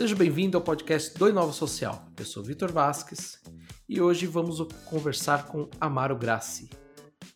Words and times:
Seja 0.00 0.16
bem-vindo 0.16 0.56
ao 0.56 0.64
podcast 0.64 1.12
do 1.18 1.28
Inova 1.28 1.52
Social. 1.52 2.06
Eu 2.18 2.24
sou 2.24 2.42
Vitor 2.42 2.72
Vasques 2.72 3.38
e 3.86 4.00
hoje 4.00 4.26
vamos 4.26 4.58
conversar 4.86 5.48
com 5.48 5.68
Amaro 5.78 6.16
Grassi. 6.16 6.70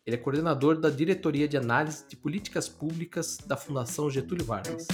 Ele 0.07 0.17
é 0.17 0.19
coordenador 0.19 0.81
da 0.81 0.89
Diretoria 0.89 1.47
de 1.47 1.59
Análise 1.59 2.09
de 2.09 2.17
Políticas 2.17 2.67
Públicas 2.67 3.37
da 3.37 3.55
Fundação 3.55 4.09
Getúlio 4.09 4.47
Vargas. 4.47 4.87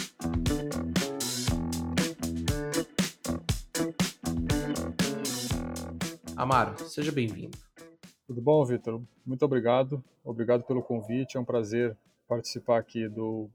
Amaro, 6.35 6.77
seja 6.89 7.13
bem-vindo. 7.13 7.57
Tudo 8.27 8.43
bom, 8.43 8.65
Vitor? 8.65 9.01
Muito 9.25 9.45
obrigado. 9.45 10.03
Obrigado 10.25 10.65
pelo 10.65 10.83
convite. 10.83 11.37
É 11.37 11.41
um 11.41 11.45
prazer 11.45 11.97
participar 12.27 12.81
aqui 12.81 13.09
do 13.09 13.49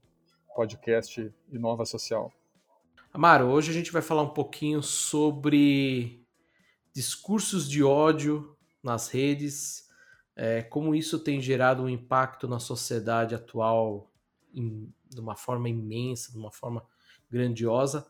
podcast 0.54 1.30
Inova 1.52 1.84
Social. 1.84 2.32
Amaro, 3.16 3.46
hoje 3.46 3.70
a 3.70 3.72
gente 3.72 3.90
vai 3.90 4.02
falar 4.02 4.20
um 4.20 4.34
pouquinho 4.34 4.82
sobre 4.82 6.22
discursos 6.92 7.66
de 7.66 7.82
ódio 7.82 8.54
nas 8.82 9.08
redes, 9.08 9.88
é, 10.36 10.60
como 10.60 10.94
isso 10.94 11.18
tem 11.18 11.40
gerado 11.40 11.82
um 11.82 11.88
impacto 11.88 12.46
na 12.46 12.58
sociedade 12.58 13.34
atual 13.34 14.12
em, 14.52 14.92
de 15.08 15.18
uma 15.18 15.34
forma 15.34 15.66
imensa, 15.66 16.30
de 16.30 16.36
uma 16.36 16.52
forma 16.52 16.84
grandiosa. 17.30 18.06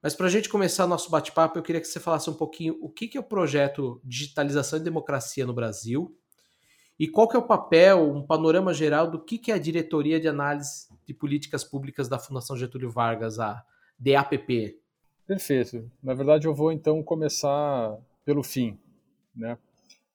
Mas 0.00 0.14
para 0.14 0.28
a 0.28 0.30
gente 0.30 0.48
começar 0.48 0.86
nosso 0.86 1.10
bate-papo, 1.10 1.58
eu 1.58 1.62
queria 1.64 1.80
que 1.80 1.88
você 1.88 1.98
falasse 1.98 2.30
um 2.30 2.34
pouquinho 2.34 2.78
o 2.80 2.88
que, 2.88 3.08
que 3.08 3.18
é 3.18 3.20
o 3.20 3.24
projeto 3.24 4.00
Digitalização 4.04 4.78
e 4.78 4.82
Democracia 4.82 5.44
no 5.44 5.52
Brasil 5.52 6.16
e 6.96 7.08
qual 7.08 7.26
que 7.26 7.34
é 7.34 7.40
o 7.40 7.48
papel, 7.48 8.08
um 8.08 8.24
panorama 8.24 8.72
geral 8.72 9.10
do 9.10 9.18
que, 9.18 9.36
que 9.36 9.50
é 9.50 9.56
a 9.56 9.58
Diretoria 9.58 10.20
de 10.20 10.28
Análise 10.28 10.86
de 11.04 11.12
Políticas 11.12 11.64
Públicas 11.64 12.08
da 12.08 12.20
Fundação 12.20 12.56
Getúlio 12.56 12.88
Vargas, 12.88 13.40
a 13.40 13.64
DAPP? 13.98 14.78
Perfeito. 15.26 15.90
Na 16.02 16.14
verdade, 16.14 16.46
eu 16.46 16.54
vou 16.54 16.70
então 16.70 17.02
começar 17.02 17.96
pelo 18.24 18.42
fim. 18.42 18.78
Né? 19.34 19.58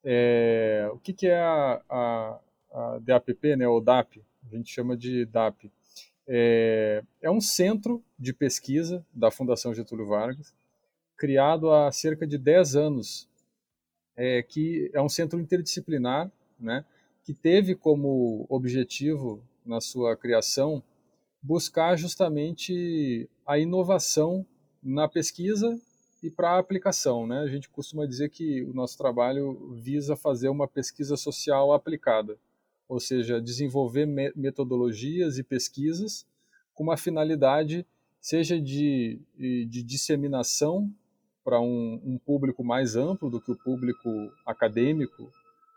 É, 0.04 0.90
o 0.94 0.98
que, 1.00 1.14
que 1.14 1.28
é 1.28 1.40
a, 1.40 1.82
a, 1.90 2.40
a, 2.72 3.00
DAPP, 3.00 3.56
né, 3.56 3.68
ou 3.68 3.82
DAP? 3.82 4.24
A 4.46 4.56
gente 4.56 4.72
chama 4.72 4.96
de 4.96 5.26
DAP. 5.26 5.72
É, 6.28 7.04
é 7.22 7.32
um 7.32 7.42
centro 7.42 8.04
de 8.18 8.34
pesquisa 8.34 9.06
da 9.14 9.32
Fundação 9.32 9.74
Getúlio 9.74 10.08
Vargas, 10.08 10.54
criado 11.18 11.72
há 11.72 11.92
cerca 11.92 12.26
de 12.26 12.38
10 12.38 12.76
anos, 12.76 13.28
é, 14.16 14.44
que 14.44 14.92
é 14.94 15.02
um 15.02 15.10
centro 15.10 15.40
interdisciplinar, 15.40 16.32
né, 16.60 16.86
que 17.24 17.34
teve 17.34 17.76
como 17.76 18.46
objetivo 18.48 19.44
na 19.66 19.82
sua 19.82 20.16
criação 20.16 20.84
buscar 21.42 21.96
justamente 21.96 23.30
a 23.50 23.58
inovação 23.58 24.46
na 24.82 25.08
pesquisa 25.08 25.76
e 26.22 26.30
para 26.30 26.52
a 26.52 26.60
aplicação. 26.60 27.26
Né? 27.26 27.40
A 27.40 27.48
gente 27.48 27.68
costuma 27.68 28.06
dizer 28.06 28.30
que 28.30 28.62
o 28.62 28.76
nosso 28.76 28.96
trabalho 28.96 29.74
visa 29.82 30.16
fazer 30.16 30.50
uma 30.50 30.68
pesquisa 30.68 31.18
social 31.18 31.74
aplicada, 31.74 32.38
ou 32.88 33.00
seja, 33.00 33.42
desenvolver 33.42 34.06
metodologias 34.36 35.40
e 35.40 35.44
pesquisas 35.44 36.28
com 36.76 36.84
uma 36.84 36.96
finalidade, 36.96 37.88
seja 38.22 38.62
de, 38.62 39.20
de 39.36 39.82
disseminação 39.82 40.94
para 41.44 41.60
um, 41.60 42.00
um, 42.06 42.20
público 42.20 42.64
mais 42.64 42.96
amplo 42.96 43.32
do 43.32 43.42
que 43.42 43.52
o 43.52 43.58
público 43.58 44.32
acadêmico, 44.46 45.28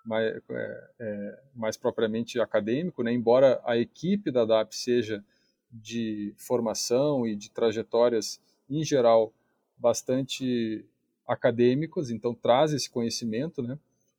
mais, 0.04 0.26
é, 0.50 0.90
é, 1.00 1.42
mais 1.54 1.78
propriamente 1.78 2.38
acadêmico, 2.38 3.02
né? 3.02 3.14
embora 3.14 3.62
a 3.64 3.78
equipe 3.78 4.30
da 4.30 4.44
DAP 4.44 4.74
seja 4.74 5.24
de 5.72 6.34
formação 6.36 7.26
e 7.26 7.34
de 7.34 7.50
trajetórias, 7.50 8.40
em 8.68 8.84
geral, 8.84 9.32
bastante 9.76 10.84
acadêmicos, 11.26 12.10
então 12.10 12.34
traz 12.34 12.72
esse 12.72 12.90
conhecimento 12.90 13.62
né, 13.62 13.78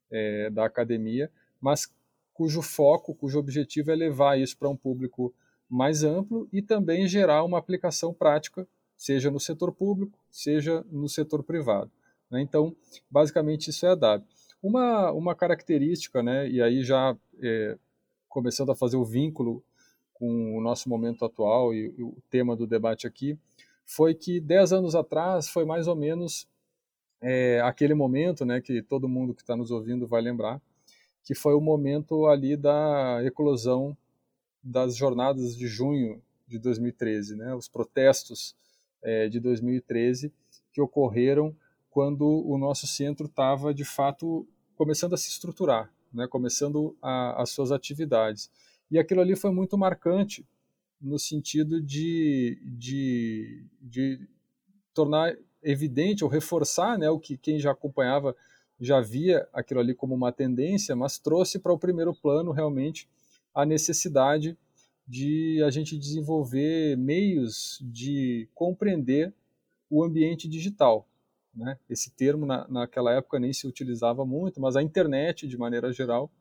é, 0.10 0.50
da 0.50 0.66
academia, 0.66 1.32
mas 1.62 1.92
cujo 2.34 2.62
foco, 2.62 3.14
cujo 3.14 3.38
objetivo 3.38 3.92
é 3.92 3.96
levar 3.96 4.40
isso 4.40 4.58
para 4.58 4.70
um 4.70 4.76
público 4.76 5.34
mais 5.70 6.04
amplo 6.04 6.48
e 6.52 6.62
também 6.62 7.08
gerar 7.08 7.44
uma 7.44 7.58
aplicação 7.58 8.14
prática, 8.14 8.68
seja 8.98 9.30
no 9.30 9.40
setor 9.40 9.72
público, 9.72 10.18
seja 10.30 10.84
no 10.92 11.08
setor 11.08 11.44
privado. 11.44 11.92
Né? 12.30 12.42
Então, 12.42 12.76
basicamente, 13.10 13.70
isso 13.70 13.86
é 13.86 13.90
a 13.90 13.96
DAB. 13.96 14.24
Uma, 14.62 15.12
uma 15.12 15.36
característica, 15.36 16.24
né, 16.24 16.50
e 16.50 16.62
aí 16.62 16.84
já 16.84 17.16
é, 17.42 17.78
começando 18.30 18.72
a 18.72 18.76
fazer 18.76 18.98
o 18.98 19.06
vínculo 19.06 19.64
com 20.24 20.58
o 20.58 20.62
nosso 20.62 20.88
momento 20.88 21.26
atual 21.26 21.74
e, 21.74 21.94
e 21.98 22.02
o 22.02 22.16
tema 22.30 22.56
do 22.56 22.66
debate 22.66 23.06
aqui, 23.06 23.38
foi 23.86 24.16
que 24.16 24.40
dez 24.40 24.72
anos 24.72 24.96
atrás 24.96 25.50
foi 25.50 25.66
mais 25.66 25.86
ou 25.86 25.98
menos 25.98 26.48
é, 27.20 27.60
aquele 27.60 27.94
momento, 27.94 28.46
né, 28.46 28.62
que 28.62 28.82
todo 28.82 29.10
mundo 29.10 29.34
que 29.34 29.42
está 29.42 29.54
nos 29.54 29.70
ouvindo 29.70 30.08
vai 30.08 30.22
lembrar, 30.22 30.62
que 31.26 31.36
foi 31.36 31.54
o 31.54 31.60
momento 31.60 32.26
ali 32.28 32.56
da 32.56 33.20
eclosão 33.26 33.98
das 34.64 34.96
jornadas 34.96 35.58
de 35.58 35.68
junho 35.68 36.22
de 36.48 36.58
2013, 36.58 37.36
né, 37.36 37.54
os 37.54 37.68
protestos 37.68 38.56
é, 39.02 39.28
de 39.28 39.42
2013 39.42 40.32
que 40.72 40.80
ocorreram 40.80 41.54
quando 41.92 42.26
o 42.26 42.58
nosso 42.58 42.88
centro 42.88 43.26
estava 43.26 43.74
de 43.74 43.84
fato 43.84 44.48
começando 44.78 45.16
a 45.16 45.18
se 45.18 45.28
estruturar, 45.28 45.92
né, 46.14 46.28
começando 46.30 46.96
a, 47.02 47.42
as 47.42 47.50
suas 47.50 47.74
atividades. 47.74 48.50
E 48.94 49.00
aquilo 49.00 49.22
ali 49.22 49.36
foi 49.36 49.50
muito 49.50 49.76
marcante 49.76 50.46
no 51.02 51.18
sentido 51.18 51.82
de, 51.82 52.62
de, 52.64 53.66
de 53.82 54.30
tornar 54.94 55.36
evidente 55.64 56.24
ou 56.24 56.30
reforçar 56.30 56.96
né, 57.00 57.10
o 57.10 57.18
que 57.18 57.36
quem 57.36 57.60
já 57.60 57.72
acompanhava 57.72 58.36
já 58.80 59.02
via 59.02 59.50
aquilo 59.52 59.80
ali 59.80 59.96
como 59.96 60.14
uma 60.14 60.32
tendência, 60.32 60.96
mas 60.96 61.18
trouxe 61.18 61.58
para 61.58 61.74
o 61.74 61.80
primeiro 61.80 62.14
plano 62.14 62.52
realmente 62.52 63.10
a 63.52 63.66
necessidade 63.66 64.56
de 65.08 65.60
a 65.66 65.72
gente 65.72 65.98
desenvolver 65.98 66.96
meios 66.96 67.80
de 67.82 68.48
compreender 68.54 69.34
o 69.90 70.04
ambiente 70.04 70.48
digital. 70.48 71.10
Né? 71.52 71.80
Esse 71.90 72.12
termo 72.12 72.46
na, 72.46 72.68
naquela 72.68 73.12
época 73.12 73.40
nem 73.40 73.54
se 73.54 73.66
utilizava 73.66 74.24
muito, 74.24 74.62
mas 74.62 74.76
a 74.76 74.84
internet 74.84 75.48
de 75.48 75.58
maneira 75.58 75.92
geral 75.92 76.32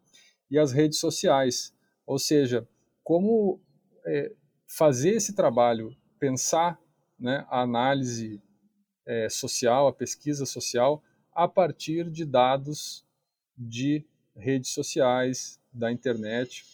e 0.50 0.58
as 0.58 0.70
redes 0.70 0.98
sociais. 0.98 1.72
Ou 2.06 2.18
seja, 2.18 2.66
como 3.04 3.60
é, 4.06 4.32
fazer 4.66 5.10
esse 5.10 5.34
trabalho, 5.34 5.94
pensar 6.18 6.78
né, 7.18 7.46
a 7.48 7.60
análise 7.60 8.40
é, 9.06 9.28
social, 9.28 9.86
a 9.86 9.92
pesquisa 9.92 10.46
social, 10.46 11.02
a 11.34 11.48
partir 11.48 12.10
de 12.10 12.24
dados 12.24 13.04
de 13.56 14.04
redes 14.36 14.70
sociais, 14.70 15.58
da 15.72 15.90
internet 15.90 16.64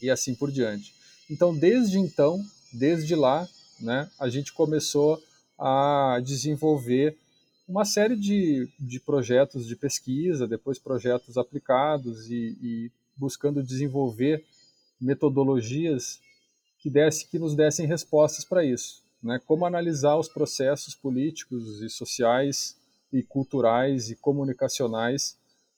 e 0.00 0.10
assim 0.10 0.34
por 0.34 0.50
diante. 0.50 0.94
Então, 1.30 1.56
desde 1.56 1.98
então, 1.98 2.42
desde 2.72 3.14
lá, 3.14 3.48
né, 3.80 4.10
a 4.18 4.28
gente 4.28 4.52
começou 4.52 5.22
a 5.58 6.20
desenvolver 6.22 7.16
uma 7.66 7.84
série 7.84 8.16
de, 8.16 8.68
de 8.78 9.00
projetos 9.00 9.66
de 9.66 9.76
pesquisa, 9.76 10.46
depois 10.46 10.78
projetos 10.78 11.36
aplicados 11.36 12.30
e, 12.30 12.56
e 12.60 12.92
buscando 13.16 13.62
desenvolver 13.62 14.44
metodologias 15.00 16.20
que, 16.78 16.90
desse, 16.90 17.26
que 17.26 17.38
nos 17.38 17.54
dessem 17.54 17.86
respostas 17.86 18.44
para 18.44 18.64
isso. 18.64 19.02
Né? 19.22 19.40
Como 19.46 19.64
analisar 19.64 20.16
os 20.16 20.28
processos 20.28 20.94
políticos 20.94 21.80
e 21.80 21.88
sociais 21.88 22.76
e 23.12 23.22
culturais 23.22 24.10
e 24.10 24.16
comunicacionais 24.16 25.36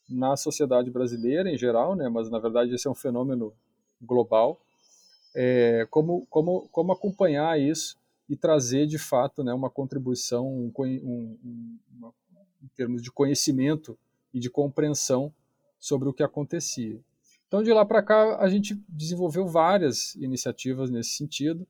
na 0.09 0.37
sociedade 0.37 0.91
brasileira 0.91 1.51
em 1.51 1.57
geral, 1.57 1.95
né? 1.95 2.09
mas 2.09 2.31
na 2.31 2.39
verdade 2.39 2.75
esse 2.75 2.86
é 2.86 2.91
um 2.91 2.95
fenômeno 2.95 3.53
global. 4.01 4.60
É, 5.34 5.87
como, 5.91 6.27
como, 6.30 6.69
como 6.69 6.92
acompanhar 6.92 7.60
isso 7.60 7.97
e 8.28 8.37
trazer 8.37 8.87
de 8.87 8.98
fato 8.98 9.42
né, 9.42 9.53
uma 9.53 9.69
contribuição 9.69 10.47
um, 10.47 10.72
um, 10.78 11.78
uma, 11.97 12.15
em 12.63 12.69
termos 12.77 13.03
de 13.03 13.10
conhecimento 13.10 13.98
e 14.33 14.39
de 14.39 14.48
compreensão 14.48 15.33
sobre 15.78 16.09
o 16.09 16.13
que 16.13 16.22
acontecia. 16.22 16.98
Então, 17.54 17.62
de 17.62 17.72
lá 17.72 17.84
para 17.84 18.03
cá, 18.03 18.36
a 18.41 18.48
gente 18.48 18.74
desenvolveu 18.89 19.47
várias 19.47 20.16
iniciativas 20.16 20.91
nesse 20.91 21.10
sentido, 21.10 21.65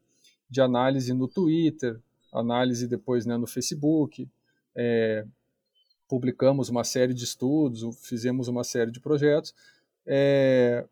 de 0.49 0.63
análise 0.63 1.13
no 1.13 1.29
Twitter, 1.29 2.01
análise 2.33 2.89
depois 2.89 3.27
né, 3.27 3.37
no 3.37 3.47
Facebook, 3.47 4.27
é, 4.75 5.27
publicamos 6.09 6.71
uma 6.71 6.85
série 6.85 7.13
de 7.13 7.25
estudos, 7.25 7.85
fizemos 8.01 8.49
uma 8.49 8.65
série 8.65 8.91
de 8.91 8.99
projetos, 8.99 9.55
é, 10.07 10.87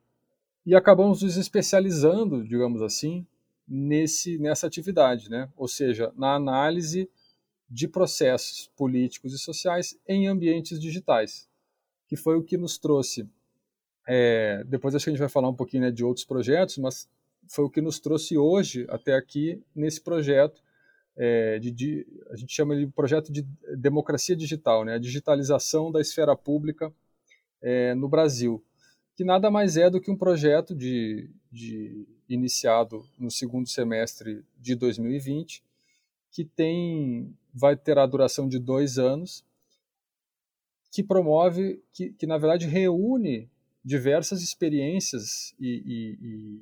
e 0.67 0.75
acabamos 0.75 1.23
nos 1.23 1.39
especializando, 1.39 2.44
digamos 2.44 2.83
assim, 2.83 3.27
nesse, 3.67 4.37
nessa 4.37 4.67
atividade, 4.67 5.31
né? 5.31 5.49
ou 5.56 5.69
seja, 5.69 6.12
na 6.15 6.35
análise 6.35 7.09
de 7.67 7.89
processos 7.89 8.71
políticos 8.77 9.33
e 9.33 9.39
sociais 9.39 9.99
em 10.06 10.29
ambientes 10.29 10.79
digitais, 10.79 11.49
que 12.06 12.15
foi 12.15 12.37
o 12.37 12.43
que 12.43 12.59
nos 12.59 12.77
trouxe 12.77 13.27
é, 14.07 14.65
depois 14.65 14.95
acho 14.95 15.05
que 15.05 15.11
a 15.11 15.13
gente 15.13 15.21
vai 15.21 15.29
falar 15.29 15.49
um 15.49 15.55
pouquinho 15.55 15.85
né, 15.85 15.91
de 15.91 16.05
outros 16.05 16.25
projetos, 16.25 16.79
mas 16.79 17.09
foi 17.49 17.65
o 17.65 17.71
que 17.71 17.81
nos 17.81 18.01
trouxe 18.01 18.37
hoje 18.37 18.87
até 18.89 19.15
aqui 19.15 19.63
nesse 19.75 20.01
projeto 20.01 20.63
é, 21.17 21.59
de, 21.59 21.71
de, 21.71 22.07
a 22.31 22.37
gente 22.37 22.53
chama 22.53 22.77
de 22.77 22.87
projeto 22.87 23.33
de 23.33 23.43
democracia 23.77 24.35
digital, 24.35 24.85
né, 24.85 24.95
a 24.95 24.99
digitalização 24.99 25.93
da 25.93 26.01
esfera 26.01 26.35
pública 26.37 26.93
é, 27.61 27.95
no 27.95 28.09
Brasil, 28.09 28.65
que 29.15 29.25
nada 29.25 29.51
mais 29.51 29.77
é 29.77 29.91
do 29.91 30.01
que 30.01 30.11
um 30.11 30.17
projeto 30.17 30.75
de, 30.75 31.31
de 31.51 32.07
iniciado 32.29 33.05
no 33.19 33.31
segundo 33.31 33.69
semestre 33.69 34.43
de 34.59 34.75
2020, 34.75 35.63
que 36.31 36.45
tem 36.45 37.37
vai 37.53 37.77
ter 37.77 37.99
a 37.99 38.07
duração 38.07 38.49
de 38.49 38.59
dois 38.59 38.99
anos, 38.99 39.45
que 40.91 41.03
promove, 41.03 41.83
que, 41.93 42.11
que 42.11 42.27
na 42.27 42.39
verdade 42.39 42.67
reúne 42.67 43.51
diversas 43.84 44.43
experiências 44.43 45.55
e, 45.58 45.82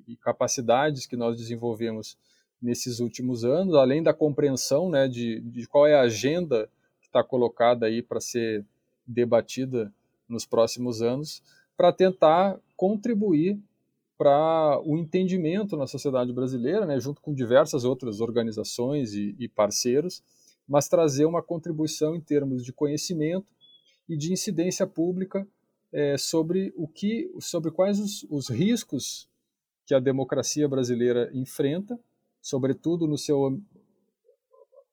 e, 0.08 0.12
e, 0.12 0.16
capacidades 0.16 1.06
que 1.06 1.16
nós 1.16 1.36
desenvolvemos 1.36 2.16
nesses 2.60 2.98
últimos 2.98 3.44
anos, 3.44 3.74
além 3.74 4.02
da 4.02 4.14
compreensão 4.14 4.88
né, 4.88 5.06
de, 5.06 5.40
de 5.40 5.66
qual 5.66 5.86
é 5.86 5.94
a 5.94 6.02
agenda 6.02 6.68
que 7.00 7.06
está 7.06 7.22
colocada 7.22 7.86
aí 7.86 8.02
para 8.02 8.20
ser 8.20 8.64
debatida 9.06 9.92
nos 10.28 10.46
próximos 10.46 11.02
anos, 11.02 11.42
para 11.76 11.92
tentar 11.92 12.58
contribuir 12.76 13.58
para 14.16 14.80
o 14.84 14.96
entendimento 14.96 15.76
na 15.76 15.86
sociedade 15.86 16.32
brasileira, 16.32 16.86
né, 16.86 17.00
junto 17.00 17.20
com 17.20 17.34
diversas 17.34 17.84
outras 17.84 18.20
organizações 18.20 19.14
e, 19.14 19.34
e 19.38 19.48
parceiros, 19.48 20.22
mas 20.68 20.88
trazer 20.88 21.24
uma 21.24 21.42
contribuição 21.42 22.14
em 22.14 22.20
termos 22.20 22.64
de 22.64 22.72
conhecimento 22.72 23.52
e 24.08 24.16
de 24.16 24.32
incidência 24.32 24.86
pública 24.86 25.46
é, 25.92 26.16
sobre 26.16 26.72
o 26.76 26.86
que, 26.86 27.32
sobre 27.40 27.70
quais 27.70 27.98
os, 27.98 28.26
os 28.30 28.48
riscos 28.48 29.28
que 29.86 29.94
a 29.94 30.00
democracia 30.00 30.68
brasileira 30.68 31.30
enfrenta, 31.34 31.98
sobretudo 32.40 33.06
no 33.06 33.18
seu, 33.18 33.60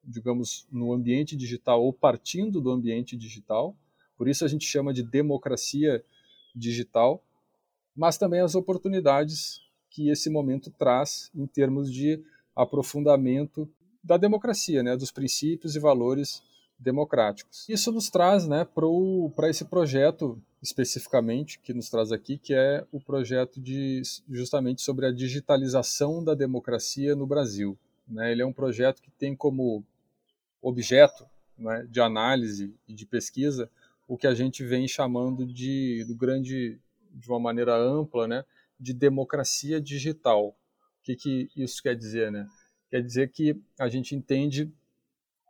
digamos, 0.04 0.68
no 0.72 0.94
ambiente 0.94 1.36
digital 1.36 1.84
ou 1.84 1.94
partindo 1.94 2.60
do 2.60 2.72
ambiente 2.72 3.16
digital. 3.16 3.76
Por 4.18 4.28
isso 4.28 4.44
a 4.44 4.48
gente 4.48 4.66
chama 4.66 4.94
de 4.94 5.04
democracia 5.04 6.04
digital 6.56 7.24
mas 7.98 8.16
também 8.16 8.42
as 8.42 8.54
oportunidades 8.54 9.60
que 9.90 10.10
esse 10.10 10.30
momento 10.30 10.70
traz 10.70 11.32
em 11.34 11.48
termos 11.48 11.92
de 11.92 12.24
aprofundamento 12.56 13.68
da 14.04 14.18
democracia, 14.18 14.84
né, 14.84 14.96
dos 14.96 15.12
princípios 15.12 15.76
e 15.76 15.80
valores 15.80 16.44
democráticos. 16.78 17.68
Isso 17.68 17.92
nos 17.92 18.10
traz 18.12 18.48
né, 18.48 18.68
para 19.36 19.50
esse 19.50 19.66
projeto 19.66 20.40
especificamente 20.62 21.60
que 21.60 21.74
nos 21.74 21.90
traz 21.90 22.12
aqui, 22.12 22.38
que 22.38 22.54
é 22.54 22.86
o 22.92 23.00
projeto 23.00 23.62
de 23.62 24.02
justamente 24.30 24.82
sobre 24.82 25.06
a 25.06 25.12
digitalização 25.12 26.24
da 26.24 26.34
democracia 26.34 27.16
no 27.16 27.28
Brasil. 27.28 27.78
Né? 28.08 28.32
Ele 28.32 28.42
é 28.42 28.46
um 28.46 28.54
projeto 28.54 29.02
que 29.02 29.12
tem 29.12 29.36
como 29.36 29.84
objeto 30.62 31.26
né, 31.58 31.86
de 31.90 32.00
análise 32.00 32.74
e 32.88 32.94
de 32.94 33.06
pesquisa 33.06 33.70
o 34.08 34.18
que 34.18 34.26
a 34.26 34.34
gente 34.34 34.64
vem 34.64 34.88
chamando 34.88 35.46
de 35.46 36.06
do 36.06 36.16
grande 36.16 36.80
de 37.12 37.30
uma 37.30 37.40
maneira 37.40 37.76
ampla, 37.76 38.28
né, 38.28 38.46
de 38.80 38.94
democracia 38.94 39.82
digital. 39.82 40.50
O 40.50 40.56
que, 41.04 41.16
que 41.16 41.50
isso 41.56 41.82
quer 41.82 41.96
dizer? 41.96 42.32
Né? 42.32 42.48
Quer 42.90 43.02
dizer 43.02 43.32
que 43.32 43.60
a 43.78 43.90
gente 43.90 44.16
entende 44.16 44.72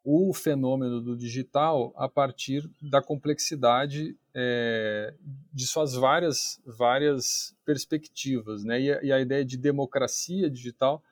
o 0.09 0.33
fenômeno 0.33 1.01
do 1.01 1.17
digital 1.17 1.93
a 1.97 2.07
partir 2.07 2.65
da 2.81 3.01
complexidade 3.01 4.15
é, 4.33 5.13
de 5.53 5.67
suas 5.67 5.95
várias, 5.95 6.61
várias 6.65 7.53
perspectivas. 7.65 8.63
Né? 8.63 8.79
E 8.83 8.93
a, 8.93 9.03
e, 9.03 9.11
a, 9.11 9.19
ideia 9.19 9.43
de 9.43 9.57
democracia 9.57 10.49
digital 10.49 11.03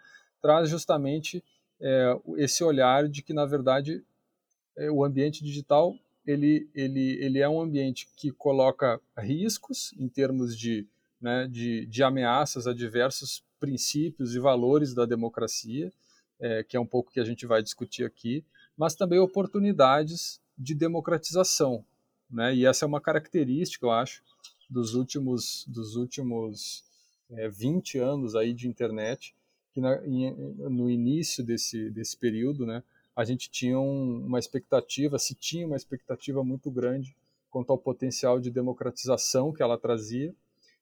traz 0.41 0.69
justamente 0.69 1.43
é, 1.81 2.17
esse 2.37 2.63
olhar 2.63 3.09
de 3.09 3.21
que, 3.21 3.33
na 3.33 3.45
verdade, 3.45 4.01
é, 4.77 4.89
o 4.89 5.03
ambiente 5.03 5.43
digital 5.43 5.93
ele, 6.25 6.69
ele, 6.73 7.21
ele 7.21 7.39
é 7.39 7.49
um 7.49 7.59
ambiente 7.59 8.07
que 8.15 8.31
coloca 8.31 9.01
riscos 9.17 9.93
em 9.99 10.07
termos 10.07 10.57
de, 10.57 10.87
né, 11.19 11.49
de, 11.51 11.85
de 11.85 12.01
ameaças 12.01 12.65
a 12.65 12.73
diversos 12.73 13.43
princípios 13.59 14.35
e 14.35 14.39
valores 14.39 14.93
da 14.93 15.05
democracia, 15.05 15.91
é, 16.39 16.63
que 16.63 16.77
é 16.77 16.79
um 16.79 16.85
pouco 16.85 17.11
que 17.11 17.19
a 17.19 17.25
gente 17.25 17.45
vai 17.45 17.61
discutir 17.61 18.05
aqui, 18.05 18.41
mas 18.77 18.95
também 18.95 19.19
oportunidades 19.19 20.41
de 20.57 20.73
democratização. 20.73 21.83
Né? 22.29 22.55
E 22.55 22.65
essa 22.65 22.85
é 22.85 22.87
uma 22.87 23.01
característica, 23.01 23.85
eu 23.85 23.91
acho, 23.91 24.23
dos 24.69 24.95
últimos, 24.95 25.65
dos 25.67 25.95
últimos 25.95 26.83
é, 27.31 27.49
20 27.49 27.99
anos 27.99 28.35
aí 28.35 28.53
de 28.53 28.67
internet, 28.67 29.35
que 29.73 29.81
na, 29.81 30.05
in, 30.05 30.31
no 30.69 30.89
início 30.89 31.43
desse, 31.43 31.89
desse 31.89 32.17
período, 32.17 32.65
né, 32.65 32.83
a 33.15 33.23
gente 33.23 33.49
tinha 33.49 33.79
um, 33.79 34.25
uma 34.25 34.39
expectativa, 34.39 35.19
se 35.19 35.35
tinha 35.35 35.65
uma 35.65 35.75
expectativa 35.75 36.43
muito 36.43 36.69
grande 36.69 37.15
quanto 37.49 37.71
ao 37.71 37.77
potencial 37.77 38.39
de 38.39 38.51
democratização 38.51 39.53
que 39.53 39.63
ela 39.63 39.77
trazia, 39.77 40.33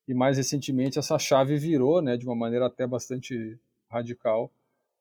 e 0.08 0.14
mais 0.14 0.38
recentemente 0.38 1.00
essa 1.00 1.18
chave 1.20 1.58
virou, 1.58 2.02
né, 2.02 2.18
de 2.18 2.26
uma 2.26 2.36
maneira 2.36 2.66
até 2.66 2.86
bastante 2.88 3.58
radical, 3.90 4.52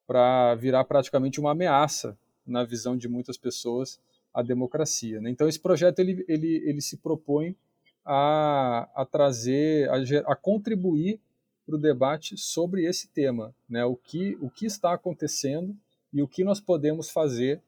para 0.07 0.55
virar 0.57 0.85
praticamente 0.85 1.41
uma 1.41 1.53
ameaça 1.53 2.17
na 2.47 2.65
visão 2.65 2.97
de 2.97 3.09
muitas 3.09 3.37
pessoas 3.37 4.01
à 4.33 4.43
democracia. 4.43 5.21
Né? 5.21 5.31
Então 5.31 5.49
esse 5.49 5.61
projeto 5.61 5.99
ele, 5.99 6.25
ele, 6.29 6.63
ele 6.67 6.81
se 6.81 6.97
propõe 6.97 7.57
a, 8.05 8.89
a 8.95 9.05
trazer, 9.05 9.89
a, 9.91 10.33
a 10.33 10.37
contribuir 10.37 11.21
para 11.65 11.77
o 11.77 11.79
debate 11.79 12.37
sobre 12.37 12.85
esse 12.85 13.09
tema, 13.09 13.55
né? 13.69 13.85
o, 13.85 13.95
que, 13.95 14.37
o 14.41 14.51
que 14.51 14.67
está 14.67 14.93
acontecendo 14.93 15.77
e 16.13 16.23
o 16.23 16.29
que 16.29 16.45
nós 16.45 16.61
podemos 16.61 17.11
fazer 17.11 17.63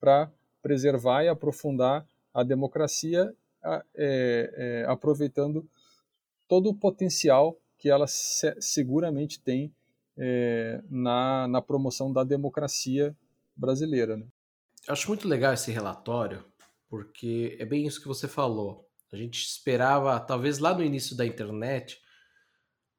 para 0.00 0.30
preservar 0.60 1.24
e 1.24 1.28
aprofundar 1.28 2.06
a 2.34 2.42
democracia, 2.42 3.34
é, 3.64 3.84
é, 3.96 4.84
aproveitando 4.88 5.68
todo 6.46 6.70
o 6.70 6.74
potencial 6.74 7.56
que 7.78 7.88
ela 7.88 8.06
se, 8.06 8.54
seguramente 8.60 9.40
tem 9.40 9.72
é, 10.16 10.82
na, 10.90 11.46
na 11.46 11.62
promoção 11.62 12.12
da 12.12 12.24
democracia 12.24 13.16
brasileira. 13.58 14.16
Né? 14.16 14.26
Acho 14.88 15.08
muito 15.08 15.28
legal 15.28 15.52
esse 15.52 15.70
relatório, 15.70 16.44
porque 16.88 17.56
é 17.58 17.66
bem 17.66 17.86
isso 17.86 18.00
que 18.00 18.08
você 18.08 18.28
falou. 18.28 18.88
A 19.12 19.16
gente 19.16 19.42
esperava, 19.42 20.18
talvez 20.20 20.58
lá 20.58 20.74
no 20.74 20.82
início 20.82 21.16
da 21.16 21.26
internet, 21.26 22.00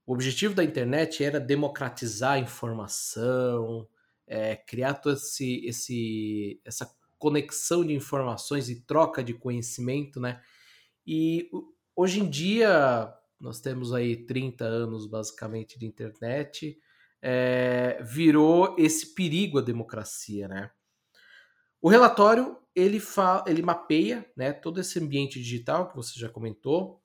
o 0.06 0.14
objetivo 0.14 0.56
da 0.56 0.64
internet 0.64 1.24
era 1.24 1.40
democratizar 1.40 2.34
a 2.34 2.40
informação, 2.40 3.88
é, 4.28 4.56
criar 4.56 4.96
todo 4.96 5.16
esse, 5.16 5.66
esse, 5.66 6.60
essa 6.66 6.92
conexão 7.18 7.86
de 7.86 7.94
informações 7.94 8.70
e 8.70 8.82
troca 8.82 9.24
de 9.24 9.34
conhecimento, 9.34 10.20
né? 10.20 10.42
E 11.06 11.50
hoje 11.96 12.22
em 12.22 12.30
dia 12.30 13.14
nós 13.40 13.60
temos 13.60 13.94
aí 13.94 14.26
30 14.26 14.66
anos 14.66 15.06
basicamente 15.06 15.78
de 15.78 15.86
internet, 15.86 16.78
é, 17.22 18.02
virou 18.04 18.76
esse 18.78 19.14
perigo 19.14 19.60
à 19.60 19.62
democracia, 19.62 20.48
né? 20.48 20.72
O 21.82 21.90
relatório 21.90 22.58
ele, 22.76 23.00
fa 23.00 23.44
ele 23.48 23.62
mapeia 23.62 24.26
né, 24.36 24.52
todo 24.54 24.80
esse 24.80 25.00
ambiente 25.00 25.40
digital 25.40 25.90
que 25.90 25.96
você 25.96 26.20
já 26.20 26.30
comentou, 26.30 27.02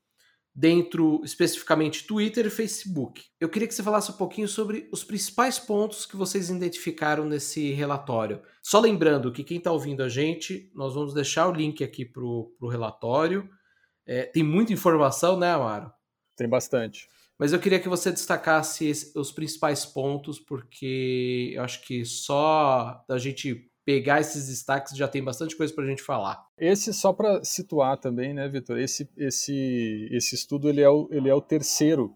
dentro 0.54 1.21
especificamente 1.25 2.06
Twitter 2.06 2.47
e 2.47 2.50
Facebook. 2.50 3.25
Eu 3.40 3.49
queria 3.49 3.66
que 3.66 3.75
você 3.75 3.83
falasse 3.83 4.12
um 4.12 4.16
pouquinho 4.16 4.47
sobre 4.47 4.88
os 4.92 5.02
principais 5.02 5.59
pontos 5.59 6.06
que 6.06 6.16
vocês 6.16 6.49
identificaram 6.49 7.25
nesse 7.25 7.73
relatório. 7.73 8.40
Só 8.62 8.78
lembrando 8.78 9.33
que 9.33 9.42
quem 9.42 9.59
está 9.59 9.73
ouvindo 9.73 10.02
a 10.02 10.09
gente, 10.09 10.71
nós 10.73 10.94
vamos 10.94 11.12
deixar 11.12 11.49
o 11.49 11.52
link 11.52 11.83
aqui 11.83 12.04
para 12.04 12.23
o 12.23 12.68
relatório. 12.68 13.49
É, 14.06 14.25
tem 14.26 14.44
muita 14.44 14.73
informação, 14.73 15.37
né, 15.37 15.52
Amaro? 15.52 15.92
Tem 16.37 16.49
bastante. 16.49 17.09
Mas 17.38 17.53
eu 17.53 17.59
queria 17.59 17.81
que 17.81 17.88
você 17.88 18.12
destacasse 18.12 19.12
os 19.17 19.33
principais 19.33 19.85
pontos, 19.85 20.38
porque 20.38 21.53
eu 21.55 21.62
acho 21.62 21.83
que 21.83 22.05
só 22.05 23.05
da 23.09 23.19
gente 23.19 23.71
pegar 23.85 24.21
esses 24.21 24.49
destaques 24.49 24.97
já 24.97 25.07
tem 25.07 25.23
bastante 25.23 25.57
coisa 25.57 25.73
para 25.75 25.85
a 25.85 25.87
gente 25.87 26.03
falar. 26.03 26.47
Esse 26.57 26.93
só 26.95 27.12
para 27.12 27.45
situar 27.45 27.99
também, 27.99 28.33
né, 28.33 28.49
Vitor? 28.49 28.79
Esse, 28.79 29.09
esse, 29.17 30.09
esse 30.11 30.35
estudo 30.35 30.69
ele 30.69 30.81
é, 30.81 30.88
o, 30.88 31.09
ele 31.11 31.29
é 31.29 31.35
o 31.35 31.41
terceiro 31.41 32.14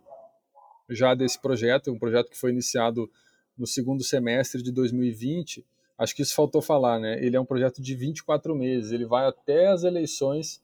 já 0.89 1.15
desse 1.15 1.39
projeto, 1.41 1.93
um 1.93 1.99
projeto 1.99 2.31
que 2.31 2.39
foi 2.39 2.51
iniciado 2.51 3.11
no 3.57 3.67
segundo 3.67 4.03
semestre 4.03 4.63
de 4.63 4.73
2020. 4.73 5.67
Acho 5.99 6.15
que 6.15 6.23
isso 6.23 6.35
faltou 6.35 6.63
falar, 6.63 6.99
né? 6.99 7.23
Ele 7.23 7.37
é 7.37 7.41
um 7.41 7.45
projeto 7.45 7.83
de 7.83 7.95
24 7.95 8.55
meses, 8.55 8.93
ele 8.93 9.05
vai 9.05 9.27
até 9.27 9.67
as 9.67 9.83
eleições 9.83 10.63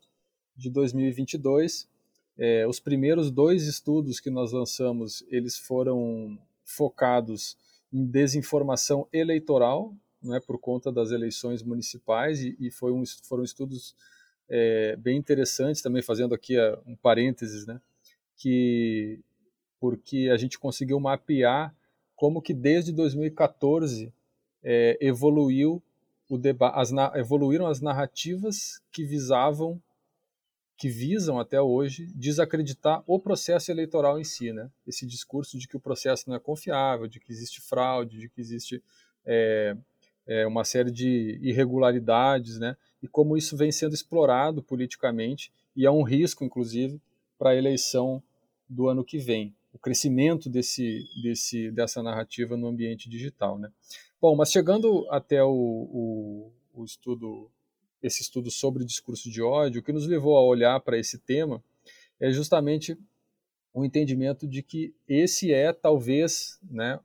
de 0.56 0.70
2022. 0.70 1.88
É, 2.36 2.66
os 2.66 2.80
primeiros 2.80 3.30
dois 3.30 3.66
estudos 3.66 4.18
que 4.18 4.30
nós 4.30 4.52
lançamos, 4.52 5.24
eles 5.28 5.56
foram 5.56 6.38
focados 6.64 7.56
em 7.92 8.04
desinformação 8.04 9.06
eleitoral, 9.12 9.94
né, 10.20 10.40
por 10.40 10.58
conta 10.58 10.90
das 10.90 11.10
eleições 11.10 11.62
municipais 11.62 12.42
e, 12.42 12.56
e 12.58 12.70
foi 12.70 12.92
um, 12.92 13.04
foram 13.22 13.44
estudos 13.44 13.94
é, 14.48 14.96
bem 14.96 15.16
interessantes 15.16 15.82
também 15.82 16.02
fazendo 16.02 16.34
aqui 16.34 16.56
um 16.86 16.96
parênteses, 16.96 17.66
né, 17.66 17.80
que 18.36 19.20
porque 19.78 20.30
a 20.32 20.36
gente 20.36 20.58
conseguiu 20.58 20.98
mapear 20.98 21.74
como 22.16 22.40
que 22.40 22.54
desde 22.54 22.90
2014 22.90 24.12
é, 24.62 24.96
evoluiu 25.00 25.82
o 26.28 26.38
as, 26.72 26.90
evoluíram 27.14 27.66
as 27.66 27.82
narrativas 27.82 28.80
que 28.90 29.04
visavam 29.04 29.80
que 30.76 30.88
visam 30.88 31.38
até 31.38 31.60
hoje 31.60 32.06
desacreditar 32.14 33.02
o 33.06 33.18
processo 33.18 33.70
eleitoral 33.70 34.18
em 34.18 34.24
si, 34.24 34.52
né? 34.52 34.70
Esse 34.86 35.06
discurso 35.06 35.58
de 35.58 35.68
que 35.68 35.76
o 35.76 35.80
processo 35.80 36.28
não 36.28 36.36
é 36.36 36.40
confiável, 36.40 37.06
de 37.06 37.20
que 37.20 37.32
existe 37.32 37.60
fraude, 37.60 38.18
de 38.18 38.28
que 38.28 38.40
existe 38.40 38.82
é, 39.24 39.76
é, 40.26 40.46
uma 40.46 40.64
série 40.64 40.90
de 40.90 41.38
irregularidades, 41.42 42.58
né? 42.58 42.76
E 43.02 43.06
como 43.06 43.36
isso 43.36 43.56
vem 43.56 43.70
sendo 43.70 43.94
explorado 43.94 44.62
politicamente 44.62 45.52
e 45.76 45.86
é 45.86 45.90
um 45.90 46.02
risco, 46.02 46.44
inclusive, 46.44 47.00
para 47.38 47.50
a 47.50 47.56
eleição 47.56 48.22
do 48.68 48.88
ano 48.88 49.04
que 49.04 49.18
vem, 49.18 49.54
o 49.72 49.78
crescimento 49.78 50.48
desse, 50.48 51.04
desse, 51.22 51.70
dessa 51.70 52.02
narrativa 52.02 52.56
no 52.56 52.66
ambiente 52.66 53.08
digital, 53.08 53.58
né? 53.58 53.70
Bom, 54.20 54.34
mas 54.34 54.50
chegando 54.50 55.06
até 55.10 55.42
o, 55.42 55.50
o, 55.50 56.52
o 56.72 56.84
estudo, 56.84 57.50
esse 58.04 58.22
estudo 58.22 58.50
sobre 58.50 58.84
discurso 58.84 59.30
de 59.30 59.40
ódio, 59.40 59.80
o 59.80 59.84
que 59.84 59.92
nos 59.92 60.06
levou 60.06 60.36
a 60.36 60.42
olhar 60.42 60.78
para 60.80 60.98
esse 60.98 61.18
tema 61.18 61.62
é 62.20 62.30
justamente 62.30 62.98
o 63.72 63.84
entendimento 63.84 64.46
de 64.46 64.62
que 64.62 64.94
esse 65.08 65.52
é 65.52 65.72
talvez, 65.72 66.60
né, 66.62 67.00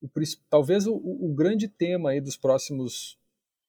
o, 0.00 0.08
talvez 0.50 0.86
o, 0.86 0.94
o, 0.94 1.32
grande 1.34 1.66
tema 1.66 2.10
aí 2.10 2.20
dos 2.20 2.36
próximos 2.36 3.18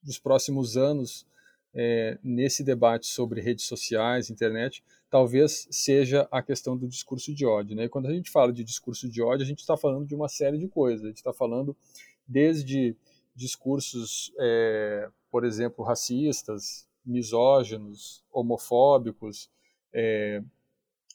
dos 0.01 0.19
próximos 0.19 0.75
anos 0.75 1.25
é, 1.73 2.19
nesse 2.21 2.61
debate 2.61 3.07
sobre 3.07 3.39
redes 3.39 3.65
sociais, 3.65 4.29
internet, 4.29 4.83
talvez 5.09 5.65
seja 5.71 6.27
a 6.29 6.41
questão 6.41 6.77
do 6.77 6.87
discurso 6.87 7.33
de 7.33 7.45
ódio. 7.45 7.75
Né? 7.75 7.85
E 7.85 7.89
quando 7.89 8.07
a 8.07 8.13
gente 8.13 8.29
fala 8.29 8.51
de 8.51 8.65
discurso 8.65 9.09
de 9.09 9.21
ódio, 9.21 9.43
a 9.43 9.47
gente 9.47 9.59
está 9.59 9.77
falando 9.77 10.05
de 10.05 10.13
uma 10.13 10.27
série 10.27 10.57
de 10.57 10.67
coisas. 10.67 11.05
A 11.05 11.07
gente 11.07 11.17
está 11.17 11.31
falando 11.31 11.75
desde 12.27 12.95
discursos, 13.33 14.31
é, 14.39 15.09
por 15.33 15.43
exemplo, 15.43 15.83
racistas, 15.83 16.87
misóginos, 17.03 18.23
homofóbicos, 18.31 19.49
é, 19.91 20.43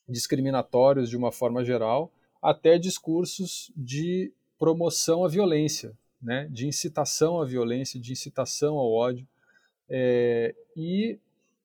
discriminatórios 0.09 1.09
de 1.09 1.17
uma 1.17 1.31
forma 1.31 1.65
geral, 1.65 2.13
até 2.43 2.79
discursos 2.79 3.71
de 3.77 4.33
promoção 4.59 5.25
à 5.25 5.29
violência, 5.29 5.97
né? 6.21 6.49
de 6.51 6.67
incitação 6.67 7.41
à 7.41 7.45
violência, 7.45 8.01
de 8.01 8.11
incitação 8.11 8.77
ao 8.77 8.91
ódio. 8.91 9.25
É, 9.89 10.53
e 10.77 11.17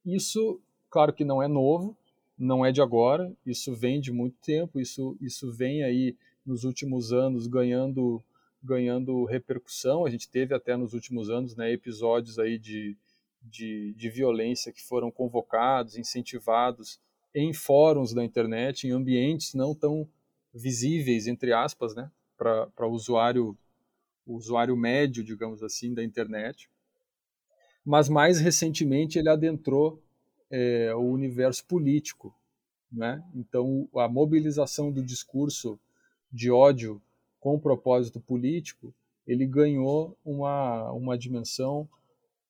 isso, 0.06 0.62
claro 0.92 1.12
que 1.12 1.26
não 1.26 1.42
é 1.42 1.48
novo, 1.48 1.98
não 2.38 2.64
é 2.64 2.72
de 2.72 2.84
agora, 2.84 3.36
isso 3.44 3.74
vem 3.74 4.00
de 4.00 4.12
muito 4.12 4.38
tempo, 4.46 4.80
isso, 4.80 5.18
isso 5.20 5.52
vem 5.52 5.84
aí 5.84 6.16
nos 6.46 6.66
últimos 6.66 7.12
anos 7.12 7.48
ganhando, 7.48 8.24
ganhando 8.64 9.26
repercussão. 9.26 10.06
A 10.06 10.10
gente 10.10 10.30
teve 10.30 10.54
até 10.54 10.78
nos 10.78 10.94
últimos 10.94 11.30
anos 11.30 11.56
né, 11.56 11.72
episódios 11.72 12.40
aí 12.40 12.58
de, 12.58 12.96
de, 13.42 13.94
de 13.94 14.10
violência 14.10 14.72
que 14.72 14.82
foram 14.82 15.12
convocados, 15.12 15.98
incentivados 15.98 17.00
em 17.36 17.54
fóruns 17.54 18.14
da 18.14 18.24
internet, 18.24 18.88
em 18.88 18.92
ambientes 18.92 19.54
não 19.54 19.76
tão 19.76 20.08
visíveis, 20.54 21.28
entre 21.28 21.52
aspas, 21.52 21.96
né, 21.96 22.10
para 22.38 22.88
o 22.88 22.92
usuário, 22.92 23.58
usuário 24.26 24.78
médio, 24.78 25.24
digamos 25.24 25.62
assim, 25.64 25.94
da 25.94 26.04
internet 26.04 26.70
mas 27.86 28.08
mais 28.08 28.40
recentemente 28.40 29.20
ele 29.20 29.30
adentrou 29.30 30.02
é, 30.50 30.94
o 30.96 31.02
universo 31.02 31.66
político. 31.66 32.34
Né? 32.92 33.24
Então, 33.36 33.88
a 33.96 34.08
mobilização 34.08 34.92
do 34.92 35.04
discurso 35.04 35.80
de 36.32 36.50
ódio 36.50 37.02
com 37.44 37.60
propósito 37.60 38.22
político, 38.22 38.96
ele 39.28 39.46
ganhou 39.46 40.18
uma, 40.24 40.90
uma 40.94 41.18
dimensão 41.18 41.90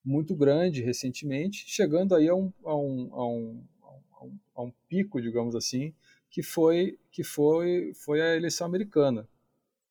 muito 0.06 0.36
grande 0.36 0.84
recentemente, 0.84 1.64
chegando 1.68 2.14
aí 2.14 2.30
a 2.30 2.36
um, 2.36 2.54
a 2.64 2.76
um, 2.76 3.10
a 3.12 3.28
um, 3.28 3.64
a 3.82 4.24
um, 4.24 4.40
a 4.54 4.62
um 4.62 4.72
pico, 4.88 5.20
digamos 5.20 5.56
assim, 5.56 5.96
que 6.30 6.44
foi 6.44 7.00
que 7.12 7.24
foi 7.24 7.92
foi 7.96 8.22
a 8.22 8.36
eleição 8.36 8.68
americana, 8.68 9.28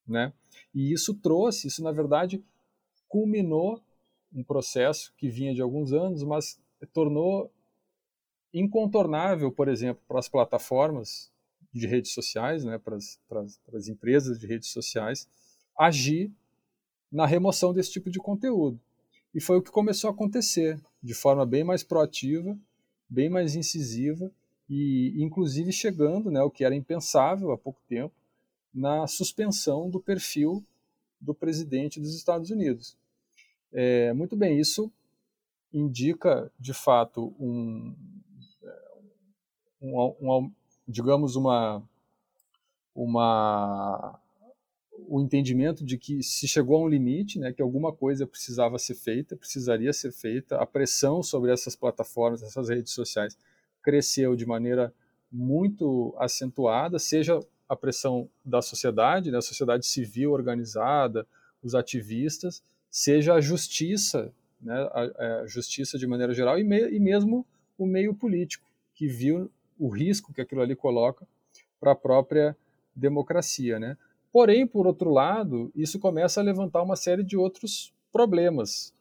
né? 0.06 0.32
E 0.72 0.92
isso 0.92 1.14
trouxe, 1.14 1.66
isso 1.66 1.82
na 1.82 1.90
verdade 1.90 2.40
culminou 3.08 3.82
um 4.32 4.44
processo 4.44 5.12
que 5.16 5.28
vinha 5.28 5.52
de 5.52 5.60
alguns 5.60 5.92
anos, 5.92 6.22
mas 6.22 6.60
tornou 6.92 7.50
incontornável, 8.54 9.50
por 9.50 9.66
exemplo, 9.66 10.00
para 10.06 10.20
as 10.20 10.28
plataformas 10.28 11.31
de 11.72 11.86
redes 11.86 12.12
sociais, 12.12 12.64
né, 12.64 12.78
para, 12.78 12.96
as, 12.96 13.88
empresas 13.88 14.38
de 14.38 14.46
redes 14.46 14.68
sociais, 14.68 15.26
agir 15.78 16.30
na 17.10 17.26
remoção 17.26 17.72
desse 17.72 17.90
tipo 17.90 18.10
de 18.10 18.18
conteúdo. 18.18 18.78
E 19.34 19.40
foi 19.40 19.56
o 19.56 19.62
que 19.62 19.70
começou 19.70 20.08
a 20.08 20.12
acontecer, 20.12 20.80
de 21.02 21.14
forma 21.14 21.46
bem 21.46 21.64
mais 21.64 21.82
proativa, 21.82 22.56
bem 23.08 23.30
mais 23.30 23.54
incisiva, 23.54 24.30
e 24.68 25.14
inclusive 25.22 25.72
chegando, 25.72 26.30
né, 26.30 26.42
o 26.42 26.50
que 26.50 26.64
era 26.64 26.74
impensável 26.74 27.50
há 27.52 27.58
pouco 27.58 27.80
tempo, 27.88 28.14
na 28.72 29.06
suspensão 29.06 29.88
do 29.88 30.00
perfil 30.00 30.64
do 31.20 31.34
presidente 31.34 32.00
dos 32.00 32.14
Estados 32.14 32.50
Unidos. 32.50 32.96
É, 33.72 34.12
muito 34.12 34.36
bem, 34.36 34.58
isso 34.58 34.90
indica 35.72 36.50
de 36.58 36.74
fato 36.74 37.34
um, 37.38 37.94
um, 39.80 40.16
um 40.20 40.52
digamos 40.86 41.36
uma 41.36 41.82
uma 42.94 44.18
o 45.08 45.20
entendimento 45.20 45.84
de 45.84 45.98
que 45.98 46.22
se 46.22 46.46
chegou 46.46 46.76
a 46.76 46.84
um 46.84 46.88
limite, 46.88 47.38
né, 47.38 47.52
que 47.52 47.60
alguma 47.60 47.92
coisa 47.92 48.26
precisava 48.26 48.78
ser 48.78 48.94
feita, 48.94 49.36
precisaria 49.36 49.92
ser 49.92 50.12
feita, 50.12 50.56
a 50.56 50.66
pressão 50.66 51.22
sobre 51.22 51.52
essas 51.52 51.74
plataformas, 51.74 52.42
essas 52.42 52.68
redes 52.68 52.92
sociais 52.92 53.36
cresceu 53.82 54.36
de 54.36 54.46
maneira 54.46 54.92
muito 55.30 56.14
acentuada, 56.18 56.98
seja 56.98 57.40
a 57.68 57.74
pressão 57.74 58.28
da 58.44 58.62
sociedade, 58.62 59.30
da 59.30 59.38
né, 59.38 59.40
sociedade 59.40 59.86
civil 59.86 60.32
organizada, 60.32 61.26
os 61.62 61.74
ativistas, 61.74 62.62
seja 62.90 63.34
a 63.34 63.40
justiça, 63.40 64.32
né, 64.60 64.74
a, 64.92 65.40
a 65.40 65.46
justiça 65.46 65.98
de 65.98 66.06
maneira 66.06 66.34
geral, 66.34 66.58
e, 66.58 66.64
me, 66.64 66.90
e 66.90 67.00
mesmo 67.00 67.46
o 67.78 67.86
meio 67.86 68.14
político, 68.14 68.66
que 68.94 69.06
viu 69.06 69.50
o 69.82 69.88
risco 69.88 70.32
que 70.32 70.40
aquilo 70.40 70.60
ali 70.60 70.76
coloca 70.76 71.26
para 71.80 71.90
a 71.90 71.96
própria 71.96 72.56
democracia. 72.94 73.80
Né? 73.80 73.96
Porém, 74.32 74.64
por 74.64 74.86
outro 74.86 75.10
lado, 75.10 75.72
isso 75.74 75.98
começa 75.98 76.40
a 76.40 76.44
levantar 76.44 76.82
uma 76.82 76.94
série 76.94 77.24
de 77.24 77.36
outros 77.36 77.92
problemas, 78.12 78.94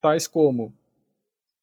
tais 0.00 0.26
como 0.26 0.72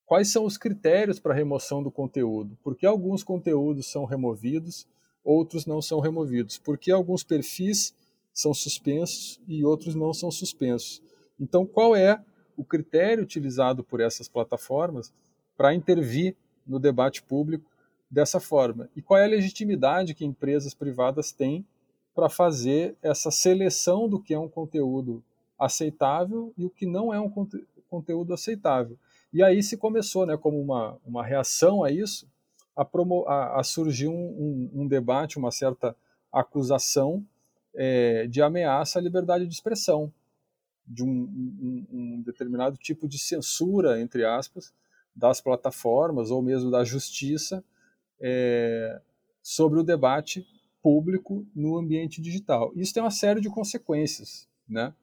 quais 0.05 0.31
são 0.31 0.45
os 0.45 0.55
critérios 0.55 1.19
para 1.19 1.33
remoção 1.33 1.81
do 1.81 1.89
conteúdo? 1.89 2.57
Por 2.63 2.75
que 2.75 2.85
alguns 2.85 3.23
conteúdos 3.23 3.87
são 3.87 4.05
removidos, 4.05 4.87
outros 5.23 5.65
não 5.65 5.81
são 5.81 5.99
removidos? 5.99 6.59
Por 6.59 6.77
que 6.77 6.91
alguns 6.91 7.23
perfis 7.23 7.93
são 8.31 8.53
suspensos 8.53 9.41
e 9.47 9.65
outros 9.65 9.95
não 9.95 10.13
são 10.13 10.29
suspensos? 10.29 11.01
Então, 11.39 11.65
qual 11.65 11.95
é 11.95 12.23
o 12.55 12.63
critério 12.63 13.23
utilizado 13.23 13.83
por 13.83 13.99
essas 13.99 14.27
plataformas 14.27 15.11
para 15.57 15.73
intervir 15.73 16.35
no 16.65 16.79
debate 16.79 17.23
público 17.23 17.69
dessa 18.09 18.39
forma? 18.39 18.89
E 18.95 19.01
qual 19.01 19.19
é 19.19 19.25
a 19.25 19.29
legitimidade 19.29 20.13
que 20.13 20.25
empresas 20.25 20.73
privadas 20.73 21.31
têm 21.31 21.65
para 22.15 22.29
fazer 22.29 22.95
essa 23.01 23.29
seleção 23.29 24.07
do 24.07 24.19
que 24.19 24.33
é 24.33 24.39
um 24.39 24.49
conteúdo 24.49 25.23
aceitável 25.59 26.53
e 26.57 26.65
o 26.65 26.69
que 26.69 26.85
não 26.85 27.13
é 27.13 27.19
um 27.19 27.29
conte 27.29 27.63
conteúdo 27.89 28.33
aceitável? 28.33 28.97
E 29.31 29.43
aí 29.43 29.61
se 29.61 29.77
começou, 29.77 30.25
né, 30.25 30.37
como 30.37 30.59
uma, 30.59 30.97
uma 31.05 31.23
reação 31.23 31.83
a 31.83 31.91
isso, 31.91 32.27
a, 32.75 32.87
a, 33.27 33.59
a 33.59 33.63
surgir 33.63 34.07
um, 34.07 34.13
um, 34.13 34.81
um, 34.81 34.87
debate, 34.87 35.37
uma 35.37 35.51
certa 35.51 35.95
acusação 36.31 37.25
é, 37.73 38.27
de 38.27 38.41
ameaça 38.41 38.99
à 38.99 39.01
liberdade 39.01 39.45
de 39.45 39.53
expressão 39.53 40.11
de 40.87 41.03
um, 41.03 41.07
um, 41.09 41.85
um, 41.91 42.21
determinado 42.21 42.77
tipo 42.77 43.07
de 43.07 43.19
censura, 43.19 43.99
entre 43.99 44.23
aspas, 44.23 44.73
das 45.13 45.41
plataformas 45.41 46.31
ou 46.31 46.41
mesmo 46.41 46.71
da 46.71 46.83
justiça 46.83 47.63
é, 48.19 49.01
sobre 49.41 49.79
o 49.79 49.83
debate 49.83 50.45
público 50.81 51.45
no 51.55 51.77
ambiente 51.77 52.21
digital. 52.21 52.71
Isso 52.75 52.93
tem 52.93 53.03
uma 53.03 53.11
série 53.11 53.41
de 53.41 53.49
consequências, 53.49 54.47
né, 54.67 54.93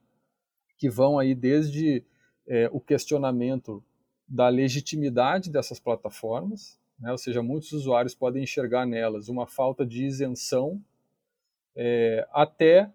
que 0.77 0.89
vão 0.89 1.19
aí 1.19 1.33
desde 1.33 2.03
é, 2.47 2.69
o 2.71 2.79
questionamento 2.79 3.83
da 4.27 4.49
legitimidade 4.49 5.51
dessas 5.51 5.79
plataformas, 5.79 6.79
né, 6.99 7.11
ou 7.11 7.17
seja, 7.17 7.43
muitos 7.43 7.71
usuários 7.71 8.15
podem 8.15 8.43
enxergar 8.43 8.85
nelas 8.85 9.29
uma 9.29 9.45
falta 9.45 9.85
de 9.85 10.05
isenção, 10.05 10.81
é, 11.75 12.27
até 12.31 12.91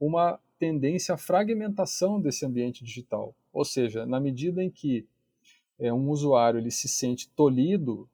uma 0.00 0.38
tendência 0.58 1.14
à 1.14 1.18
fragmentação 1.18 2.20
desse 2.20 2.44
ambiente 2.46 2.84
digital. 2.84 3.34
Ou 3.52 3.64
seja, 3.64 4.06
na 4.06 4.20
medida 4.20 4.62
em 4.62 4.70
que 4.70 5.06
é, 5.78 5.92
um 5.92 6.10
usuário 6.10 6.58
ele 6.58 6.70
se 6.70 6.88
sente 6.88 7.28
tolhido 7.30 8.08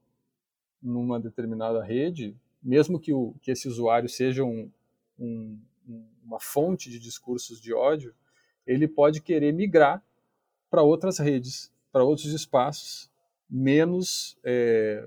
numa 0.85 1.19
determinada 1.19 1.83
rede, 1.83 2.37
mesmo 2.63 3.01
que, 3.01 3.13
o, 3.13 3.35
que 3.41 3.51
esse 3.51 3.67
usuário 3.67 4.09
seja 4.09 4.45
um, 4.45 4.71
um, 5.19 5.59
uma 6.25 6.39
fonte 6.39 6.91
de 6.91 6.99
discursos 6.99 7.61
de 7.61 7.73
ódio, 7.73 8.15
ele 8.67 8.87
pode 8.87 9.23
querer 9.23 9.53
migrar 9.53 10.05
para 10.71 10.83
outras 10.83 11.19
redes, 11.19 11.73
para 11.91 12.05
outros 12.05 12.33
espaços 12.33 13.11
menos 13.49 14.37
é, 14.45 15.07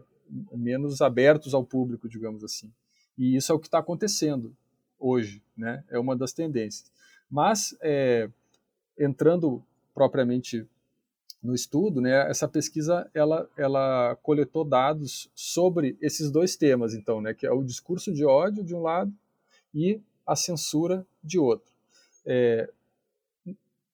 menos 0.52 1.02
abertos 1.02 1.54
ao 1.54 1.64
público, 1.64 2.10
digamos 2.10 2.44
assim. 2.44 2.72
E 3.18 3.36
isso 3.36 3.52
é 3.52 3.56
o 3.56 3.60
que 3.60 3.68
está 3.68 3.80
acontecendo 3.80 4.56
hoje, 5.00 5.42
né? 5.56 5.84
É 5.90 5.98
uma 6.00 6.16
das 6.16 6.34
tendências. 6.34 6.92
Mas 7.30 7.76
é, 7.82 8.30
entrando 8.98 9.64
propriamente 9.94 10.68
no 11.42 11.54
estudo, 11.54 12.02
né, 12.02 12.30
essa 12.30 12.48
pesquisa 12.48 13.10
ela, 13.14 13.50
ela 13.58 14.18
coletou 14.24 14.66
dados 14.66 15.30
sobre 15.36 15.98
esses 16.02 16.32
dois 16.32 16.56
temas, 16.56 16.94
então, 16.94 17.22
né, 17.22 17.34
que 17.34 17.46
é 17.46 17.52
o 17.52 17.64
discurso 17.64 18.12
de 18.12 18.26
ódio 18.26 18.64
de 18.64 18.76
um 18.76 18.82
lado 18.82 19.14
e 19.74 20.02
a 20.26 20.36
censura 20.36 21.06
de 21.24 21.40
outro. 21.40 21.72
É, 22.26 22.70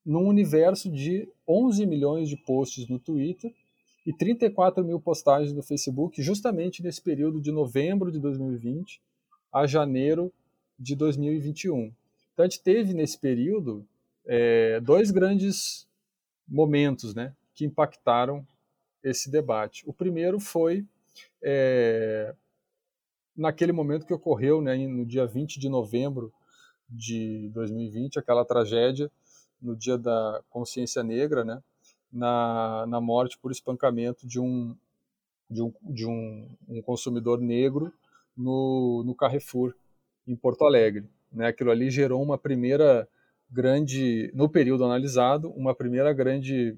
num 0.05 0.27
universo 0.27 0.89
de 0.89 1.29
11 1.47 1.85
milhões 1.85 2.27
de 2.27 2.35
posts 2.35 2.88
no 2.88 3.00
Twitter 3.00 3.53
e 4.05 4.12
34 4.12 4.83
mil 4.83 5.00
postagens 5.00 5.53
no 5.53 5.63
Facebook, 5.63 6.21
justamente 6.21 6.83
nesse 6.83 7.01
período 7.01 7.39
de 7.39 7.51
novembro 7.51 8.12
de 8.12 8.19
2020 8.19 9.01
a 9.51 9.67
janeiro 9.67 10.31
de 10.77 10.95
2021. 10.95 11.93
Então 12.33 12.43
a 12.43 12.50
gente 12.50 12.62
teve 12.62 12.93
nesse 12.93 13.17
período 13.17 13.85
é, 14.25 14.79
dois 14.81 15.12
grandes 15.12 15.88
momentos 16.47 17.13
né, 17.13 17.33
que 17.53 17.65
impactaram 17.65 18.45
esse 19.03 19.29
debate. 19.29 19.83
O 19.88 19.93
primeiro 19.93 20.39
foi 20.39 20.85
é, 21.41 22.33
naquele 23.35 23.71
momento 23.71 24.05
que 24.05 24.13
ocorreu, 24.13 24.62
né, 24.62 24.75
no 24.88 25.05
dia 25.05 25.25
20 25.25 25.59
de 25.59 25.69
novembro 25.69 26.31
de 26.89 27.50
2020, 27.53 28.19
aquela 28.19 28.45
tragédia 28.45 29.12
no 29.62 29.75
dia 29.75 29.97
da 29.97 30.41
consciência 30.50 31.01
negra, 31.03 31.43
né, 31.43 31.63
na, 32.12 32.85
na 32.88 33.01
morte 33.01 33.38
por 33.38 33.51
espancamento 33.51 34.27
de 34.27 34.39
um, 34.39 34.75
de 35.50 35.62
um, 35.62 35.73
de 35.81 36.05
um, 36.05 36.50
um 36.67 36.81
consumidor 36.81 37.39
negro 37.39 37.91
no, 38.35 39.03
no 39.05 39.15
Carrefour, 39.15 39.73
em 40.27 40.35
Porto 40.35 40.65
Alegre. 40.65 41.07
Né? 41.31 41.47
Aquilo 41.47 41.71
ali 41.71 41.89
gerou 41.89 42.21
uma 42.21 42.38
primeira 42.38 43.07
grande, 43.53 44.31
no 44.33 44.50
período 44.50 44.83
analisado, 44.83 45.51
uma 45.51 45.75
primeira 45.75 46.12
grande, 46.12 46.75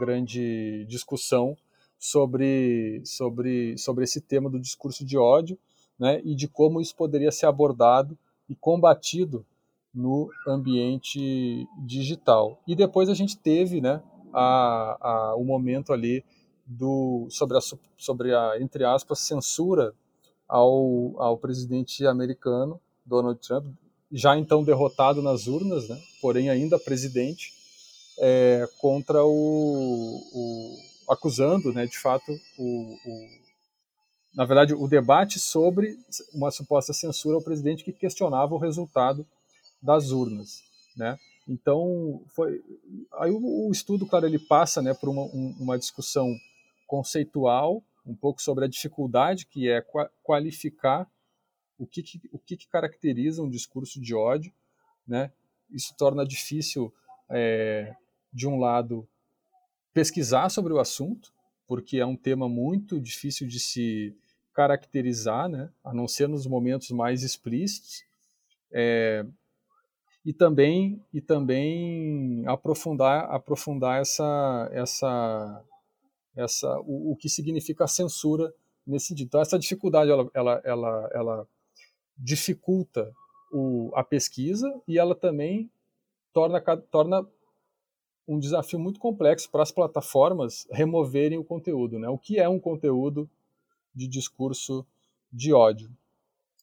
grande 0.00 0.84
discussão 0.86 1.56
sobre, 1.96 3.00
sobre, 3.04 3.78
sobre 3.78 4.04
esse 4.04 4.20
tema 4.20 4.50
do 4.50 4.58
discurso 4.58 5.04
de 5.04 5.16
ódio 5.16 5.56
né? 5.96 6.20
e 6.24 6.34
de 6.34 6.48
como 6.48 6.80
isso 6.80 6.94
poderia 6.96 7.30
ser 7.30 7.46
abordado 7.46 8.18
e 8.48 8.54
combatido 8.54 9.46
no 9.94 10.28
ambiente 10.46 11.66
digital. 11.78 12.60
E 12.66 12.74
depois 12.74 13.08
a 13.08 13.14
gente 13.14 13.38
teve 13.38 13.80
né, 13.80 14.02
a, 14.32 14.98
a, 15.00 15.36
o 15.36 15.44
momento 15.44 15.92
ali 15.92 16.24
do, 16.66 17.28
sobre, 17.30 17.56
a, 17.56 17.60
sobre 17.96 18.34
a, 18.34 18.60
entre 18.60 18.84
aspas, 18.84 19.20
censura 19.20 19.94
ao, 20.48 21.14
ao 21.20 21.38
presidente 21.38 22.06
americano, 22.06 22.80
Donald 23.06 23.40
Trump, 23.40 23.66
já 24.10 24.38
então 24.38 24.64
derrotado 24.64 25.22
nas 25.22 25.46
urnas, 25.46 25.88
né, 25.88 26.00
porém 26.20 26.48
ainda 26.48 26.78
presidente, 26.78 27.52
é, 28.18 28.68
contra 28.78 29.24
o, 29.24 30.22
o, 30.32 30.76
acusando, 31.12 31.72
né, 31.72 31.86
de 31.86 31.98
fato, 31.98 32.32
o, 32.58 32.94
o, 33.04 33.28
na 34.34 34.44
verdade, 34.44 34.74
o 34.74 34.88
debate 34.88 35.38
sobre 35.38 35.96
uma 36.32 36.50
suposta 36.50 36.92
censura 36.92 37.36
ao 37.36 37.42
presidente 37.42 37.84
que 37.84 37.92
questionava 37.92 38.54
o 38.54 38.58
resultado 38.58 39.26
das 39.80 40.10
urnas, 40.10 40.62
né? 40.96 41.16
Então, 41.48 42.22
foi 42.34 42.60
aí 43.14 43.30
o, 43.30 43.68
o 43.68 43.72
estudo, 43.72 44.06
claro, 44.06 44.26
ele 44.26 44.38
passa, 44.38 44.82
né, 44.82 44.92
por 44.92 45.08
uma, 45.08 45.22
um, 45.22 45.56
uma 45.58 45.78
discussão 45.78 46.28
conceitual, 46.86 47.82
um 48.04 48.14
pouco 48.14 48.42
sobre 48.42 48.64
a 48.64 48.68
dificuldade 48.68 49.46
que 49.46 49.68
é 49.68 49.84
qualificar 50.22 51.06
o 51.78 51.86
que, 51.86 52.02
que 52.02 52.20
o 52.32 52.38
que, 52.38 52.56
que, 52.56 52.68
caracteriza 52.68 53.42
um 53.42 53.48
discurso 53.48 54.00
de 54.00 54.14
ódio, 54.14 54.52
né? 55.06 55.32
Isso 55.70 55.94
torna 55.96 56.26
difícil, 56.26 56.92
é, 57.30 57.94
de 58.32 58.46
um 58.46 58.58
lado, 58.58 59.08
pesquisar 59.92 60.48
sobre 60.48 60.72
o 60.72 60.78
assunto, 60.78 61.32
porque 61.66 61.98
é 61.98 62.06
um 62.06 62.16
tema 62.16 62.48
muito 62.48 63.00
difícil 63.00 63.46
de 63.46 63.60
se 63.60 64.16
caracterizar, 64.52 65.48
né? 65.48 65.70
A 65.84 65.94
não 65.94 66.08
ser 66.08 66.28
nos 66.28 66.46
momentos 66.46 66.90
mais 66.90 67.22
explícitos. 67.22 68.02
É, 68.72 69.24
e 70.24 70.32
também 70.32 71.02
e 71.12 71.20
também 71.20 72.44
aprofundar 72.46 73.30
aprofundar 73.30 74.00
essa 74.00 74.68
essa 74.72 75.64
essa 76.36 76.80
o, 76.80 77.12
o 77.12 77.16
que 77.16 77.28
significa 77.28 77.84
a 77.84 77.88
censura 77.88 78.52
nesse 78.86 79.06
sentido. 79.06 79.26
Então 79.28 79.40
essa 79.40 79.58
dificuldade 79.58 80.10
ela 80.10 80.28
ela 80.34 80.60
ela, 80.64 81.10
ela 81.14 81.48
dificulta 82.18 83.12
o, 83.52 83.90
a 83.94 84.02
pesquisa 84.02 84.68
e 84.86 84.98
ela 84.98 85.14
também 85.14 85.70
torna 86.32 86.60
torna 86.60 87.26
um 88.26 88.38
desafio 88.38 88.78
muito 88.78 89.00
complexo 89.00 89.50
para 89.50 89.62
as 89.62 89.72
plataformas 89.72 90.66
removerem 90.70 91.38
o 91.38 91.44
conteúdo, 91.44 91.98
né? 91.98 92.08
O 92.08 92.18
que 92.18 92.38
é 92.38 92.46
um 92.46 92.60
conteúdo 92.60 93.28
de 93.94 94.06
discurso 94.06 94.86
de 95.32 95.52
ódio? 95.52 95.90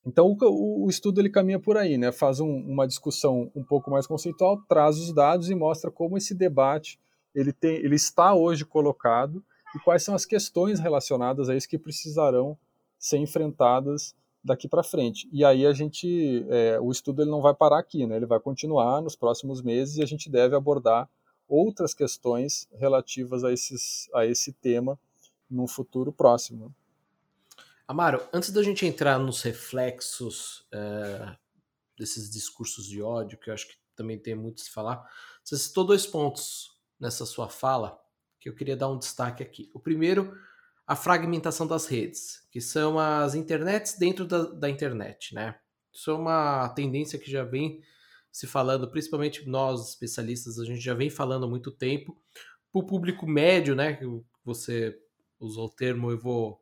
Então 0.05 0.37
o, 0.39 0.85
o, 0.85 0.89
estudo 0.89 1.19
ele 1.19 1.29
caminha 1.29 1.59
por 1.59 1.75
aí, 1.75 1.97
né? 1.97 2.11
Faz 2.11 2.39
um, 2.39 2.55
uma 2.57 2.87
discussão 2.87 3.51
um 3.55 3.63
pouco 3.63 3.89
mais 3.89 4.05
conceitual, 4.05 4.61
traz 4.69 4.99
os 4.99 5.11
dados 5.11 5.49
e 5.49 5.55
mostra 5.55 5.89
como 5.89 6.17
esse 6.17 6.35
debate 6.35 6.99
ele 7.33 7.51
tem, 7.51 7.77
ele 7.77 7.95
está 7.95 8.33
hoje 8.35 8.63
colocado 8.63 9.43
e 9.75 9.79
quais 9.79 10.03
são 10.03 10.13
as 10.13 10.25
questões 10.25 10.79
relacionadas 10.79 11.49
a 11.49 11.55
isso 11.55 11.67
que 11.67 11.79
precisarão 11.79 12.57
ser 12.97 13.17
enfrentadas 13.17 14.15
daqui 14.45 14.67
para 14.67 14.83
frente. 14.83 15.27
E 15.31 15.43
aí 15.43 15.65
a 15.65 15.73
gente, 15.73 16.45
é, 16.49 16.79
o 16.79 16.91
estudo 16.91 17.23
ele 17.23 17.31
não 17.31 17.41
vai 17.41 17.53
parar 17.53 17.79
aqui, 17.79 18.05
né? 18.05 18.15
Ele 18.15 18.27
vai 18.27 18.39
continuar 18.39 19.01
nos 19.01 19.15
próximos 19.15 19.61
meses 19.61 19.97
e 19.97 20.03
a 20.03 20.05
gente 20.05 20.29
deve 20.29 20.55
abordar 20.55 21.09
outras 21.47 21.95
questões 21.95 22.69
relativas 22.73 23.43
a, 23.43 23.51
esses, 23.51 24.07
a 24.13 24.23
esse 24.25 24.53
tema 24.53 24.99
no 25.49 25.67
futuro 25.67 26.11
próximo. 26.13 26.73
Amaro, 27.87 28.21
antes 28.31 28.51
da 28.51 28.61
gente 28.61 28.85
entrar 28.85 29.17
nos 29.17 29.41
reflexos 29.41 30.65
é, 30.71 31.35
desses 31.97 32.29
discursos 32.29 32.85
de 32.85 33.01
ódio, 33.01 33.39
que 33.39 33.49
eu 33.49 33.53
acho 33.53 33.67
que 33.67 33.75
também 33.95 34.17
tem 34.19 34.35
muito 34.35 34.61
a 34.61 34.63
se 34.63 34.69
falar, 34.69 35.09
você 35.43 35.57
citou 35.57 35.83
dois 35.83 36.05
pontos 36.05 36.77
nessa 36.99 37.25
sua 37.25 37.49
fala 37.49 37.99
que 38.39 38.47
eu 38.47 38.55
queria 38.55 38.77
dar 38.77 38.89
um 38.89 38.97
destaque 38.97 39.41
aqui. 39.41 39.71
O 39.73 39.79
primeiro, 39.79 40.37
a 40.87 40.95
fragmentação 40.95 41.65
das 41.65 41.87
redes, 41.87 42.47
que 42.51 42.61
são 42.61 42.99
as 42.99 43.33
internets 43.33 43.97
dentro 43.97 44.25
da, 44.25 44.43
da 44.43 44.69
internet, 44.69 45.33
né? 45.33 45.55
Isso 45.91 46.11
é 46.11 46.13
uma 46.13 46.69
tendência 46.69 47.17
que 47.17 47.31
já 47.31 47.43
vem 47.43 47.81
se 48.31 48.45
falando, 48.45 48.91
principalmente 48.91 49.47
nós 49.47 49.89
especialistas, 49.89 50.59
a 50.59 50.65
gente 50.65 50.81
já 50.81 50.93
vem 50.93 51.09
falando 51.09 51.45
há 51.45 51.49
muito 51.49 51.71
tempo. 51.71 52.21
Para 52.71 52.81
o 52.81 52.85
público 52.85 53.25
médio, 53.25 53.75
né? 53.75 53.97
Você 54.43 54.93
usou 55.39 55.67
o 55.67 55.73
termo, 55.73 56.11
eu 56.11 56.19
vou 56.19 56.59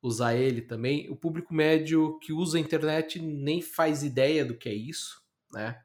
usar 0.00 0.36
ele 0.36 0.62
também. 0.62 1.10
O 1.10 1.16
público 1.16 1.52
médio 1.52 2.18
que 2.20 2.32
usa 2.32 2.56
a 2.56 2.60
internet 2.60 3.20
nem 3.20 3.60
faz 3.60 4.02
ideia 4.04 4.44
do 4.44 4.56
que 4.56 4.68
é 4.68 4.74
isso, 4.74 5.20
né? 5.52 5.82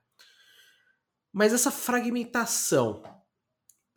Mas 1.32 1.52
essa 1.52 1.72
fragmentação, 1.72 3.02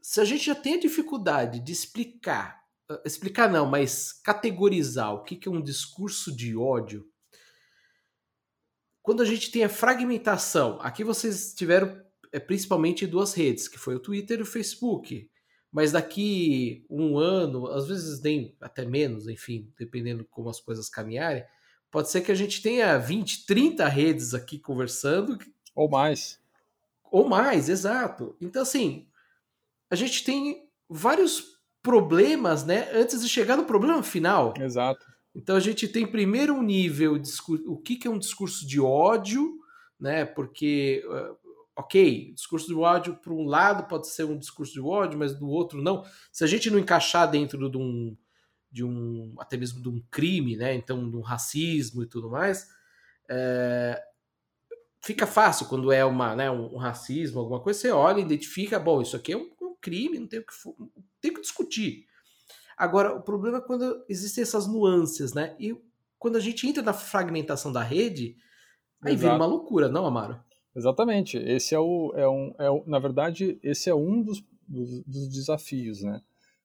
se 0.00 0.22
a 0.22 0.24
gente 0.24 0.46
já 0.46 0.54
tem 0.54 0.74
a 0.74 0.80
dificuldade 0.80 1.60
de 1.60 1.70
explicar, 1.70 2.65
explicar 3.04 3.50
não, 3.50 3.66
mas 3.66 4.12
categorizar 4.12 5.14
o 5.14 5.22
que 5.22 5.48
é 5.48 5.50
um 5.50 5.62
discurso 5.62 6.34
de 6.34 6.56
ódio, 6.56 7.08
quando 9.02 9.22
a 9.22 9.26
gente 9.26 9.50
tem 9.50 9.64
a 9.64 9.68
fragmentação, 9.68 10.78
aqui 10.80 11.04
vocês 11.04 11.54
tiveram 11.54 12.00
é, 12.32 12.40
principalmente 12.40 13.06
duas 13.06 13.34
redes, 13.34 13.68
que 13.68 13.78
foi 13.78 13.94
o 13.94 14.00
Twitter 14.00 14.40
e 14.40 14.42
o 14.42 14.46
Facebook 14.46 15.30
mas 15.76 15.92
daqui 15.92 16.86
um 16.88 17.18
ano, 17.18 17.66
às 17.66 17.86
vezes 17.86 18.22
nem 18.22 18.56
até 18.62 18.86
menos, 18.86 19.28
enfim, 19.28 19.70
dependendo 19.78 20.24
como 20.24 20.48
as 20.48 20.58
coisas 20.58 20.88
caminharem, 20.88 21.44
pode 21.90 22.10
ser 22.10 22.22
que 22.22 22.32
a 22.32 22.34
gente 22.34 22.62
tenha 22.62 22.96
20, 22.96 23.44
30 23.44 23.86
redes 23.86 24.32
aqui 24.32 24.58
conversando. 24.58 25.38
Ou 25.74 25.86
mais. 25.86 26.40
Ou 27.10 27.28
mais, 27.28 27.68
exato. 27.68 28.34
Então, 28.40 28.62
assim, 28.62 29.06
a 29.90 29.94
gente 29.94 30.24
tem 30.24 30.66
vários 30.88 31.55
problemas, 31.86 32.64
né, 32.64 32.90
antes 32.92 33.22
de 33.22 33.28
chegar 33.28 33.56
no 33.56 33.64
problema 33.64 34.02
final. 34.02 34.52
Exato. 34.58 35.06
Então 35.32 35.54
a 35.54 35.60
gente 35.60 35.86
tem 35.86 36.04
primeiro 36.04 36.52
um 36.52 36.62
nível, 36.62 37.16
o 37.68 37.76
que 37.76 38.00
é 38.04 38.10
um 38.10 38.18
discurso 38.18 38.66
de 38.66 38.80
ódio, 38.80 39.60
né? 40.00 40.24
Porque 40.24 41.04
ok, 41.76 42.32
discurso 42.34 42.66
de 42.66 42.74
ódio, 42.74 43.14
por 43.14 43.32
um 43.32 43.44
lado, 43.44 43.86
pode 43.86 44.08
ser 44.08 44.24
um 44.24 44.36
discurso 44.36 44.72
de 44.72 44.80
ódio, 44.80 45.16
mas 45.16 45.38
do 45.38 45.48
outro 45.48 45.80
não. 45.80 46.04
Se 46.32 46.42
a 46.42 46.46
gente 46.46 46.70
não 46.70 46.78
encaixar 46.78 47.30
dentro 47.30 47.70
de 47.70 47.76
um, 47.76 48.16
de 48.72 48.82
um 48.82 49.34
até 49.38 49.56
mesmo 49.56 49.80
de 49.80 49.88
um 49.88 50.02
crime, 50.10 50.56
né? 50.56 50.74
Então, 50.74 51.08
de 51.08 51.16
um 51.16 51.20
racismo 51.20 52.02
e 52.02 52.06
tudo 52.06 52.28
mais, 52.28 52.66
é, 53.28 54.02
fica 55.06 55.24
fácil 55.24 55.66
quando 55.66 55.92
é 55.92 56.04
uma, 56.04 56.34
né, 56.34 56.50
um, 56.50 56.74
um, 56.74 56.78
racismo, 56.78 57.38
alguma 57.38 57.60
coisa, 57.60 57.78
você 57.78 57.90
olha, 57.92 58.20
identifica, 58.20 58.76
bom, 58.76 59.00
isso 59.00 59.14
aqui 59.14 59.34
é 59.34 59.36
um 59.36 59.50
crime, 59.86 60.18
não 60.18 60.26
tem 60.26 60.40
o 60.40 60.44
que, 60.44 60.52
tem 61.20 61.32
que 61.32 61.40
discutir. 61.40 62.06
Agora, 62.76 63.14
o 63.14 63.22
problema 63.22 63.58
é 63.58 63.60
quando 63.60 64.04
existem 64.08 64.42
essas 64.42 64.66
nuances, 64.66 65.32
né? 65.32 65.54
E 65.60 65.76
quando 66.18 66.36
a 66.36 66.40
gente 66.40 66.66
entra 66.66 66.82
na 66.82 66.92
fragmentação 66.92 67.72
da 67.72 67.82
rede, 67.82 68.36
aí 69.00 69.12
Exato. 69.12 69.18
vira 69.18 69.36
uma 69.36 69.46
loucura, 69.46 69.88
não, 69.88 70.04
Amaro? 70.04 70.38
Exatamente. 70.74 71.38
Esse 71.38 71.74
é 71.74 71.78
o, 71.78 72.12
é 72.16 72.28
um, 72.28 72.54
é 72.58 72.68
o, 72.68 72.82
na 72.84 72.98
verdade, 72.98 73.58
esse 73.62 73.88
é 73.88 73.94
um 73.94 74.22
dos, 74.22 74.42
dos, 74.66 75.04
dos 75.04 75.28
desafios, 75.28 76.02
né? 76.02 76.20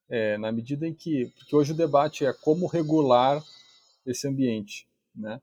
É, 0.09 0.37
na 0.37 0.51
medida 0.51 0.85
em 0.85 0.93
que, 0.93 1.31
porque 1.37 1.55
hoje 1.55 1.71
o 1.71 1.77
debate 1.77 2.25
é 2.25 2.33
como 2.33 2.67
regular 2.67 3.41
esse 4.05 4.27
ambiente, 4.27 4.87
né? 5.15 5.39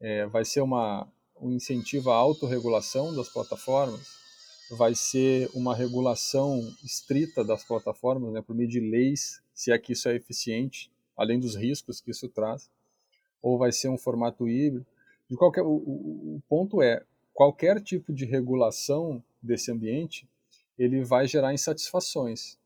É, 0.00 0.26
vai 0.26 0.44
ser 0.44 0.60
uma, 0.60 1.08
um 1.40 1.52
incentivo 1.52 2.10
à 2.10 2.16
autorregulação 2.16 3.14
das 3.14 3.28
plataformas, 3.28 4.21
vai 4.76 4.94
ser 4.94 5.50
uma 5.54 5.74
regulação 5.74 6.58
estrita 6.82 7.44
das 7.44 7.62
plataformas, 7.62 8.32
né, 8.32 8.40
por 8.40 8.56
meio 8.56 8.68
de 8.68 8.80
leis, 8.80 9.42
se 9.52 9.70
é 9.70 9.78
que 9.78 9.92
isso 9.92 10.08
é 10.08 10.16
eficiente, 10.16 10.90
além 11.16 11.38
dos 11.38 11.54
riscos 11.54 12.00
que 12.00 12.10
isso 12.10 12.26
traz, 12.28 12.70
ou 13.42 13.58
vai 13.58 13.70
ser 13.70 13.88
um 13.90 13.98
formato 13.98 14.48
híbrido. 14.48 14.86
De 15.28 15.36
qualquer, 15.36 15.62
o, 15.62 15.74
o, 15.74 16.42
ponto 16.48 16.80
é, 16.80 17.04
qualquer 17.34 17.82
tipo 17.82 18.12
de 18.14 18.24
regulação 18.24 19.22
desse 19.42 19.70
ambiente, 19.70 20.26
ele 20.78 21.04
vai 21.04 21.28
gerar 21.28 21.52
insatisfações, 21.52 22.58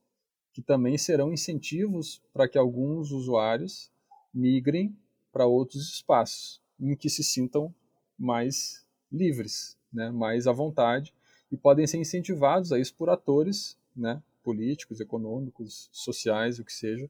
que 0.52 0.62
também 0.62 0.96
serão 0.96 1.32
incentivos 1.32 2.22
para 2.32 2.48
que 2.48 2.56
alguns 2.56 3.10
usuários 3.10 3.90
migrem 4.32 4.96
para 5.32 5.44
outros 5.44 5.92
espaços 5.92 6.62
em 6.78 6.94
que 6.94 7.10
se 7.10 7.24
sintam 7.24 7.74
mais 8.16 8.86
livres, 9.10 9.76
né, 9.92 10.10
mais 10.10 10.46
à 10.46 10.52
vontade 10.52 11.12
e 11.56 11.58
podem 11.58 11.86
ser 11.86 11.96
incentivados 11.96 12.70
a 12.70 12.78
isso 12.78 12.94
por 12.94 13.08
atores, 13.08 13.78
né, 13.96 14.22
políticos, 14.44 15.00
econômicos, 15.00 15.88
sociais, 15.90 16.58
o 16.58 16.64
que 16.64 16.72
seja, 16.72 17.08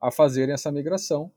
a 0.00 0.10
fazerem 0.12 0.54
essa 0.54 0.70
migração 0.70 1.32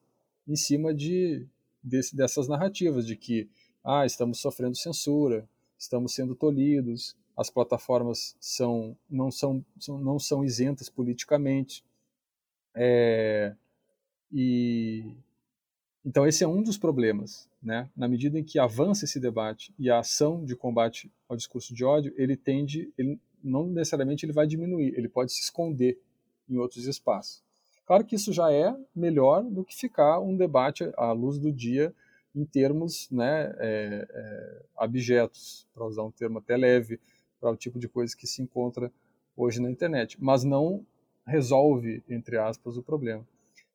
em 0.47 0.55
cima 0.55 0.93
de 0.93 1.43
desse, 1.83 2.15
dessas 2.15 2.47
narrativas 2.47 3.05
de 3.05 3.15
que 3.15 3.49
ah, 3.83 4.05
estamos 4.05 4.39
sofrendo 4.39 4.75
censura, 4.75 5.49
estamos 5.77 6.13
sendo 6.13 6.35
tolhidos, 6.35 7.15
as 7.35 7.49
plataformas 7.49 8.35
são, 8.39 8.95
não, 9.09 9.31
são, 9.31 9.65
são 9.79 9.97
não 9.97 10.19
são 10.19 10.45
isentas 10.45 10.87
politicamente. 10.87 11.83
É, 12.75 13.55
e 14.31 15.03
então 16.05 16.27
esse 16.27 16.43
é 16.43 16.47
um 16.47 16.61
dos 16.61 16.77
problemas, 16.77 17.49
né? 17.65 17.89
Na 17.97 18.07
medida 18.07 18.37
em 18.37 18.43
que 18.43 18.59
avança 18.59 19.05
esse 19.05 19.19
debate 19.19 19.73
e 19.79 19.89
a 19.89 19.99
ação 19.99 20.45
de 20.45 20.55
combate 20.55 21.11
ao 21.27 21.35
discurso 21.35 21.73
de 21.73 21.83
ódio, 21.83 22.13
ele 22.15 22.37
tende, 22.37 22.93
ele 22.95 23.19
não 23.43 23.65
necessariamente 23.65 24.23
ele 24.23 24.31
vai 24.31 24.45
diminuir, 24.45 24.93
ele 24.95 25.09
pode 25.09 25.33
se 25.33 25.41
esconder 25.41 25.99
em 26.47 26.57
outros 26.57 26.85
espaços. 26.85 27.43
Claro 27.85 28.05
que 28.05 28.15
isso 28.15 28.31
já 28.31 28.51
é 28.51 28.75
melhor 28.95 29.43
do 29.43 29.63
que 29.63 29.75
ficar 29.75 30.19
um 30.19 30.37
debate 30.37 30.83
à 30.95 31.11
luz 31.11 31.39
do 31.39 31.51
dia 31.51 31.93
em 32.35 32.45
termos 32.45 33.09
né, 33.09 33.55
é, 33.57 34.07
é, 34.09 34.61
abjetos, 34.77 35.67
para 35.73 35.85
usar 35.85 36.03
um 36.03 36.11
termo 36.11 36.37
até 36.37 36.55
leve, 36.55 36.99
para 37.39 37.51
o 37.51 37.57
tipo 37.57 37.79
de 37.79 37.87
coisa 37.87 38.15
que 38.15 38.27
se 38.27 38.41
encontra 38.41 38.91
hoje 39.35 39.59
na 39.59 39.71
internet, 39.71 40.17
mas 40.19 40.43
não 40.43 40.85
resolve, 41.25 42.03
entre 42.07 42.37
aspas, 42.37 42.77
o 42.77 42.83
problema. 42.83 43.25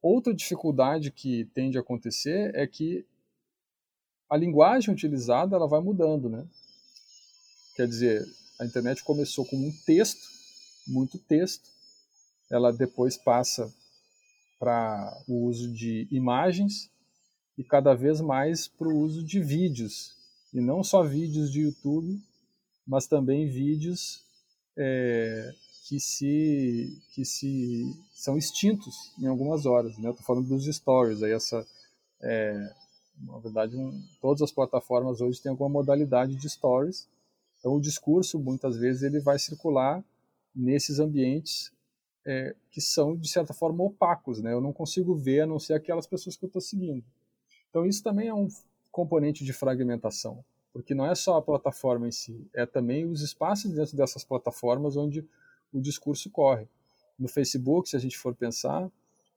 Outra 0.03 0.33
dificuldade 0.33 1.11
que 1.11 1.45
tende 1.47 1.77
a 1.77 1.81
acontecer 1.81 2.55
é 2.55 2.67
que 2.67 3.05
a 4.31 4.37
linguagem 4.37 4.95
utilizada 4.95 5.57
ela 5.57 5.67
vai 5.67 5.81
mudando, 5.81 6.29
né? 6.29 6.47
Quer 7.75 7.89
dizer, 7.89 8.27
a 8.61 8.65
internet 8.65 9.03
começou 9.03 9.45
com 9.45 9.57
um 9.57 9.73
texto, 9.85 10.23
muito 10.87 11.19
texto, 11.19 11.69
ela 12.49 12.73
depois 12.73 13.17
passa 13.17 13.73
para 14.59 15.23
o 15.27 15.47
uso 15.47 15.73
de 15.73 16.07
imagens 16.11 16.91
e 17.59 17.65
cada 17.65 17.95
vez 17.95 18.21
mais 18.21 18.69
para 18.69 18.89
o 18.89 18.99
uso 18.99 19.25
de 19.25 19.41
vídeos. 19.41 20.15
E 20.53 20.61
não 20.61 20.85
só 20.85 21.03
vídeos 21.03 21.51
de 21.51 21.61
YouTube, 21.61 22.21
mas 22.87 23.07
também 23.07 23.49
vídeos 23.49 24.23
é, 24.77 25.53
que, 25.87 25.99
se, 25.99 27.03
que 27.15 27.25
se 27.25 27.97
são 28.13 28.37
extintos 28.37 28.95
em 29.19 29.27
algumas 29.27 29.65
horas. 29.65 29.97
Né? 29.99 30.11
Estou 30.11 30.25
falando 30.25 30.49
dos 30.49 30.67
stories. 30.67 31.23
Aí 31.23 31.33
essa, 31.33 31.67
é, 32.21 32.75
na 33.23 33.39
verdade, 33.39 33.77
um, 33.77 34.03
todas 34.21 34.43
as 34.43 34.53
plataformas 34.53 35.21
hoje 35.21 35.41
têm 35.41 35.51
alguma 35.51 35.69
modalidade 35.69 36.35
de 36.35 36.49
stories. 36.49 37.09
Então 37.59 37.75
o 37.75 37.81
discurso, 37.81 38.39
muitas 38.39 38.77
vezes, 38.77 39.03
ele 39.03 39.21
vai 39.21 39.39
circular 39.39 40.03
nesses 40.55 40.99
ambientes 40.99 41.73
é, 42.25 42.55
que 42.71 42.81
são, 42.81 43.17
de 43.17 43.29
certa 43.29 43.53
forma, 43.53 43.85
opacos. 43.85 44.41
Né? 44.41 44.53
Eu 44.53 44.61
não 44.61 44.73
consigo 44.73 45.15
ver 45.15 45.43
a 45.43 45.47
não 45.47 45.59
ser 45.59 45.75
aquelas 45.75 46.07
pessoas 46.07 46.37
que 46.37 46.45
eu 46.45 46.49
estou 46.49 46.63
seguindo. 46.63 47.05
Então, 47.69 47.87
isso 47.87 48.03
também 48.03 48.29
é 48.29 48.35
um 48.35 48.49
componente 48.91 49.45
de 49.45 49.53
fragmentação, 49.53 50.45
porque 50.73 50.95
não 50.95 51.07
é 51.07 51.15
só 51.15 51.37
a 51.37 51.43
plataforma 51.43 52.09
em 52.09 52.11
si, 52.11 52.45
é 52.53 52.67
também 52.67 53.07
os 53.07 53.23
espaços 53.23 53.71
dentro 53.73 53.97
dessas 53.97 54.25
plataformas 54.25 54.97
onde 54.97 55.25
o 55.73 55.81
discurso 55.81 56.29
corre. 56.31 56.67
No 57.17 57.29
Facebook, 57.29 57.89
se 57.89 57.97
a 57.97 58.01
gente 58.01 58.19
for 58.19 58.35
pensar, 58.35 58.91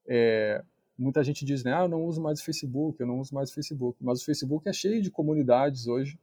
é, 0.08 0.64
muita 0.98 1.24
gente 1.24 1.44
diz, 1.44 1.64
né, 1.64 1.74
ah, 1.74 1.82
eu 1.82 1.88
não 1.88 2.06
uso 2.06 2.22
mais 2.22 2.40
o 2.40 2.44
Facebook, 2.44 3.00
eu 3.00 3.08
não 3.08 3.20
uso 3.20 3.34
mais 3.34 3.52
o 3.52 3.54
Facebook, 3.54 3.98
mas 4.04 4.22
o 4.22 4.26
Facebook 4.26 4.68
é 4.68 4.74
cheio 4.74 5.02
de 5.02 5.10
comunidades 5.10 5.88
hoje 5.88 6.20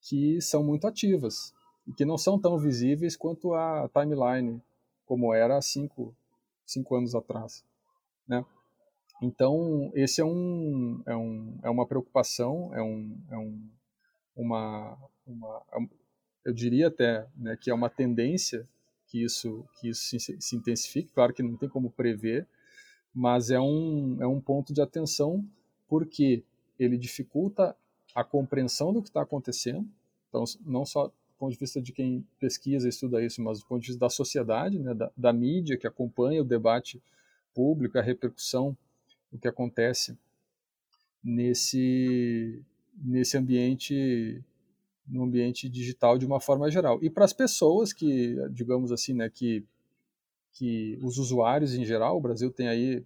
que 0.00 0.40
são 0.40 0.62
muito 0.62 0.86
ativas 0.86 1.54
e 1.86 1.92
que 1.92 2.04
não 2.04 2.18
são 2.18 2.38
tão 2.38 2.58
visíveis 2.58 3.16
quanto 3.16 3.54
a 3.54 3.88
timeline 3.88 4.62
como 5.06 5.32
era 5.32 5.56
há 5.56 5.62
cinco, 5.62 6.14
cinco 6.64 6.94
anos 6.94 7.14
atrás. 7.14 7.64
Né? 8.26 8.44
Então, 9.22 9.90
esse 9.94 10.20
é, 10.20 10.24
um, 10.24 11.02
é, 11.06 11.16
um, 11.16 11.58
é 11.62 11.70
uma 11.70 11.86
preocupação, 11.86 12.72
é, 12.74 12.82
um, 12.82 13.18
é 13.30 13.38
um, 13.38 13.68
uma, 14.36 14.98
uma, 15.26 15.62
é 15.72 15.78
eu 16.44 16.52
diria 16.52 16.88
até 16.88 17.26
né, 17.36 17.56
que 17.60 17.70
é 17.70 17.74
uma 17.74 17.90
tendência 17.90 18.68
que 19.06 19.22
isso, 19.22 19.66
que 19.80 19.88
isso 19.88 20.02
se, 20.02 20.40
se, 20.40 20.56
intensifique. 20.56 21.12
Claro 21.12 21.34
que 21.34 21.42
não 21.42 21.56
tem 21.56 21.68
como 21.68 21.90
prever, 21.90 22.46
mas 23.14 23.50
é 23.50 23.60
um, 23.60 24.16
é 24.20 24.26
um 24.26 24.40
ponto 24.40 24.72
de 24.72 24.80
atenção 24.80 25.44
porque 25.88 26.42
ele 26.78 26.96
dificulta 26.96 27.76
a 28.14 28.22
compreensão 28.22 28.92
do 28.92 29.02
que 29.02 29.08
está 29.08 29.22
acontecendo. 29.22 29.88
Então, 30.28 30.44
não 30.64 30.84
só 30.84 31.10
ponto 31.38 31.52
de 31.52 31.58
vista 31.58 31.80
de 31.80 31.92
quem 31.92 32.26
pesquisa 32.40 32.86
e 32.86 32.90
estuda 32.90 33.24
isso, 33.24 33.40
mas 33.40 33.60
do 33.60 33.66
ponto 33.66 33.80
de 33.80 33.88
vista 33.88 34.00
da 34.00 34.10
sociedade, 34.10 34.78
né, 34.78 34.92
da, 34.92 35.10
da 35.16 35.32
mídia 35.32 35.78
que 35.78 35.86
acompanha 35.86 36.42
o 36.42 36.44
debate 36.44 37.00
público, 37.54 37.98
a 37.98 38.02
repercussão 38.02 38.76
do 39.30 39.38
que 39.38 39.48
acontece 39.48 40.18
nesse 41.22 42.60
nesse 43.00 43.36
ambiente 43.36 44.42
no 45.06 45.22
ambiente 45.22 45.68
digital 45.68 46.18
de 46.18 46.26
uma 46.26 46.40
forma 46.40 46.70
geral 46.70 46.98
e 47.02 47.08
para 47.10 47.24
as 47.24 47.32
pessoas 47.32 47.92
que 47.92 48.36
digamos 48.50 48.90
assim 48.92 49.12
né 49.14 49.28
que 49.28 49.64
que 50.58 50.98
os 51.02 51.18
usuários 51.18 51.74
em 51.74 51.84
geral 51.84 52.16
o 52.16 52.20
Brasil 52.20 52.50
tem 52.50 52.68
aí 52.68 53.04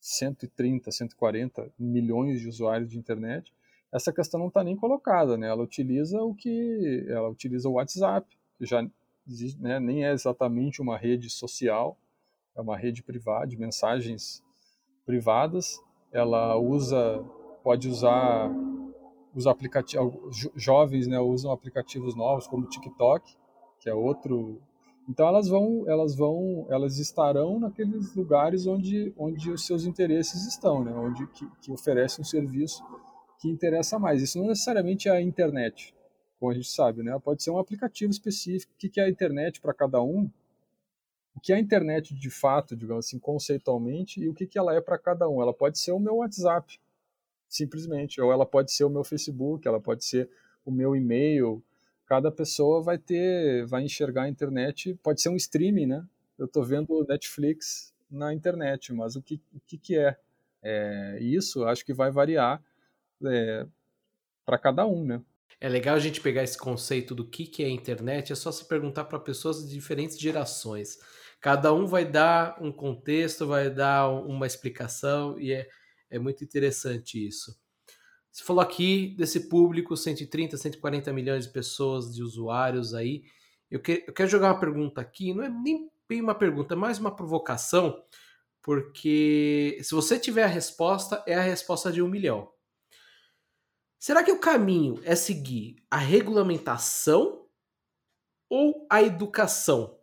130 0.00 0.90
140 0.90 1.70
milhões 1.78 2.40
de 2.40 2.48
usuários 2.48 2.90
de 2.90 2.98
internet 2.98 3.52
essa 3.92 4.12
questão 4.12 4.38
não 4.38 4.48
está 4.48 4.62
nem 4.62 4.76
colocada, 4.76 5.36
né? 5.36 5.48
Ela 5.48 5.62
utiliza 5.62 6.20
o 6.22 6.34
que, 6.34 7.06
ela 7.08 7.28
utiliza 7.28 7.68
o 7.68 7.72
WhatsApp, 7.72 8.28
que 8.58 8.66
já 8.66 8.82
né, 9.58 9.80
nem 9.80 10.04
é 10.04 10.12
exatamente 10.12 10.82
uma 10.82 10.96
rede 10.96 11.30
social, 11.30 11.96
é 12.54 12.60
uma 12.60 12.76
rede 12.76 13.02
privada 13.02 13.46
de 13.46 13.56
mensagens 13.56 14.42
privadas. 15.04 15.80
Ela 16.12 16.56
usa, 16.56 17.24
pode 17.62 17.88
usar 17.88 18.50
os 19.34 19.46
aplicativos, 19.46 20.50
jovens, 20.54 21.06
né, 21.06 21.18
usam 21.18 21.50
aplicativos 21.50 22.14
novos 22.14 22.46
como 22.46 22.68
TikTok, 22.68 23.34
que 23.80 23.88
é 23.88 23.94
outro. 23.94 24.60
Então 25.08 25.28
elas 25.28 25.48
vão, 25.48 25.84
elas 25.88 26.16
vão, 26.16 26.66
elas 26.68 26.98
estarão 26.98 27.60
naqueles 27.60 28.14
lugares 28.14 28.66
onde, 28.66 29.12
onde 29.16 29.50
os 29.50 29.64
seus 29.64 29.84
interesses 29.84 30.46
estão, 30.46 30.82
né, 30.82 30.92
onde 30.92 31.26
que, 31.28 31.48
que 31.60 31.70
oferece 31.70 32.20
um 32.20 32.24
serviço 32.24 32.82
que 33.38 33.48
interessa 33.48 33.98
mais. 33.98 34.22
Isso 34.22 34.38
não 34.38 34.48
necessariamente 34.48 35.08
é 35.08 35.12
a 35.12 35.20
internet, 35.20 35.94
como 36.40 36.50
a 36.50 36.54
gente 36.54 36.70
sabe, 36.70 37.02
né? 37.02 37.18
Pode 37.22 37.42
ser 37.42 37.50
um 37.50 37.58
aplicativo 37.58 38.10
específico. 38.10 38.72
O 38.72 38.76
que 38.76 39.00
é 39.00 39.04
a 39.04 39.08
internet 39.08 39.60
para 39.60 39.72
cada 39.72 40.02
um? 40.02 40.30
O 41.34 41.40
que 41.40 41.52
é 41.52 41.56
a 41.56 41.60
internet 41.60 42.14
de 42.14 42.30
fato, 42.30 42.74
digamos 42.74 43.06
assim, 43.06 43.18
conceitualmente, 43.18 44.20
e 44.20 44.28
o 44.28 44.34
que 44.34 44.58
ela 44.58 44.74
é 44.74 44.80
para 44.80 44.98
cada 44.98 45.28
um? 45.28 45.42
Ela 45.42 45.52
pode 45.52 45.78
ser 45.78 45.92
o 45.92 45.98
meu 45.98 46.16
WhatsApp, 46.16 46.80
simplesmente, 47.46 48.20
ou 48.20 48.32
ela 48.32 48.46
pode 48.46 48.72
ser 48.72 48.84
o 48.84 48.90
meu 48.90 49.04
Facebook, 49.04 49.68
ela 49.68 49.80
pode 49.80 50.04
ser 50.04 50.30
o 50.64 50.70
meu 50.70 50.96
e-mail. 50.96 51.62
Cada 52.06 52.30
pessoa 52.30 52.80
vai 52.80 52.98
ter, 52.98 53.66
vai 53.66 53.82
enxergar 53.82 54.22
a 54.22 54.28
internet, 54.28 54.94
pode 55.02 55.20
ser 55.20 55.28
um 55.28 55.36
streaming, 55.36 55.86
né? 55.86 56.06
Eu 56.38 56.46
estou 56.46 56.64
vendo 56.64 57.04
Netflix 57.08 57.92
na 58.10 58.32
internet, 58.32 58.92
mas 58.92 59.16
o 59.16 59.22
que, 59.22 59.40
o 59.52 59.60
que, 59.66 59.76
que 59.76 59.98
é? 59.98 60.16
é? 60.62 61.18
Isso 61.20 61.64
acho 61.64 61.84
que 61.84 61.92
vai 61.92 62.10
variar 62.10 62.62
é, 63.24 63.66
para 64.44 64.58
cada 64.58 64.86
um, 64.86 65.04
né? 65.04 65.20
É 65.60 65.68
legal 65.68 65.96
a 65.96 65.98
gente 65.98 66.20
pegar 66.20 66.44
esse 66.44 66.56
conceito 66.56 67.14
do 67.14 67.26
que, 67.26 67.46
que 67.46 67.64
é 67.64 67.68
internet, 67.68 68.32
é 68.32 68.36
só 68.36 68.52
se 68.52 68.64
perguntar 68.66 69.04
para 69.06 69.18
pessoas 69.18 69.66
de 69.66 69.72
diferentes 69.72 70.18
gerações. 70.18 70.98
Cada 71.40 71.72
um 71.72 71.86
vai 71.86 72.04
dar 72.04 72.62
um 72.62 72.70
contexto, 72.70 73.46
vai 73.46 73.70
dar 73.70 74.08
uma 74.08 74.46
explicação, 74.46 75.38
e 75.40 75.52
é, 75.52 75.68
é 76.10 76.18
muito 76.18 76.44
interessante 76.44 77.26
isso. 77.26 77.58
Você 78.36 78.44
falou 78.44 78.60
aqui 78.60 79.14
desse 79.16 79.48
público, 79.48 79.96
130, 79.96 80.58
140 80.58 81.10
milhões 81.10 81.46
de 81.46 81.52
pessoas, 81.54 82.14
de 82.14 82.22
usuários 82.22 82.92
aí. 82.92 83.24
Eu, 83.70 83.80
que, 83.80 84.04
eu 84.06 84.12
quero 84.12 84.28
jogar 84.28 84.52
uma 84.52 84.60
pergunta 84.60 85.00
aqui, 85.00 85.32
não 85.32 85.42
é 85.42 85.48
nem 85.48 85.90
bem 86.06 86.20
uma 86.20 86.34
pergunta, 86.34 86.74
é 86.74 86.76
mais 86.76 86.98
uma 86.98 87.16
provocação, 87.16 88.04
porque 88.60 89.78
se 89.82 89.94
você 89.94 90.18
tiver 90.18 90.44
a 90.44 90.48
resposta, 90.48 91.24
é 91.26 91.34
a 91.34 91.40
resposta 91.40 91.90
de 91.90 92.02
um 92.02 92.08
milhão. 92.08 92.52
Será 93.98 94.22
que 94.22 94.32
o 94.32 94.38
caminho 94.38 95.00
é 95.02 95.16
seguir 95.16 95.76
a 95.90 95.96
regulamentação 95.96 97.46
ou 98.50 98.86
a 98.90 99.02
educação? 99.02 99.98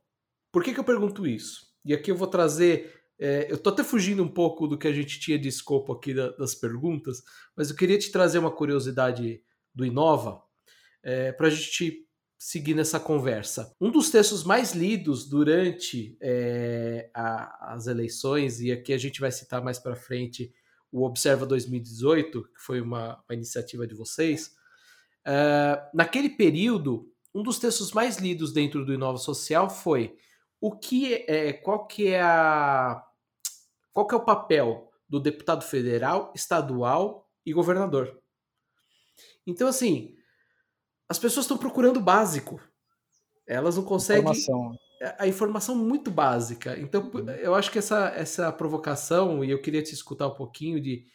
Por 0.51 0.63
que, 0.63 0.73
que 0.73 0.79
eu 0.79 0.83
pergunto 0.83 1.27
isso? 1.27 1.71
E 1.85 1.93
aqui 1.93 2.09
eu 2.09 2.17
vou 2.17 2.27
trazer. 2.27 3.02
É, 3.25 3.49
eu 3.49 3.55
estou 3.55 3.71
até 3.71 3.85
fugindo 3.85 4.21
um 4.21 4.27
pouco 4.27 4.67
do 4.67 4.77
que 4.77 4.85
a 4.85 4.91
gente 4.91 5.17
tinha 5.17 5.39
de 5.39 5.47
escopo 5.47 5.93
aqui 5.93 6.13
da, 6.13 6.31
das 6.31 6.53
perguntas, 6.53 7.23
mas 7.55 7.69
eu 7.69 7.75
queria 7.77 7.97
te 7.97 8.11
trazer 8.11 8.37
uma 8.37 8.51
curiosidade 8.51 9.41
do 9.73 9.85
Inova 9.85 10.43
é, 11.01 11.31
para 11.31 11.47
a 11.47 11.49
gente 11.49 12.05
seguir 12.37 12.73
nessa 12.73 12.99
conversa. 12.99 13.73
Um 13.79 13.89
dos 13.89 14.09
textos 14.09 14.43
mais 14.43 14.73
lidos 14.73 15.29
durante 15.29 16.17
é, 16.21 17.09
a, 17.13 17.73
as 17.73 17.87
eleições, 17.87 18.59
e 18.59 18.73
aqui 18.73 18.91
a 18.91 18.97
gente 18.97 19.21
vai 19.21 19.31
citar 19.31 19.63
mais 19.63 19.79
para 19.79 19.95
frente 19.95 20.53
o 20.91 21.05
Observa 21.05 21.45
2018, 21.45 22.43
que 22.43 22.59
foi 22.59 22.81
uma, 22.81 23.23
uma 23.23 23.33
iniciativa 23.33 23.87
de 23.87 23.95
vocês, 23.95 24.53
uh, 25.25 25.79
naquele 25.93 26.29
período, 26.29 27.09
um 27.33 27.41
dos 27.41 27.57
textos 27.57 27.93
mais 27.93 28.17
lidos 28.17 28.51
dentro 28.51 28.85
do 28.85 28.93
Inova 28.93 29.17
Social 29.17 29.69
foi 29.69 30.17
o 30.59 30.77
que 30.77 31.13
é, 31.25 31.53
qual 31.53 31.87
que 31.87 32.09
é 32.09 32.21
a 32.21 33.01
qual 33.93 34.07
que 34.07 34.13
é 34.13 34.17
o 34.17 34.25
papel 34.25 34.91
do 35.07 35.19
deputado 35.19 35.63
federal, 35.63 36.33
estadual 36.35 37.29
e 37.45 37.53
governador. 37.53 38.19
Então, 39.45 39.67
assim, 39.67 40.15
as 41.07 41.19
pessoas 41.19 41.45
estão 41.45 41.57
procurando 41.57 41.97
o 41.97 42.03
básico. 42.03 42.59
Elas 43.47 43.77
não 43.77 43.83
conseguem. 43.83 44.23
Informação 44.23 44.75
a 45.17 45.27
informação 45.27 45.75
muito 45.75 46.09
básica. 46.09 46.79
Então, 46.79 47.11
uhum. 47.13 47.29
eu 47.29 47.53
acho 47.53 47.71
que 47.71 47.79
essa, 47.79 48.07
essa 48.15 48.51
provocação, 48.51 49.43
e 49.43 49.51
eu 49.51 49.61
queria 49.61 49.83
te 49.83 49.93
escutar 49.93 50.27
um 50.27 50.35
pouquinho 50.35 50.81
de 50.81 51.05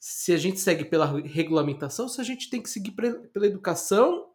se 0.00 0.32
a 0.32 0.36
gente 0.36 0.58
segue 0.58 0.84
pela 0.84 1.20
regulamentação, 1.20 2.08
se 2.08 2.20
a 2.20 2.24
gente 2.24 2.50
tem 2.50 2.62
que 2.62 2.68
seguir 2.68 2.92
pela 2.92 3.46
educação. 3.46 4.26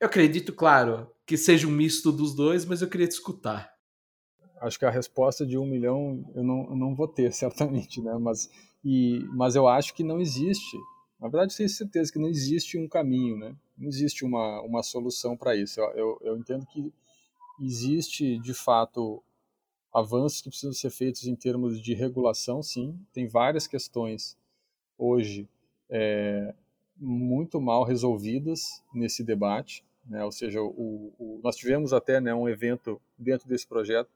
Eu 0.00 0.06
acredito, 0.06 0.52
claro, 0.52 1.08
que 1.26 1.36
seja 1.36 1.66
um 1.66 1.70
misto 1.70 2.10
dos 2.10 2.34
dois, 2.34 2.64
mas 2.64 2.82
eu 2.82 2.88
queria 2.88 3.06
te 3.06 3.12
escutar. 3.12 3.72
Acho 4.64 4.78
que 4.78 4.86
a 4.86 4.90
resposta 4.90 5.44
de 5.44 5.58
um 5.58 5.66
milhão 5.66 6.24
eu 6.34 6.42
não, 6.42 6.64
eu 6.70 6.76
não 6.76 6.94
vou 6.94 7.06
ter, 7.06 7.30
certamente, 7.34 8.00
né? 8.00 8.16
Mas, 8.18 8.50
e, 8.82 9.18
mas 9.34 9.54
eu 9.54 9.68
acho 9.68 9.94
que 9.94 10.02
não 10.02 10.18
existe. 10.18 10.76
Na 11.20 11.28
verdade, 11.28 11.52
eu 11.52 11.56
tenho 11.58 11.68
certeza 11.68 12.10
que 12.10 12.18
não 12.18 12.28
existe 12.28 12.78
um 12.78 12.88
caminho, 12.88 13.36
né? 13.36 13.54
Não 13.76 13.88
existe 13.88 14.24
uma, 14.24 14.62
uma 14.62 14.82
solução 14.82 15.36
para 15.36 15.54
isso. 15.54 15.80
Eu, 15.80 15.90
eu, 15.90 16.18
eu 16.22 16.38
entendo 16.38 16.64
que 16.66 16.90
existe 17.60 18.38
de 18.38 18.54
fato 18.54 19.22
avanços 19.92 20.40
que 20.40 20.48
precisam 20.48 20.72
ser 20.72 20.90
feitos 20.90 21.26
em 21.26 21.36
termos 21.36 21.80
de 21.80 21.92
regulação, 21.94 22.62
sim. 22.62 22.98
Tem 23.12 23.28
várias 23.28 23.66
questões 23.66 24.36
hoje 24.96 25.46
é, 25.90 26.54
muito 26.96 27.60
mal 27.60 27.84
resolvidas 27.84 28.82
nesse 28.94 29.22
debate, 29.22 29.84
né? 30.06 30.24
Ou 30.24 30.32
seja, 30.32 30.62
o, 30.62 31.12
o, 31.18 31.40
nós 31.44 31.54
tivemos 31.54 31.92
até 31.92 32.18
né, 32.18 32.34
um 32.34 32.48
evento 32.48 32.98
dentro 33.18 33.46
desse 33.46 33.66
projeto 33.66 34.10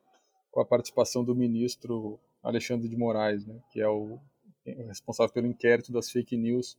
com 0.50 0.60
a 0.60 0.64
participação 0.64 1.24
do 1.24 1.34
ministro 1.34 2.18
Alexandre 2.42 2.88
de 2.88 2.96
Moraes, 2.96 3.46
né, 3.46 3.60
que 3.70 3.80
é 3.80 3.88
o 3.88 4.18
responsável 4.86 5.32
pelo 5.32 5.46
inquérito 5.46 5.92
das 5.92 6.10
fake 6.10 6.36
news 6.36 6.76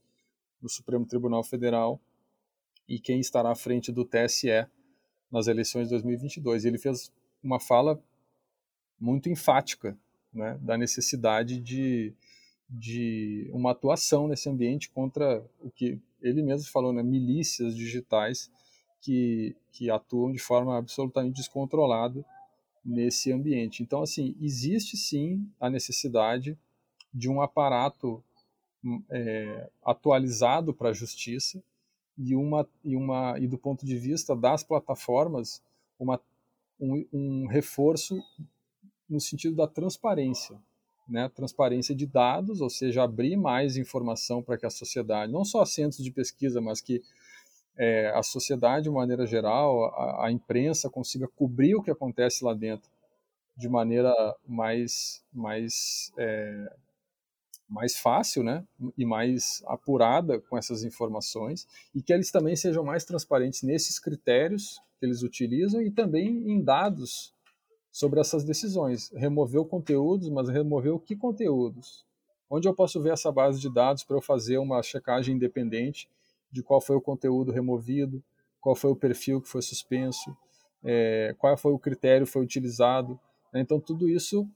no 0.60 0.68
Supremo 0.68 1.06
Tribunal 1.06 1.42
Federal 1.42 2.00
e 2.88 2.98
quem 2.98 3.20
estará 3.20 3.50
à 3.50 3.54
frente 3.54 3.90
do 3.92 4.04
TSE 4.04 4.66
nas 5.30 5.46
eleições 5.46 5.84
de 5.84 5.90
2022. 5.90 6.64
Ele 6.64 6.78
fez 6.78 7.12
uma 7.42 7.58
fala 7.60 8.02
muito 8.98 9.28
enfática 9.28 9.96
né, 10.32 10.58
da 10.60 10.76
necessidade 10.76 11.60
de, 11.60 12.12
de 12.68 13.50
uma 13.52 13.72
atuação 13.72 14.28
nesse 14.28 14.48
ambiente 14.48 14.90
contra 14.90 15.44
o 15.60 15.70
que 15.70 15.98
ele 16.20 16.42
mesmo 16.42 16.70
falou, 16.70 16.92
né, 16.92 17.02
milícias 17.02 17.74
digitais 17.74 18.50
que, 19.00 19.56
que 19.72 19.90
atuam 19.90 20.30
de 20.30 20.38
forma 20.38 20.76
absolutamente 20.76 21.36
descontrolada 21.36 22.24
nesse 22.84 23.32
ambiente. 23.32 23.82
Então, 23.82 24.02
assim, 24.02 24.34
existe 24.40 24.96
sim 24.96 25.46
a 25.60 25.68
necessidade 25.68 26.56
de 27.12 27.28
um 27.28 27.42
aparato 27.42 28.22
é, 29.10 29.68
atualizado 29.82 30.72
para 30.72 30.90
a 30.90 30.92
justiça 30.92 31.62
e 32.16 32.34
uma 32.34 32.66
e 32.84 32.96
uma 32.96 33.38
e 33.38 33.46
do 33.46 33.58
ponto 33.58 33.84
de 33.84 33.96
vista 33.96 34.34
das 34.34 34.62
plataformas 34.62 35.62
uma 35.98 36.20
um, 36.78 37.04
um 37.12 37.46
reforço 37.46 38.22
no 39.08 39.20
sentido 39.20 39.56
da 39.56 39.66
transparência 39.66 40.58
né 41.08 41.28
transparência 41.28 41.94
de 41.94 42.06
dados 42.06 42.60
ou 42.60 42.70
seja 42.70 43.02
abrir 43.02 43.36
mais 43.36 43.76
informação 43.76 44.42
para 44.42 44.56
que 44.56 44.66
a 44.66 44.70
sociedade 44.70 45.30
não 45.30 45.44
só 45.44 45.64
centros 45.64 46.02
de 46.02 46.10
pesquisa 46.10 46.60
mas 46.60 46.80
que 46.80 47.02
é, 47.80 48.10
a 48.10 48.22
sociedade 48.22 48.84
de 48.84 48.90
maneira 48.90 49.24
geral 49.24 49.86
a, 49.94 50.26
a 50.26 50.30
imprensa 50.30 50.90
consiga 50.90 51.26
cobrir 51.26 51.74
o 51.74 51.82
que 51.82 51.90
acontece 51.90 52.44
lá 52.44 52.52
dentro 52.52 52.90
de 53.56 53.70
maneira 53.70 54.14
mais 54.46 55.24
mais 55.32 56.12
é, 56.18 56.76
mais 57.66 57.96
fácil, 57.96 58.42
né, 58.42 58.66
e 58.98 59.06
mais 59.06 59.62
apurada 59.64 60.40
com 60.40 60.58
essas 60.58 60.82
informações 60.82 61.66
e 61.94 62.02
que 62.02 62.12
eles 62.12 62.30
também 62.30 62.54
sejam 62.54 62.84
mais 62.84 63.04
transparentes 63.04 63.62
nesses 63.62 63.98
critérios 63.98 64.78
que 64.98 65.06
eles 65.06 65.22
utilizam 65.22 65.80
e 65.80 65.90
também 65.90 66.50
em 66.50 66.60
dados 66.60 67.32
sobre 67.90 68.20
essas 68.20 68.44
decisões. 68.44 69.10
Removeu 69.14 69.64
conteúdos, 69.64 70.28
mas 70.28 70.48
removeu 70.48 70.98
que 70.98 71.16
conteúdos? 71.16 72.04
Onde 72.50 72.68
eu 72.68 72.74
posso 72.74 73.00
ver 73.00 73.12
essa 73.12 73.30
base 73.32 73.60
de 73.60 73.72
dados 73.72 74.04
para 74.04 74.16
eu 74.16 74.20
fazer 74.20 74.58
uma 74.58 74.82
checagem 74.82 75.36
independente 75.36 76.08
de 76.50 76.62
qual 76.62 76.80
foi 76.80 76.96
o 76.96 77.00
conteúdo 77.00 77.52
removido, 77.52 78.22
qual 78.60 78.74
foi 78.74 78.90
o 78.90 78.96
perfil 78.96 79.40
que 79.40 79.48
foi 79.48 79.62
suspenso, 79.62 80.36
é, 80.84 81.34
qual 81.38 81.56
foi 81.56 81.72
o 81.72 81.78
critério 81.78 82.26
que 82.26 82.32
foi 82.32 82.42
utilizado. 82.42 83.18
Né? 83.52 83.60
Então, 83.60 83.80
tudo 83.80 84.08
isso 84.08 84.48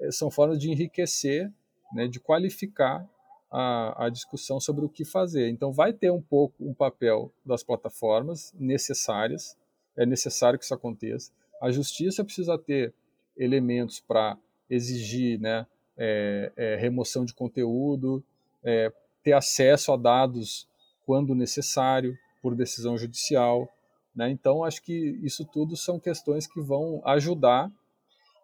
é, 0.00 0.10
são 0.10 0.30
formas 0.30 0.58
de 0.58 0.70
enriquecer 0.70 1.52
né, 1.92 2.08
de 2.08 2.18
qualificar 2.18 3.06
a, 3.50 4.06
a, 4.06 4.08
discussão 4.08 4.58
sobre 4.58 4.84
o 4.84 4.88
que 4.88 5.04
fazer. 5.04 5.48
Então, 5.50 5.72
vai 5.72 5.92
ter 5.92 6.10
um 6.10 6.22
pouco 6.22 6.54
um 6.60 6.72
papel 6.72 7.30
das 7.44 7.62
plataformas 7.62 8.52
necessárias, 8.58 9.56
é 9.96 10.06
necessário 10.06 10.58
que 10.58 10.64
isso 10.64 10.74
aconteça. 10.74 11.30
A 11.60 11.70
justiça 11.70 12.24
precisa 12.24 12.58
ter 12.58 12.94
elementos 13.36 14.00
para 14.00 14.38
exigir 14.70 15.38
né, 15.38 15.66
é, 15.96 16.52
é, 16.56 16.76
remoção 16.76 17.24
de 17.24 17.34
conteúdo, 17.34 18.24
é, 18.64 18.90
ter 19.22 19.34
acesso 19.34 19.92
a 19.92 19.96
dados 19.96 20.66
quando 21.12 21.34
necessário, 21.34 22.18
por 22.40 22.54
decisão 22.54 22.96
judicial. 22.96 23.68
Né? 24.16 24.30
Então, 24.30 24.64
acho 24.64 24.82
que 24.82 24.94
isso 25.22 25.44
tudo 25.44 25.76
são 25.76 26.00
questões 26.00 26.46
que 26.46 26.58
vão 26.58 27.02
ajudar 27.04 27.70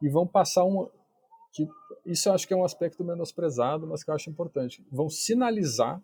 e 0.03 0.09
vão 0.11 0.27
passar 0.27 0.67
um, 0.67 0.87
que 1.51 1.67
isso 2.05 2.29
eu 2.29 2.35
acho 2.35 2.47
que 2.47 2.53
é 2.53 2.57
um 2.59 2.67
aspecto 2.67 3.03
menosprezado, 3.03 3.87
mas 3.87 4.05
que 4.05 4.11
eu 4.11 4.15
acho 4.15 4.29
importante. 4.29 4.85
Vão 4.93 5.09
sinalizar 5.09 5.99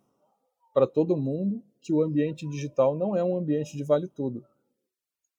para 0.72 0.86
todo 0.86 1.18
mundo 1.18 1.62
que 1.82 1.92
o 1.92 2.00
ambiente 2.00 2.48
digital 2.48 2.96
não 2.96 3.14
é 3.14 3.22
um 3.22 3.36
ambiente 3.36 3.76
de 3.76 3.84
vale 3.84 4.08
tudo. 4.08 4.42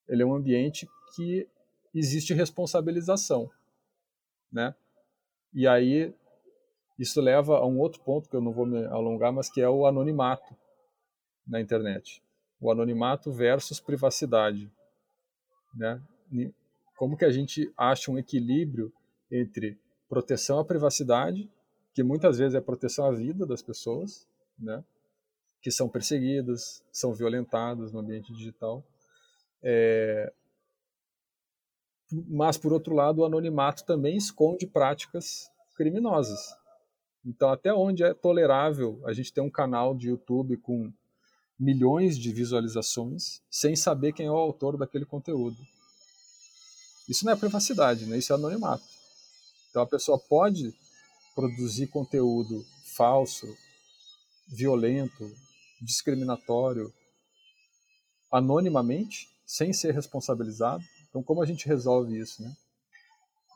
Ele 0.07 0.21
é 0.21 0.25
um 0.27 0.35
ambiente 0.35 0.87
que 1.15 1.47
existe 1.91 2.35
responsabilização, 2.35 3.49
né? 4.51 4.75
E 5.51 5.67
aí 5.67 6.13
isso 6.99 7.19
leva 7.19 7.57
a 7.57 7.65
um 7.65 7.79
outro 7.79 7.99
ponto 8.03 8.29
que 8.29 8.35
eu 8.35 8.41
não 8.41 8.53
vou 8.53 8.67
me 8.67 8.85
alongar, 8.85 9.33
mas 9.33 9.49
que 9.49 9.59
é 9.59 9.67
o 9.67 9.87
anonimato 9.87 10.55
na 11.47 11.61
internet. 11.61 12.21
O 12.59 12.71
anonimato 12.71 13.31
versus 13.31 13.79
privacidade, 13.79 14.71
né? 15.73 16.01
Como 16.97 17.17
que 17.17 17.25
a 17.25 17.31
gente 17.31 17.71
acha 17.77 18.09
um 18.09 18.17
equilíbrio 18.17 18.91
entre 19.29 19.77
proteção 20.07 20.59
à 20.59 20.65
privacidade, 20.65 21.49
que 21.93 22.03
muitas 22.03 22.37
vezes 22.37 22.55
é 22.55 22.61
proteção 22.61 23.05
à 23.05 23.11
vida 23.11 23.45
das 23.45 23.61
pessoas, 23.61 24.27
né? 24.57 24.83
que 25.65 25.71
são 25.71 25.89
perseguidas, 25.89 26.85
são 26.91 27.11
violentadas 27.11 27.91
no 27.91 27.99
ambiente 27.99 28.31
digital. 28.31 28.85
É... 29.63 30.31
Mas, 32.27 32.55
por 32.55 32.71
outro 32.71 32.93
lado, 32.93 33.21
o 33.21 33.25
anonimato 33.25 33.83
também 33.83 34.15
esconde 34.15 34.67
práticas 34.67 35.49
criminosas. 35.75 36.55
Então, 37.25 37.49
até 37.49 37.73
onde 37.73 38.03
é 38.03 38.13
tolerável 38.13 39.01
a 39.05 39.11
gente 39.11 39.33
ter 39.33 39.41
um 39.41 39.49
canal 39.49 39.95
de 39.95 40.09
YouTube 40.09 40.55
com 40.57 40.93
milhões 41.59 42.17
de 42.17 42.31
visualizações 42.31 43.41
sem 43.49 43.75
saber 43.75 44.13
quem 44.13 44.25
é 44.25 44.31
o 44.31 44.35
autor 44.35 44.77
daquele 44.77 45.05
conteúdo. 45.05 45.57
Isso 47.07 47.25
não 47.25 47.33
é 47.33 47.35
privacidade, 47.35 48.05
né? 48.05 48.17
isso 48.17 48.33
é 48.33 48.35
anonimato. 48.35 48.83
Então 49.69 49.81
a 49.81 49.87
pessoa 49.87 50.17
pode 50.17 50.73
produzir 51.35 51.87
conteúdo 51.87 52.65
falso, 52.95 53.45
violento, 54.47 55.31
discriminatório, 55.81 56.93
anonimamente, 58.31 59.29
sem 59.45 59.73
ser 59.73 59.93
responsabilizado. 59.93 60.83
Então, 61.09 61.21
como 61.21 61.41
a 61.41 61.45
gente 61.45 61.67
resolve 61.67 62.17
isso, 62.17 62.41
né? 62.41 62.55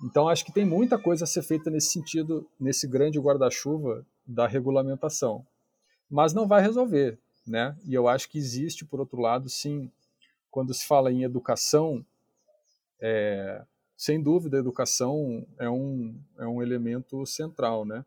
Então, 0.02 0.30
acho 0.30 0.46
que 0.46 0.54
tem 0.54 0.66
muita 0.66 0.98
coisa 0.98 1.26
a 1.26 1.28
ser 1.28 1.44
feita 1.44 1.70
nesse 1.70 1.90
sentido, 1.92 2.50
nesse 2.58 2.88
grande 2.88 3.20
guarda-chuva 3.20 4.06
da 4.26 4.48
regulamentação. 4.48 5.46
Mas 6.10 6.34
não 6.34 6.48
vai 6.48 6.62
resolver, 6.62 7.20
né? 7.50 7.76
E 7.84 7.96
eu 7.96 8.08
acho 8.08 8.30
que 8.30 8.38
existe, 8.38 8.86
por 8.86 9.00
outro 9.00 9.20
lado, 9.20 9.50
sim, 9.50 9.92
quando 10.52 10.74
se 10.74 10.86
fala 10.86 11.12
em 11.12 11.24
educação, 11.24 12.06
é, 13.02 13.64
sem 13.98 14.22
dúvida, 14.22 14.58
a 14.58 14.60
educação 14.60 15.46
é 15.58 15.68
um, 15.70 16.16
é 16.38 16.46
um 16.46 16.62
elemento 16.62 17.26
central, 17.26 17.86
né? 17.86 18.06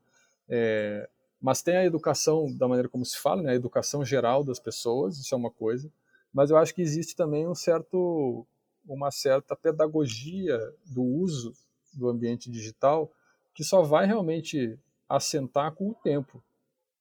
É, 0.48 1.08
mas 1.40 1.60
tem 1.60 1.76
a 1.76 1.84
educação 1.84 2.54
da 2.56 2.68
maneira 2.68 2.88
como 2.88 3.04
se 3.04 3.18
fala, 3.18 3.42
né? 3.42 3.50
A 3.50 3.56
educação 3.56 4.04
geral 4.04 4.44
das 4.44 4.60
pessoas, 4.60 5.18
isso 5.18 5.34
é 5.34 5.38
uma 5.38 5.50
coisa. 5.50 5.90
Mas 6.32 6.50
eu 6.50 6.56
acho 6.56 6.72
que 6.72 6.80
existe 6.80 7.16
também 7.16 7.46
um 7.48 7.54
certo, 7.54 8.46
uma 8.86 9.10
certa 9.10 9.56
pedagogia 9.56 10.56
do 10.86 11.02
uso 11.02 11.52
do 11.92 12.08
ambiente 12.08 12.48
digital 12.48 13.10
que 13.54 13.64
só 13.64 13.82
vai 13.82 14.06
realmente 14.06 14.78
assentar 15.08 15.72
com 15.74 15.90
o 15.90 15.94
tempo, 15.94 16.42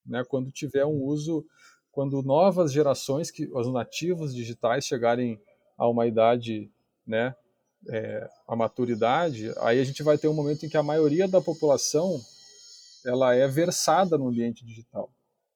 né? 0.04 0.24
Quando 0.24 0.50
tiver 0.50 0.84
um 0.84 1.02
uso, 1.02 1.46
quando 1.92 2.22
novas 2.22 2.72
gerações, 2.72 3.30
que 3.30 3.44
os 3.52 3.70
nativos 3.70 4.34
digitais 4.34 4.84
chegarem 4.84 5.38
a 5.76 5.86
uma 5.86 6.06
idade, 6.06 6.70
né, 7.06 7.34
é, 7.88 8.28
a 8.48 8.56
maturidade, 8.56 9.52
aí 9.60 9.78
a 9.78 9.84
gente 9.84 10.02
vai 10.02 10.16
ter 10.16 10.28
um 10.28 10.34
momento 10.34 10.64
em 10.64 10.68
que 10.68 10.76
a 10.76 10.82
maioria 10.82 11.28
da 11.28 11.40
população 11.40 12.18
ela 13.04 13.34
é 13.34 13.46
versada 13.46 14.16
no 14.16 14.28
ambiente 14.28 14.64
digital. 14.64 15.10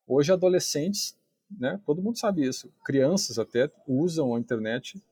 Hoje 0.06 0.32
adolescentes, 0.32 1.16
né, 1.50 1.80
todo 1.86 2.02
mundo 2.02 2.18
sabe 2.18 2.46
isso, 2.46 2.70
crianças 2.84 3.38
até 3.38 3.70
usam 3.86 4.34
a 4.34 4.38
internet 4.38 5.02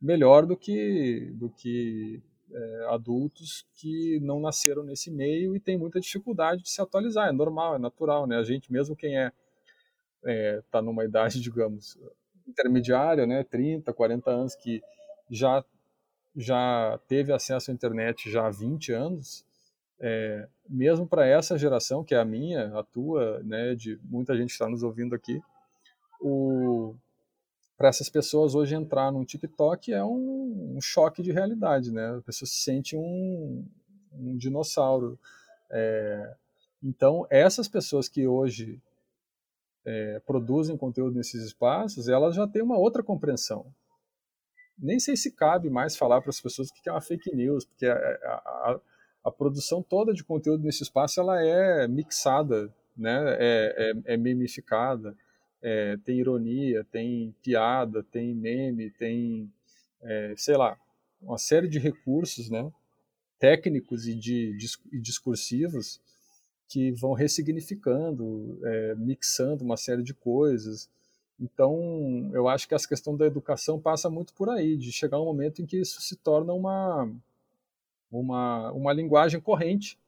melhor 0.00 0.46
do 0.46 0.56
que 0.56 1.32
do 1.34 1.50
que 1.50 2.22
é, 2.52 2.86
adultos 2.88 3.66
que 3.74 4.18
não 4.20 4.40
nasceram 4.40 4.82
nesse 4.82 5.10
meio 5.10 5.54
e 5.54 5.60
tem 5.60 5.78
muita 5.78 6.00
dificuldade 6.00 6.62
de 6.62 6.70
se 6.70 6.80
atualizar. 6.80 7.28
É 7.28 7.32
normal, 7.32 7.76
é 7.76 7.78
natural, 7.78 8.26
né? 8.26 8.36
A 8.36 8.42
gente, 8.42 8.72
mesmo 8.72 8.96
quem 8.96 9.16
é 9.18 9.32
está 10.24 10.78
é, 10.78 10.82
numa 10.82 11.04
idade, 11.04 11.40
digamos, 11.42 11.98
intermediária, 12.46 13.26
né, 13.26 13.44
30, 13.44 13.92
40 13.92 14.30
anos, 14.30 14.54
que 14.54 14.82
já, 15.30 15.64
já 16.36 16.98
teve 17.06 17.32
acesso 17.32 17.70
à 17.70 17.74
internet 17.74 18.30
já 18.30 18.46
há 18.46 18.50
20 18.50 18.92
anos, 18.92 19.44
é, 20.00 20.48
mesmo 20.68 21.06
para 21.06 21.26
essa 21.26 21.58
geração, 21.58 22.02
que 22.02 22.14
é 22.14 22.18
a 22.18 22.24
minha, 22.24 22.78
a 22.78 22.82
tua, 22.82 23.40
né, 23.42 23.74
de 23.74 23.98
muita 24.04 24.36
gente 24.36 24.50
está 24.50 24.68
nos 24.68 24.82
ouvindo 24.82 25.14
aqui, 25.14 25.40
o, 26.20 26.94
para 27.80 27.88
essas 27.88 28.10
pessoas 28.10 28.54
hoje 28.54 28.74
entrar 28.74 29.10
num 29.10 29.24
TikTok 29.24 29.90
é 29.90 30.04
um, 30.04 30.74
um, 30.76 30.80
choque 30.82 31.22
de 31.22 31.32
realidade, 31.32 31.90
né? 31.90 32.18
A 32.18 32.20
pessoa 32.20 32.46
se 32.46 32.56
sente 32.56 32.94
um, 32.94 33.66
um 34.12 34.36
dinossauro. 34.36 35.18
É, 35.70 36.34
então, 36.82 37.26
essas 37.30 37.68
pessoas 37.68 38.06
que 38.06 38.26
hoje 38.26 38.78
é, 39.90 40.20
produzem 40.20 40.76
conteúdo 40.76 41.16
nesses 41.16 41.42
espaços, 41.42 42.08
elas 42.08 42.34
já 42.34 42.46
têm 42.46 42.62
uma 42.62 42.78
outra 42.78 43.02
compreensão. 43.02 43.66
Nem 44.78 44.98
sei 44.98 45.16
se 45.16 45.32
cabe 45.32 45.68
mais 45.68 45.96
falar 45.96 46.20
para 46.20 46.30
as 46.30 46.40
pessoas 46.40 46.68
o 46.68 46.72
que 46.74 46.88
é 46.88 46.92
uma 46.92 47.00
fake 47.00 47.34
news, 47.34 47.64
porque 47.64 47.86
a, 47.86 47.94
a, 47.94 48.80
a, 49.24 49.30
produção 49.30 49.82
toda 49.82 50.14
de 50.14 50.24
conteúdo 50.24 50.64
nesse 50.64 50.82
espaço 50.82 51.20
ela 51.20 51.42
é 51.42 51.86
mixada, 51.86 52.72
né? 52.96 53.36
é, 53.38 53.92
é, 54.06 54.14
é 54.14 54.16
memificada 54.16 55.14
é, 55.62 55.96
tem 55.98 56.18
ironia, 56.18 56.84
tem 56.84 57.34
piada, 57.42 58.02
tem 58.02 58.34
meme, 58.34 58.90
tem, 58.90 59.52
é, 60.02 60.34
sei 60.36 60.56
lá, 60.56 60.78
uma 61.20 61.38
série 61.38 61.68
de 61.68 61.78
recursos, 61.78 62.48
né, 62.48 62.70
técnicos 63.38 64.06
e, 64.06 64.14
de, 64.14 64.56
e 64.92 64.98
discursivos 64.98 66.00
que 66.70 66.92
vão 66.92 67.14
ressignificando, 67.14 68.60
é, 68.64 68.94
mixando 68.94 69.64
uma 69.64 69.76
série 69.76 70.04
de 70.04 70.14
coisas. 70.14 70.88
Então, 71.38 72.30
eu 72.32 72.46
acho 72.46 72.68
que 72.68 72.74
essa 72.74 72.86
questão 72.86 73.16
da 73.16 73.26
educação 73.26 73.80
passa 73.80 74.08
muito 74.08 74.32
por 74.32 74.48
aí, 74.48 74.76
de 74.76 74.92
chegar 74.92 75.20
um 75.20 75.24
momento 75.24 75.60
em 75.60 75.66
que 75.66 75.76
isso 75.76 76.00
se 76.00 76.14
torna 76.14 76.52
uma, 76.52 77.10
uma, 78.08 78.70
uma 78.70 78.92
linguagem 78.92 79.40
corrente 79.40 79.98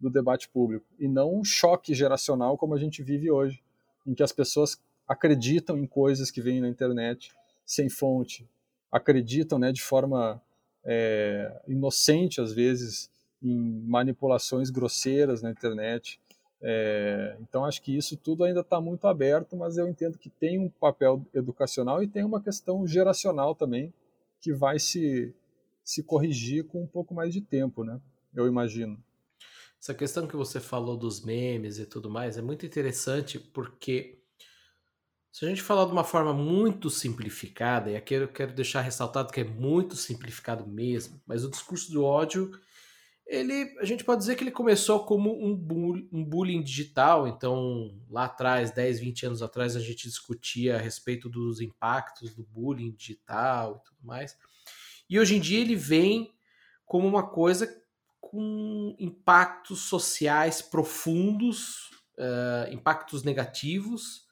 do 0.00 0.10
debate 0.10 0.48
público, 0.48 0.86
e 0.98 1.06
não 1.06 1.36
um 1.36 1.44
choque 1.44 1.94
geracional 1.94 2.58
como 2.58 2.74
a 2.74 2.78
gente 2.78 3.00
vive 3.00 3.30
hoje, 3.30 3.62
em 4.04 4.12
que 4.12 4.22
as 4.22 4.32
pessoas 4.32 4.76
acreditam 5.06 5.78
em 5.78 5.86
coisas 5.86 6.32
que 6.32 6.42
vêm 6.42 6.60
na 6.60 6.68
internet 6.68 7.32
sem 7.64 7.88
fonte, 7.88 8.48
acreditam 8.90 9.56
né, 9.56 9.70
de 9.70 9.82
forma 9.82 10.42
é, 10.84 11.62
inocente, 11.68 12.40
às 12.40 12.52
vezes, 12.52 13.08
em 13.42 13.80
manipulações 13.86 14.70
grosseiras 14.70 15.42
na 15.42 15.50
internet. 15.50 16.20
É, 16.60 17.36
então, 17.40 17.64
acho 17.64 17.80
que 17.80 17.96
isso 17.96 18.16
tudo 18.16 18.44
ainda 18.44 18.60
está 18.60 18.80
muito 18.80 19.06
aberto, 19.06 19.56
mas 19.56 19.78
eu 19.78 19.88
entendo 19.88 20.18
que 20.18 20.28
tem 20.28 20.58
um 20.58 20.68
papel 20.68 21.24
educacional 21.32 22.02
e 22.02 22.08
tem 22.08 22.24
uma 22.24 22.42
questão 22.42 22.86
geracional 22.86 23.54
também, 23.54 23.92
que 24.40 24.52
vai 24.52 24.78
se, 24.78 25.34
se 25.84 26.02
corrigir 26.02 26.64
com 26.64 26.82
um 26.82 26.86
pouco 26.86 27.14
mais 27.14 27.32
de 27.32 27.40
tempo, 27.40 27.84
né? 27.84 28.00
eu 28.34 28.46
imagino. 28.46 29.02
Essa 29.80 29.94
questão 29.94 30.26
que 30.26 30.36
você 30.36 30.58
falou 30.60 30.96
dos 30.96 31.24
memes 31.24 31.78
e 31.78 31.86
tudo 31.86 32.10
mais 32.10 32.36
é 32.36 32.42
muito 32.42 32.66
interessante 32.66 33.38
porque 33.38 34.18
se 35.30 35.44
a 35.44 35.48
gente 35.48 35.62
falar 35.62 35.84
de 35.84 35.92
uma 35.92 36.04
forma 36.04 36.32
muito 36.32 36.90
simplificada, 36.90 37.90
e 37.90 37.96
aqui 37.96 38.14
eu 38.14 38.28
quero 38.28 38.52
deixar 38.52 38.80
ressaltado 38.80 39.32
que 39.32 39.40
é 39.40 39.44
muito 39.44 39.94
simplificado 39.94 40.66
mesmo, 40.66 41.20
mas 41.26 41.44
o 41.44 41.50
discurso 41.50 41.92
do 41.92 42.04
ódio, 42.04 42.50
ele, 43.28 43.76
a 43.78 43.84
gente 43.84 44.02
pode 44.02 44.20
dizer 44.20 44.36
que 44.36 44.42
ele 44.42 44.50
começou 44.50 45.04
como 45.04 45.30
um, 45.30 45.52
um 46.10 46.24
bullying 46.24 46.62
digital, 46.62 47.28
então 47.28 47.94
lá 48.08 48.24
atrás, 48.24 48.70
10, 48.70 49.00
20 49.00 49.26
anos 49.26 49.42
atrás, 49.42 49.76
a 49.76 49.80
gente 49.80 50.08
discutia 50.08 50.76
a 50.76 50.80
respeito 50.80 51.28
dos 51.28 51.60
impactos 51.60 52.34
do 52.34 52.42
bullying 52.42 52.90
digital 52.92 53.76
e 53.76 53.88
tudo 53.88 53.98
mais. 54.02 54.36
E 55.10 55.20
hoje 55.20 55.36
em 55.36 55.40
dia 55.40 55.60
ele 55.60 55.76
vem 55.76 56.32
como 56.86 57.06
uma 57.06 57.28
coisa 57.28 57.68
com 58.18 58.96
impactos 58.98 59.82
sociais 59.82 60.62
profundos, 60.62 61.90
uh, 62.18 62.72
impactos 62.72 63.22
negativos, 63.22 64.26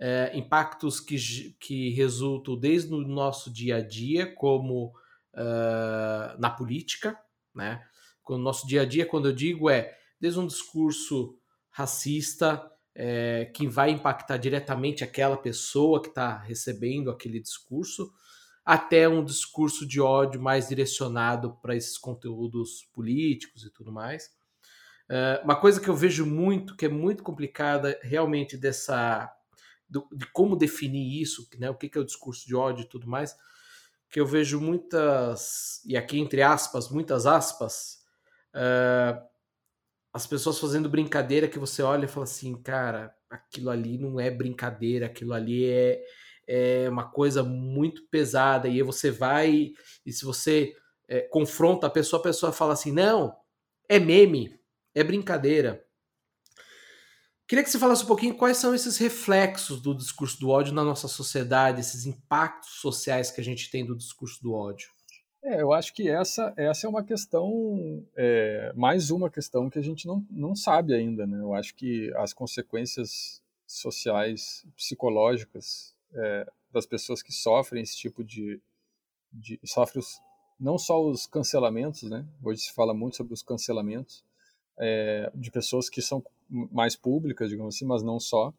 é, 0.00 0.30
impactos 0.34 1.00
que, 1.00 1.56
que 1.58 1.90
resultam 1.90 2.56
desde 2.56 2.94
o 2.94 2.98
nosso 2.98 3.52
dia 3.52 3.76
a 3.76 3.80
dia, 3.80 4.32
como 4.32 4.94
uh, 5.34 6.38
na 6.38 6.48
política, 6.48 7.18
né? 7.52 7.84
O 8.34 8.38
nosso 8.38 8.66
dia 8.66 8.82
a 8.82 8.84
dia, 8.84 9.06
quando 9.06 9.28
eu 9.28 9.32
digo, 9.32 9.70
é 9.70 9.96
desde 10.20 10.38
um 10.38 10.46
discurso 10.46 11.38
racista 11.70 12.70
é, 12.94 13.44
que 13.54 13.68
vai 13.68 13.90
impactar 13.90 14.36
diretamente 14.36 15.04
aquela 15.04 15.36
pessoa 15.36 16.02
que 16.02 16.08
está 16.08 16.36
recebendo 16.36 17.10
aquele 17.10 17.40
discurso, 17.40 18.12
até 18.64 19.08
um 19.08 19.24
discurso 19.24 19.86
de 19.86 20.00
ódio 20.00 20.42
mais 20.42 20.68
direcionado 20.68 21.56
para 21.62 21.76
esses 21.76 21.96
conteúdos 21.96 22.88
políticos 22.92 23.64
e 23.64 23.70
tudo 23.70 23.92
mais. 23.92 24.26
Uh, 25.08 25.42
uma 25.42 25.56
coisa 25.56 25.80
que 25.80 25.88
eu 25.88 25.94
vejo 25.94 26.26
muito, 26.26 26.76
que 26.76 26.84
é 26.84 26.88
muito 26.88 27.22
complicada 27.22 27.98
realmente 28.02 28.58
dessa 28.58 29.32
do, 29.88 30.06
de 30.12 30.26
como 30.32 30.54
definir 30.54 31.22
isso, 31.22 31.48
né? 31.58 31.70
o 31.70 31.74
que, 31.74 31.88
que 31.88 31.96
é 31.96 32.00
o 32.00 32.04
discurso 32.04 32.46
de 32.46 32.54
ódio 32.54 32.82
e 32.82 32.88
tudo 32.88 33.08
mais, 33.08 33.34
que 34.10 34.20
eu 34.20 34.26
vejo 34.26 34.60
muitas, 34.60 35.82
e 35.86 35.96
aqui 35.96 36.18
entre 36.18 36.42
aspas, 36.42 36.90
muitas 36.90 37.24
aspas, 37.24 37.97
uh, 38.58 39.28
as 40.12 40.26
pessoas 40.26 40.58
fazendo 40.58 40.88
brincadeira 40.88 41.48
que 41.48 41.58
você 41.58 41.82
olha 41.82 42.06
e 42.06 42.08
fala 42.08 42.24
assim, 42.24 42.60
cara, 42.60 43.14
aquilo 43.30 43.70
ali 43.70 43.96
não 43.98 44.18
é 44.18 44.30
brincadeira, 44.30 45.06
aquilo 45.06 45.32
ali 45.32 45.64
é, 45.66 46.02
é 46.46 46.88
uma 46.88 47.08
coisa 47.08 47.42
muito 47.42 48.06
pesada, 48.10 48.68
e 48.68 48.72
aí 48.72 48.82
você 48.82 49.10
vai, 49.10 49.72
e 50.04 50.12
se 50.12 50.24
você 50.24 50.74
é, 51.06 51.20
confronta 51.20 51.86
a 51.86 51.90
pessoa, 51.90 52.20
a 52.20 52.22
pessoa 52.22 52.52
fala 52.52 52.72
assim, 52.72 52.92
não, 52.92 53.36
é 53.88 53.98
meme, 53.98 54.58
é 54.94 55.04
brincadeira. 55.04 55.84
Queria 57.46 57.64
que 57.64 57.70
você 57.70 57.78
falasse 57.78 58.04
um 58.04 58.08
pouquinho 58.08 58.36
quais 58.36 58.58
são 58.58 58.74
esses 58.74 58.98
reflexos 58.98 59.80
do 59.80 59.94
discurso 59.94 60.38
do 60.38 60.50
ódio 60.50 60.74
na 60.74 60.84
nossa 60.84 61.08
sociedade, 61.08 61.80
esses 61.80 62.04
impactos 62.04 62.72
sociais 62.80 63.30
que 63.30 63.40
a 63.40 63.44
gente 63.44 63.70
tem 63.70 63.86
do 63.86 63.96
discurso 63.96 64.42
do 64.42 64.52
ódio. 64.52 64.90
É, 65.42 65.62
eu 65.62 65.72
acho 65.72 65.94
que 65.94 66.08
essa, 66.08 66.52
essa 66.56 66.86
é 66.86 66.90
uma 66.90 67.04
questão, 67.04 68.04
é, 68.16 68.72
mais 68.74 69.10
uma 69.10 69.30
questão 69.30 69.70
que 69.70 69.78
a 69.78 69.82
gente 69.82 70.06
não, 70.06 70.26
não 70.30 70.54
sabe 70.54 70.94
ainda. 70.94 71.26
Né? 71.26 71.38
Eu 71.40 71.54
acho 71.54 71.74
que 71.74 72.12
as 72.16 72.32
consequências 72.32 73.42
sociais, 73.66 74.66
psicológicas 74.76 75.94
é, 76.12 76.50
das 76.72 76.86
pessoas 76.86 77.22
que 77.22 77.32
sofrem 77.32 77.82
esse 77.82 77.96
tipo 77.96 78.24
de, 78.24 78.60
de 79.32 79.60
sofrem 79.64 80.00
os, 80.00 80.20
não 80.58 80.78
só 80.78 81.02
os 81.02 81.26
cancelamentos, 81.26 82.02
né? 82.02 82.26
Hoje 82.42 82.62
se 82.62 82.72
fala 82.72 82.92
muito 82.92 83.16
sobre 83.16 83.34
os 83.34 83.42
cancelamentos 83.42 84.24
é, 84.78 85.30
de 85.34 85.50
pessoas 85.50 85.88
que 85.88 86.02
são 86.02 86.24
mais 86.48 86.96
públicas, 86.96 87.50
digamos 87.50 87.76
assim, 87.76 87.84
mas 87.84 88.02
não 88.02 88.18
só, 88.18 88.52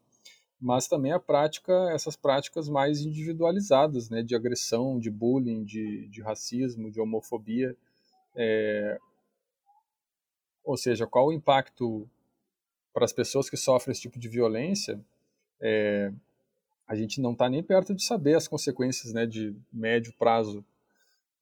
mas 0.60 0.88
também 0.88 1.12
a 1.12 1.20
prática, 1.20 1.74
essas 1.91 2.16
práticas 2.16 2.68
mais 2.68 3.01
individualizadas, 3.01 4.10
né, 4.10 4.22
de 4.22 4.36
agressão, 4.36 4.99
de 4.99 5.10
bullying, 5.10 5.64
de, 5.64 6.07
de 6.07 6.22
racismo, 6.22 6.91
de 6.91 6.99
homofobia, 6.99 7.76
é, 8.36 8.99
ou 10.64 10.76
seja, 10.76 11.07
qual 11.07 11.28
o 11.28 11.34
impacto 11.34 12.07
para 12.93 13.05
as 13.05 13.14
pessoas 13.14 13.49
que 13.49 13.57
sofrem 13.57 13.91
esse 13.91 14.01
tipo 14.01 14.20
de 14.20 14.28
violência? 14.28 14.99
É, 15.62 16.12
a 16.88 16.95
gente 16.95 17.22
não 17.22 17.32
está 17.32 17.49
nem 17.49 17.64
perto 17.64 17.93
de 17.95 18.03
saber 18.03 18.36
as 18.36 18.47
consequências, 18.47 19.14
né, 19.14 19.26
de 19.26 19.55
médio 19.72 20.14
prazo 20.18 20.66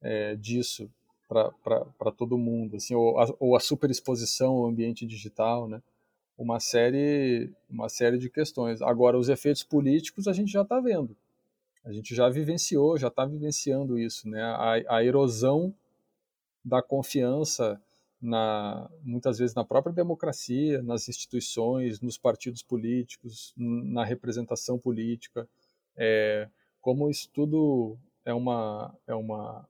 é, 0.02 0.36
disso 0.36 0.90
para 1.28 2.12
todo 2.16 2.38
mundo, 2.38 2.78
assim, 2.78 2.96
ou 2.96 3.20
a, 3.20 3.36
ou 3.40 3.56
a 3.56 3.60
superexposição 3.60 4.54
ao 4.54 4.66
ambiente 4.68 5.06
digital, 5.06 5.68
né? 5.68 5.82
Uma 6.38 6.60
série, 6.60 7.52
uma 7.70 7.90
série 7.90 8.18
de 8.18 8.30
questões. 8.30 8.82
Agora, 8.82 9.18
os 9.18 9.28
efeitos 9.28 9.64
políticos 9.64 10.28
a 10.28 10.34
gente 10.34 10.52
já 10.52 10.62
está 10.62 10.80
vendo. 10.80 11.16
A 11.84 11.92
gente 11.92 12.14
já 12.14 12.30
vivenciou, 12.30 12.98
já 12.98 13.08
está 13.08 13.26
vivenciando 13.26 13.98
isso, 13.98 14.30
né? 14.30 14.44
A, 14.44 14.98
a, 14.98 15.04
erosão 15.04 15.74
da 16.64 16.82
confiança 16.82 17.82
na, 18.22 18.90
muitas 19.04 19.40
vezes 19.40 19.56
na 19.56 19.64
própria 19.64 19.94
democracia, 19.94 20.84
nas 20.84 21.08
instituições, 21.08 22.02
nos 22.02 22.18
partidos 22.18 22.62
políticos, 22.62 23.54
na 23.56 24.04
representação 24.04 24.78
política, 24.78 25.48
é, 25.96 26.50
como 26.82 27.10
isso 27.10 27.30
tudo 27.34 27.98
é 28.26 28.34
uma, 28.34 28.94
é 29.08 29.16
uma 29.16 29.68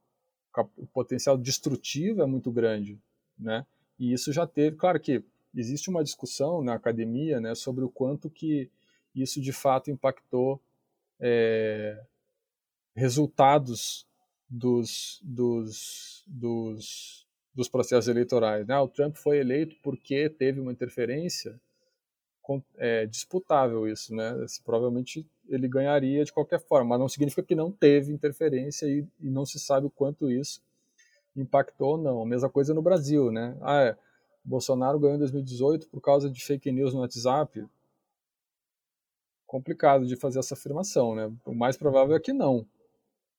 o 0.75 0.87
potencial 0.87 1.37
destrutivo 1.37 2.23
é 2.23 2.25
muito 2.25 2.51
grande, 2.51 2.99
né? 3.37 3.63
E 3.99 4.11
isso 4.11 4.33
já 4.33 4.47
teve, 4.47 4.75
claro 4.75 4.99
que 4.99 5.23
existe 5.55 5.89
uma 5.89 6.03
discussão 6.03 6.63
na 6.63 6.73
academia 6.73 7.39
né, 7.39 7.55
sobre 7.55 7.83
o 7.83 7.89
quanto 7.89 8.29
que 8.29 8.69
isso 9.15 9.41
de 9.41 9.51
fato 9.51 9.89
impactou 9.89 10.61
é, 11.19 12.03
resultados 12.95 14.07
dos, 14.49 15.19
dos, 15.23 16.23
dos, 16.27 17.27
dos, 17.53 17.67
processos 17.67 18.07
eleitorais. 18.07 18.65
Né? 18.67 18.77
O 18.79 18.87
Trump 18.87 19.15
foi 19.15 19.39
eleito 19.39 19.75
porque 19.81 20.29
teve 20.29 20.59
uma 20.59 20.71
interferência 20.71 21.59
é, 22.77 23.05
disputável 23.05 23.87
isso, 23.87 24.15
né? 24.15 24.29
Assim, 24.43 24.61
provavelmente 24.63 25.27
ele 25.49 25.67
ganharia 25.67 26.23
de 26.23 26.31
qualquer 26.31 26.61
forma, 26.61 26.91
mas 26.91 26.99
não 26.99 27.09
significa 27.09 27.43
que 27.43 27.55
não 27.55 27.71
teve 27.71 28.13
interferência 28.13 28.85
e, 28.85 29.05
e 29.19 29.29
não 29.29 29.45
se 29.45 29.59
sabe 29.59 29.87
o 29.87 29.89
quanto 29.89 30.31
isso 30.31 30.61
impactou 31.35 31.91
ou 31.91 31.97
não. 31.97 32.21
A 32.21 32.25
mesma 32.25 32.49
coisa 32.49 32.73
no 32.73 32.81
Brasil, 32.81 33.31
né? 33.31 33.57
Ah, 33.61 33.83
é, 33.83 33.97
Bolsonaro 34.47 34.97
ganhou 34.97 35.15
em 35.15 35.19
2018 35.19 35.89
por 35.89 35.99
causa 35.99 36.29
de 36.29 36.43
fake 36.43 36.71
news 36.71 36.93
no 36.93 37.01
WhatsApp. 37.01 37.67
Complicado 39.45 40.05
de 40.07 40.15
fazer 40.15 40.39
essa 40.39 40.53
afirmação, 40.53 41.13
né? 41.13 41.31
O 41.45 41.53
mais 41.53 41.75
provável 41.75 42.15
é 42.15 42.19
que 42.19 42.31
não. 42.31 42.65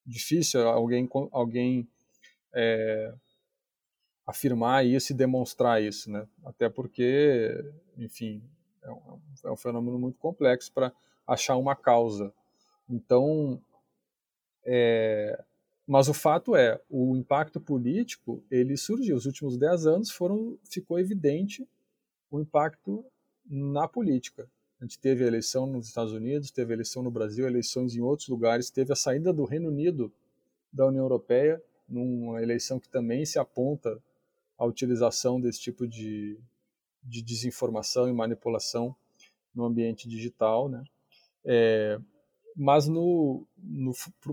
Difícil 0.04 0.68
alguém, 0.68 1.08
alguém 1.32 1.88
é, 2.52 3.14
afirmar 4.26 4.84
isso 4.84 5.12
e 5.12 5.16
demonstrar 5.16 5.82
isso, 5.82 6.10
né? 6.10 6.28
Até 6.44 6.68
porque, 6.68 7.58
enfim, 7.96 8.42
é 8.82 8.90
um, 8.90 9.20
é 9.44 9.50
um 9.50 9.56
fenômeno 9.56 9.98
muito 9.98 10.18
complexo 10.18 10.70
para 10.72 10.92
achar 11.26 11.56
uma 11.56 11.74
causa. 11.74 12.32
Então, 12.88 13.62
é, 14.62 15.42
mas 15.88 16.06
o 16.06 16.12
fato 16.12 16.54
é, 16.54 16.78
o 16.90 17.16
impacto 17.16 17.58
político, 17.58 18.44
ele 18.50 18.76
surgiu. 18.76 19.16
Os 19.16 19.24
últimos 19.24 19.56
dez 19.56 19.86
anos 19.86 20.10
foram, 20.10 20.58
ficou 20.62 21.00
evidente 21.00 21.66
o 22.30 22.38
impacto 22.38 23.02
na 23.48 23.88
política. 23.88 24.46
A 24.78 24.84
gente 24.84 24.98
teve 24.98 25.24
a 25.24 25.26
eleição 25.26 25.66
nos 25.66 25.88
Estados 25.88 26.12
Unidos, 26.12 26.50
teve 26.50 26.74
a 26.74 26.76
eleição 26.76 27.02
no 27.02 27.10
Brasil, 27.10 27.46
eleições 27.46 27.96
em 27.96 28.02
outros 28.02 28.28
lugares, 28.28 28.68
teve 28.68 28.92
a 28.92 28.96
saída 28.96 29.32
do 29.32 29.46
Reino 29.46 29.68
Unido 29.68 30.12
da 30.70 30.86
União 30.86 31.04
Europeia, 31.04 31.60
numa 31.88 32.42
eleição 32.42 32.78
que 32.78 32.90
também 32.90 33.24
se 33.24 33.38
aponta 33.38 33.98
a 34.58 34.66
utilização 34.66 35.40
desse 35.40 35.58
tipo 35.58 35.88
de, 35.88 36.38
de 37.02 37.22
desinformação 37.22 38.06
e 38.06 38.12
manipulação 38.12 38.94
no 39.54 39.64
ambiente 39.64 40.06
digital, 40.06 40.68
né? 40.68 40.84
É, 41.42 41.98
mas 42.60 42.88
no, 42.88 43.46
no 43.56 43.92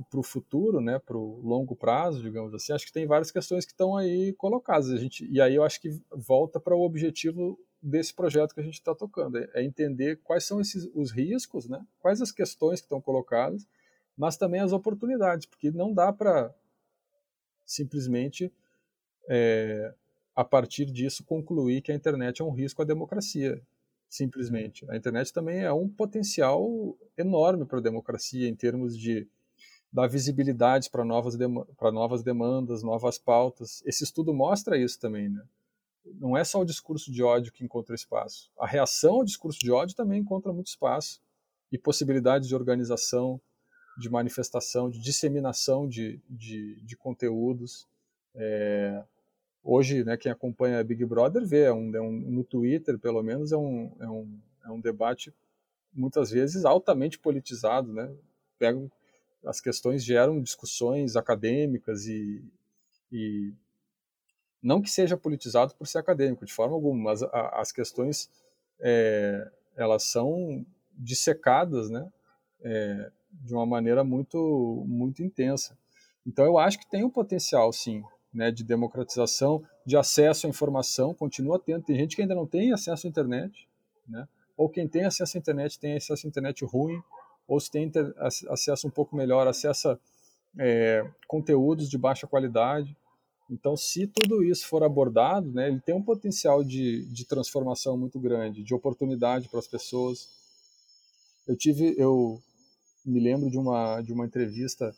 para 0.10 0.20
o 0.20 0.24
futuro, 0.24 0.82
né, 0.82 0.98
para 0.98 1.16
o 1.16 1.40
longo 1.42 1.76
prazo, 1.76 2.24
digamos 2.24 2.56
assim, 2.56 2.74
acho 2.74 2.88
que 2.88 2.92
tem 2.92 3.06
várias 3.06 3.30
questões 3.30 3.66
que 3.66 3.72
estão 3.72 3.96
aí 3.96 4.34
colocadas. 4.34 4.90
A 4.90 4.98
gente, 4.98 5.30
e 5.32 5.40
aí 5.40 5.54
eu 5.54 5.64
acho 5.64 5.80
que 5.80 5.92
volta 6.10 6.60
para 6.60 6.76
o 6.76 6.82
objetivo 6.82 7.60
desse 7.80 8.12
projeto 8.16 8.56
que 8.56 8.60
a 8.60 8.64
gente 8.64 8.74
está 8.80 8.96
tocando, 8.96 9.38
é, 9.38 9.48
é 9.54 9.64
entender 9.64 10.20
quais 10.24 10.44
são 10.44 10.60
esses, 10.60 10.90
os 10.96 11.12
riscos, 11.12 11.70
né, 11.70 11.86
quais 12.00 12.20
as 12.20 12.32
questões 12.32 12.80
que 12.80 12.86
estão 12.88 13.00
colocadas, 13.00 13.68
mas 14.18 14.38
também 14.38 14.60
as 14.60 14.72
oportunidades, 14.72 15.46
porque 15.46 15.70
não 15.70 15.94
dá 15.94 16.12
para 16.12 16.52
simplesmente 17.64 18.52
é, 19.30 19.94
a 20.36 20.44
partir 20.44 20.86
disso 20.86 21.24
concluir 21.24 21.84
que 21.84 21.92
a 21.92 21.96
internet 21.96 22.42
é 22.42 22.46
um 22.46 22.52
risco 22.52 22.82
à 22.82 22.86
democracia 22.86 23.62
simplesmente. 24.10 24.90
A 24.90 24.96
internet 24.96 25.32
também 25.34 25.64
é 25.64 25.72
um 25.74 25.90
potencial 25.90 26.98
enorme 27.18 27.66
para 27.66 27.80
a 27.80 27.82
democracia 27.82 28.48
em 28.48 28.56
termos 28.56 28.98
de 28.98 29.28
dar 29.92 30.08
visibilidade 30.08 30.90
para 30.90 31.06
novas, 31.06 31.38
para 31.78 31.92
novas 31.92 32.22
demandas, 32.22 32.84
novas 32.84 33.18
pautas. 33.18 33.82
Esse 33.86 34.04
estudo 34.04 34.34
mostra 34.34 34.78
isso 34.78 35.00
também, 35.00 35.30
né? 35.30 35.42
Não 36.20 36.38
é 36.38 36.44
só 36.44 36.60
o 36.62 36.66
discurso 36.66 37.12
de 37.12 37.24
ódio 37.24 37.52
que 37.52 37.64
encontra 37.64 37.96
espaço. 37.96 38.52
A 38.60 38.68
reação 38.68 39.16
ao 39.16 39.24
discurso 39.24 39.60
de 39.60 39.72
ódio 39.72 39.96
também 39.96 40.22
encontra 40.22 40.54
muito 40.54 40.68
espaço 40.68 41.22
e 41.72 41.78
possibilidades 41.78 42.48
de 42.48 42.54
organização, 42.54 43.42
de 43.98 44.10
manifestação, 44.10 44.90
de 44.90 45.00
disseminação 45.00 45.88
de, 45.88 46.22
de, 46.30 46.80
de 46.82 46.96
conteúdos. 46.96 47.88
É, 48.36 49.04
hoje, 49.66 50.04
né, 50.04 50.16
quem 50.16 50.32
acompanha 50.32 50.84
Big 50.84 51.04
Brother 51.04 51.44
vê, 51.44 51.64
é 51.64 51.74
um, 51.74 51.96
é 51.96 52.00
um, 52.00 52.12
no 52.12 52.44
Twitter, 52.44 53.00
pelo 53.00 53.24
menos, 53.24 53.52
é 53.52 53.58
um, 53.58 53.92
é, 54.00 54.08
um, 54.08 54.40
é 54.64 54.72
um 54.72 54.80
debate 54.80 55.34
muitas 55.92 56.30
vezes 56.30 56.64
altamente 56.66 57.18
politizado, 57.18 57.92
né? 57.92 58.14
As 59.44 59.60
questões 59.60 60.04
geram 60.04 60.42
discussões 60.42 61.16
acadêmicas 61.16 62.06
e, 62.06 62.44
e 63.12 63.54
não 64.62 64.82
que 64.82 64.90
seja 64.90 65.18
politizado 65.18 65.74
por 65.76 65.88
ser 65.88 66.00
acadêmico 66.00 66.46
de 66.46 66.54
forma 66.54 66.76
alguma, 66.76 67.12
mas 67.12 67.24
a, 67.24 67.60
as 67.60 67.72
questões 67.72 68.30
é, 68.80 69.50
elas 69.76 70.04
são 70.04 70.66
dissecadas, 70.94 71.90
né? 71.90 72.12
É, 72.62 73.12
de 73.32 73.54
uma 73.54 73.66
maneira 73.66 74.04
muito 74.04 74.84
muito 74.88 75.24
intensa. 75.24 75.78
Então 76.26 76.46
eu 76.46 76.58
acho 76.58 76.80
que 76.80 76.90
tem 76.90 77.04
um 77.04 77.10
potencial, 77.10 77.72
sim, 77.74 78.04
né, 78.36 78.52
de 78.52 78.64
democratização, 78.64 79.64
de 79.86 79.96
acesso 79.96 80.46
à 80.46 80.50
informação, 80.50 81.14
continua 81.14 81.58
tendo. 81.58 81.84
Tem 81.84 81.96
gente 81.96 82.16
que 82.16 82.22
ainda 82.22 82.36
não 82.36 82.46
tem 82.46 82.74
acesso 82.74 83.08
à 83.08 83.10
internet, 83.10 83.68
né? 84.08 84.28
ou 84.58 84.70
quem 84.70 84.88
tem 84.88 85.06
acesso 85.06 85.38
à 85.38 85.40
internet 85.40 85.80
tem 85.80 85.96
acesso 85.96 86.28
à 86.28 86.30
internet 86.30 86.66
ruim, 86.66 87.02
ou 87.48 87.60
se 87.60 87.72
tem 87.72 87.92
acesso 88.50 88.88
um 88.88 88.92
pouco 88.92 89.16
melhor, 89.16 89.48
acessa 89.48 90.00
é, 90.58 91.10
conteúdos 91.28 91.90
de 91.90 91.98
baixa 91.98 92.28
qualidade. 92.28 92.96
Então, 93.50 93.78
se 93.78 94.08
tudo 94.08 94.44
isso 94.44 94.68
for 94.68 94.84
abordado, 94.84 95.52
né, 95.52 95.68
ele 95.68 95.80
tem 95.80 95.96
um 95.96 96.02
potencial 96.02 96.64
de, 96.64 97.06
de 97.06 97.26
transformação 97.26 97.98
muito 97.98 98.20
grande, 98.20 98.64
de 98.64 98.74
oportunidade 98.74 99.48
para 99.48 99.60
as 99.60 99.68
pessoas. 99.68 100.28
Eu 101.48 101.56
tive, 101.56 101.94
eu 101.98 102.42
me 103.06 103.20
lembro 103.20 103.50
de 103.50 103.58
uma 103.58 104.02
de 104.02 104.12
uma 104.12 104.26
entrevista 104.26 104.94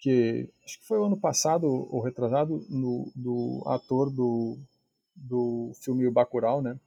que 0.00 0.48
acho 0.64 0.80
que 0.80 0.86
foi 0.86 0.98
o 0.98 1.04
ano 1.04 1.16
passado 1.16 1.66
ou 1.66 2.00
retrasado 2.00 2.64
no, 2.70 3.12
do 3.14 3.62
ator 3.66 4.10
do, 4.10 4.58
do 5.14 5.72
filme 5.74 6.10
Bacurau, 6.10 6.62
né? 6.62 6.78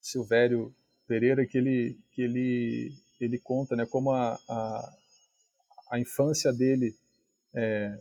Silvério 0.00 0.74
Pereira, 1.06 1.46
que 1.46 1.58
ele 1.58 1.98
que 2.12 2.22
ele 2.22 2.92
ele 3.20 3.38
conta, 3.38 3.76
né, 3.76 3.86
como 3.86 4.10
a, 4.10 4.38
a, 4.48 4.92
a 5.92 5.98
infância 6.00 6.52
dele 6.52 6.94
é, 7.54 7.98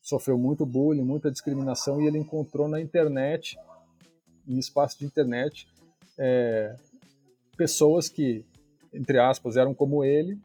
sofreu 0.00 0.38
muito 0.38 0.64
bullying, 0.64 1.02
muita 1.02 1.30
discriminação 1.30 2.00
e 2.00 2.06
ele 2.06 2.18
encontrou 2.18 2.68
na 2.68 2.80
internet, 2.80 3.58
em 4.46 4.58
espaço 4.58 4.98
de 4.98 5.04
internet, 5.04 5.66
é, 6.16 6.76
pessoas 7.56 8.08
que, 8.08 8.44
entre 8.92 9.18
aspas, 9.18 9.56
eram 9.56 9.74
como 9.74 10.04
ele 10.04 10.38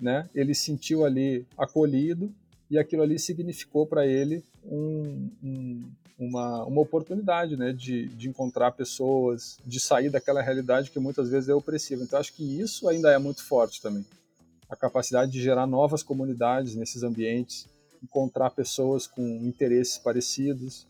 né? 0.00 0.28
Ele 0.34 0.54
sentiu 0.54 1.04
ali 1.04 1.46
acolhido 1.56 2.32
e 2.70 2.78
aquilo 2.78 3.02
ali 3.02 3.18
significou 3.18 3.86
para 3.86 4.06
ele 4.06 4.42
um, 4.64 5.30
um, 5.42 5.90
uma, 6.18 6.64
uma 6.64 6.80
oportunidade, 6.80 7.56
né? 7.56 7.72
De, 7.72 8.08
de 8.08 8.28
encontrar 8.28 8.72
pessoas, 8.72 9.58
de 9.64 9.78
sair 9.80 10.10
daquela 10.10 10.42
realidade 10.42 10.90
que 10.90 10.98
muitas 10.98 11.28
vezes 11.28 11.48
é 11.48 11.54
opressiva. 11.54 12.02
Então 12.02 12.18
acho 12.18 12.32
que 12.32 12.60
isso 12.60 12.88
ainda 12.88 13.10
é 13.10 13.18
muito 13.18 13.42
forte 13.44 13.80
também. 13.80 14.04
a 14.68 14.76
capacidade 14.76 15.30
de 15.30 15.40
gerar 15.40 15.66
novas 15.66 16.02
comunidades 16.02 16.74
nesses 16.74 17.02
ambientes, 17.02 17.66
encontrar 18.02 18.50
pessoas 18.50 19.06
com 19.06 19.22
interesses 19.22 19.98
parecidos. 19.98 20.86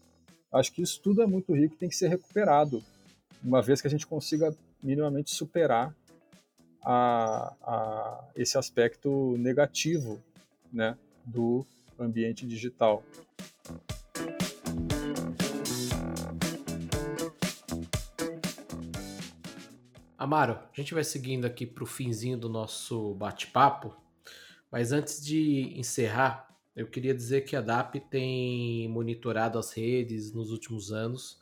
Acho 0.52 0.72
que 0.72 0.82
isso 0.82 1.00
tudo 1.02 1.22
é 1.22 1.26
muito 1.26 1.52
rico 1.52 1.74
e 1.74 1.78
tem 1.78 1.88
que 1.88 1.96
ser 1.96 2.08
recuperado, 2.08 2.82
uma 3.42 3.60
vez 3.60 3.80
que 3.80 3.86
a 3.86 3.90
gente 3.90 4.06
consiga 4.06 4.54
minimamente 4.82 5.34
superar 5.34 5.94
a, 6.84 7.54
a 7.62 8.24
esse 8.36 8.58
aspecto 8.58 9.36
negativo 9.38 10.22
né, 10.72 10.96
do 11.24 11.64
ambiente 11.98 12.46
digital. 12.46 13.02
Amaro, 20.16 20.52
a 20.54 20.80
gente 20.80 20.94
vai 20.94 21.04
seguindo 21.04 21.44
aqui 21.44 21.66
para 21.66 21.84
o 21.84 21.86
finzinho 21.86 22.38
do 22.38 22.48
nosso 22.48 23.14
bate-papo, 23.14 23.94
mas 24.70 24.90
antes 24.90 25.22
de 25.24 25.78
encerrar, 25.78 26.48
eu 26.74 26.86
queria 26.86 27.14
dizer 27.14 27.42
que 27.42 27.54
a 27.54 27.60
DAP 27.60 28.00
tem 28.10 28.88
monitorado 28.88 29.58
as 29.58 29.72
redes 29.72 30.32
nos 30.32 30.50
últimos 30.50 30.92
anos, 30.92 31.38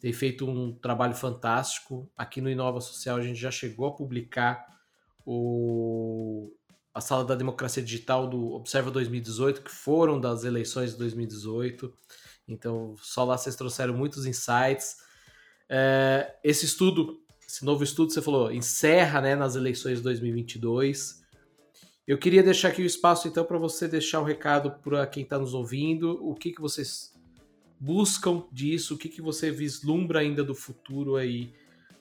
tem 0.00 0.12
feito 0.12 0.46
um 0.46 0.72
trabalho 0.72 1.14
fantástico. 1.14 2.10
Aqui 2.16 2.40
no 2.40 2.50
Inova 2.50 2.80
Social 2.80 3.16
a 3.16 3.22
gente 3.22 3.40
já 3.40 3.50
chegou 3.50 3.86
a 3.86 3.92
publicar 3.92 4.73
o, 5.24 6.52
a 6.92 7.00
Sala 7.00 7.24
da 7.24 7.34
Democracia 7.34 7.82
Digital 7.82 8.28
do 8.28 8.52
Observa 8.52 8.90
2018, 8.90 9.62
que 9.62 9.70
foram 9.70 10.20
das 10.20 10.44
eleições 10.44 10.92
de 10.92 10.98
2018. 10.98 11.92
Então, 12.46 12.94
só 12.98 13.24
lá 13.24 13.36
vocês 13.38 13.56
trouxeram 13.56 13.94
muitos 13.94 14.26
insights. 14.26 14.96
É, 15.68 16.34
esse 16.44 16.64
estudo 16.66 17.24
esse 17.54 17.64
novo 17.64 17.84
estudo, 17.84 18.12
você 18.12 18.20
falou, 18.20 18.50
encerra 18.50 19.20
né, 19.20 19.36
nas 19.36 19.54
eleições 19.54 19.98
de 19.98 20.04
2022. 20.04 21.22
Eu 22.06 22.18
queria 22.18 22.42
deixar 22.42 22.68
aqui 22.68 22.82
o 22.82 22.86
espaço, 22.86 23.28
então, 23.28 23.44
para 23.44 23.58
você 23.58 23.86
deixar 23.86 24.20
um 24.20 24.24
recado 24.24 24.72
para 24.82 25.06
quem 25.06 25.22
está 25.22 25.38
nos 25.38 25.54
ouvindo, 25.54 26.18
o 26.20 26.34
que, 26.34 26.52
que 26.52 26.60
vocês 26.60 27.12
buscam 27.78 28.44
disso, 28.50 28.94
o 28.94 28.98
que, 28.98 29.08
que 29.08 29.22
você 29.22 29.50
vislumbra 29.50 30.20
ainda 30.20 30.42
do 30.42 30.54
futuro 30.54 31.16
aí 31.16 31.52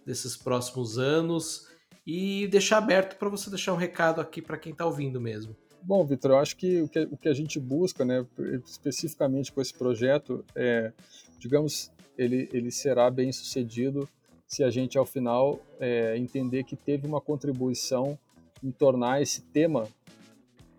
desses 0.05 0.35
próximos 0.35 0.97
anos 0.97 1.67
e 2.05 2.47
deixar 2.47 2.77
aberto 2.77 3.17
para 3.17 3.29
você 3.29 3.49
deixar 3.49 3.73
um 3.73 3.77
recado 3.77 4.19
aqui 4.19 4.41
para 4.41 4.57
quem 4.57 4.71
está 4.71 4.85
ouvindo 4.85 5.19
mesmo. 5.21 5.55
Bom, 5.81 6.05
Vitor, 6.05 6.31
eu 6.31 6.37
acho 6.37 6.55
que 6.55 6.81
o, 6.81 6.87
que 6.87 6.99
o 6.99 7.17
que 7.17 7.27
a 7.27 7.33
gente 7.33 7.59
busca, 7.59 8.05
né, 8.05 8.25
especificamente 8.65 9.51
com 9.51 9.61
esse 9.61 9.73
projeto, 9.73 10.45
é, 10.55 10.93
digamos, 11.37 11.91
ele, 12.17 12.49
ele 12.53 12.71
será 12.71 13.09
bem 13.11 13.31
sucedido 13.31 14.07
se 14.47 14.63
a 14.63 14.69
gente 14.69 14.97
ao 14.97 15.05
final 15.05 15.59
é, 15.79 16.17
entender 16.17 16.63
que 16.63 16.75
teve 16.75 17.07
uma 17.07 17.19
contribuição 17.19 18.17
em 18.63 18.71
tornar 18.71 19.21
esse 19.21 19.41
tema 19.41 19.87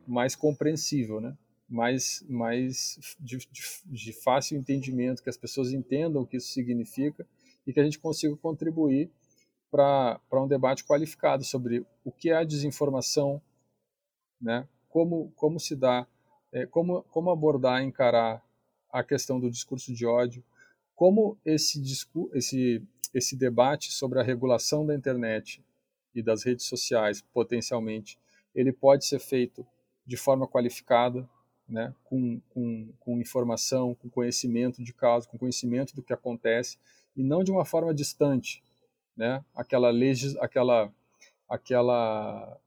mais 0.07 0.35
compreensível, 0.35 1.20
né? 1.20 1.37
mais, 1.68 2.25
mais 2.29 2.99
de, 3.18 3.39
de, 3.51 3.62
de, 3.85 4.12
fácil 4.12 4.57
entendimento, 4.57 5.22
que 5.22 5.31
as 5.31 5.37
pessoas 5.37 5.72
entendam 5.72 6.22
o 6.22 6.27
que 6.27 6.37
isso 6.37 6.53
significa 6.53 7.27
e 7.66 7.72
que 7.72 7.81
a 7.81 7.85
gente 7.85 7.99
consiga 7.99 8.37
contribuir 8.37 9.11
para 9.75 10.20
um 10.43 10.47
debate 10.47 10.85
qualificado 10.85 11.43
sobre 11.45 11.85
o 12.05 12.12
que 12.12 12.31
é 12.31 12.37
a 12.37 12.45
desinformação, 12.45 13.43
né? 14.41 14.68
como, 14.89 15.33
como 15.35 15.59
se 15.59 15.75
dá, 15.75 16.07
é, 16.53 16.64
como, 16.66 17.03
como 17.05 17.31
abordar, 17.31 17.83
encarar 17.83 18.45
a 18.89 19.03
questão 19.03 19.41
do 19.41 19.51
discurso 19.51 19.93
de 19.93 20.07
ódio, 20.07 20.45
como 20.95 21.37
esse, 21.45 21.83
esse 22.33 22.87
esse 23.14 23.37
debate 23.37 23.93
sobre 23.93 24.18
a 24.18 24.22
regulação 24.22 24.85
da 24.85 24.95
internet 24.95 25.64
e 26.12 26.20
das 26.20 26.43
redes 26.43 26.66
sociais, 26.66 27.22
potencialmente, 27.33 28.18
ele 28.55 28.72
pode 28.72 29.07
ser 29.07 29.20
feito 29.20 29.64
de 30.05 30.16
forma 30.16 30.49
qualificada, 30.49 31.29
né, 31.66 31.95
com, 32.05 32.41
com, 32.51 32.93
com 32.99 33.20
informação, 33.20 33.95
com 33.95 34.11
conhecimento 34.11 34.83
de 34.83 34.93
causa, 34.93 35.29
com 35.29 35.39
conhecimento 35.39 35.95
do 35.95 36.03
que 36.03 36.12
acontece, 36.12 36.77
e 37.16 37.22
não 37.22 37.43
de 37.43 37.51
uma 37.51 37.64
forma 37.64 37.95
distante, 37.95 38.62
né, 39.17 39.45
aquela 39.55 39.91
legis, 39.91 40.37
aquela, 40.37 40.93
aquela 41.49 42.59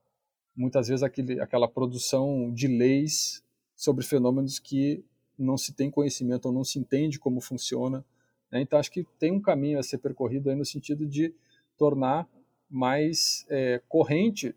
muitas 0.55 0.87
vezes 0.87 1.03
aquele, 1.03 1.39
aquela 1.39 1.67
produção 1.67 2.51
de 2.51 2.67
leis 2.67 3.43
sobre 3.75 4.03
fenômenos 4.03 4.59
que 4.59 5.03
não 5.37 5.57
se 5.57 5.73
tem 5.73 5.91
conhecimento 5.91 6.47
ou 6.47 6.51
não 6.51 6.63
se 6.63 6.79
entende 6.79 7.19
como 7.19 7.39
funciona, 7.39 8.03
né? 8.51 8.61
Então, 8.61 8.79
acho 8.79 8.91
que 8.91 9.05
tem 9.19 9.31
um 9.31 9.41
caminho 9.41 9.79
a 9.79 9.83
ser 9.83 9.97
percorrido 9.97 10.49
aí 10.49 10.55
no 10.55 10.65
sentido 10.65 11.05
de 11.05 11.33
tornar 11.77 12.27
mais 12.69 13.45
é, 13.49 13.81
corrente 13.87 14.55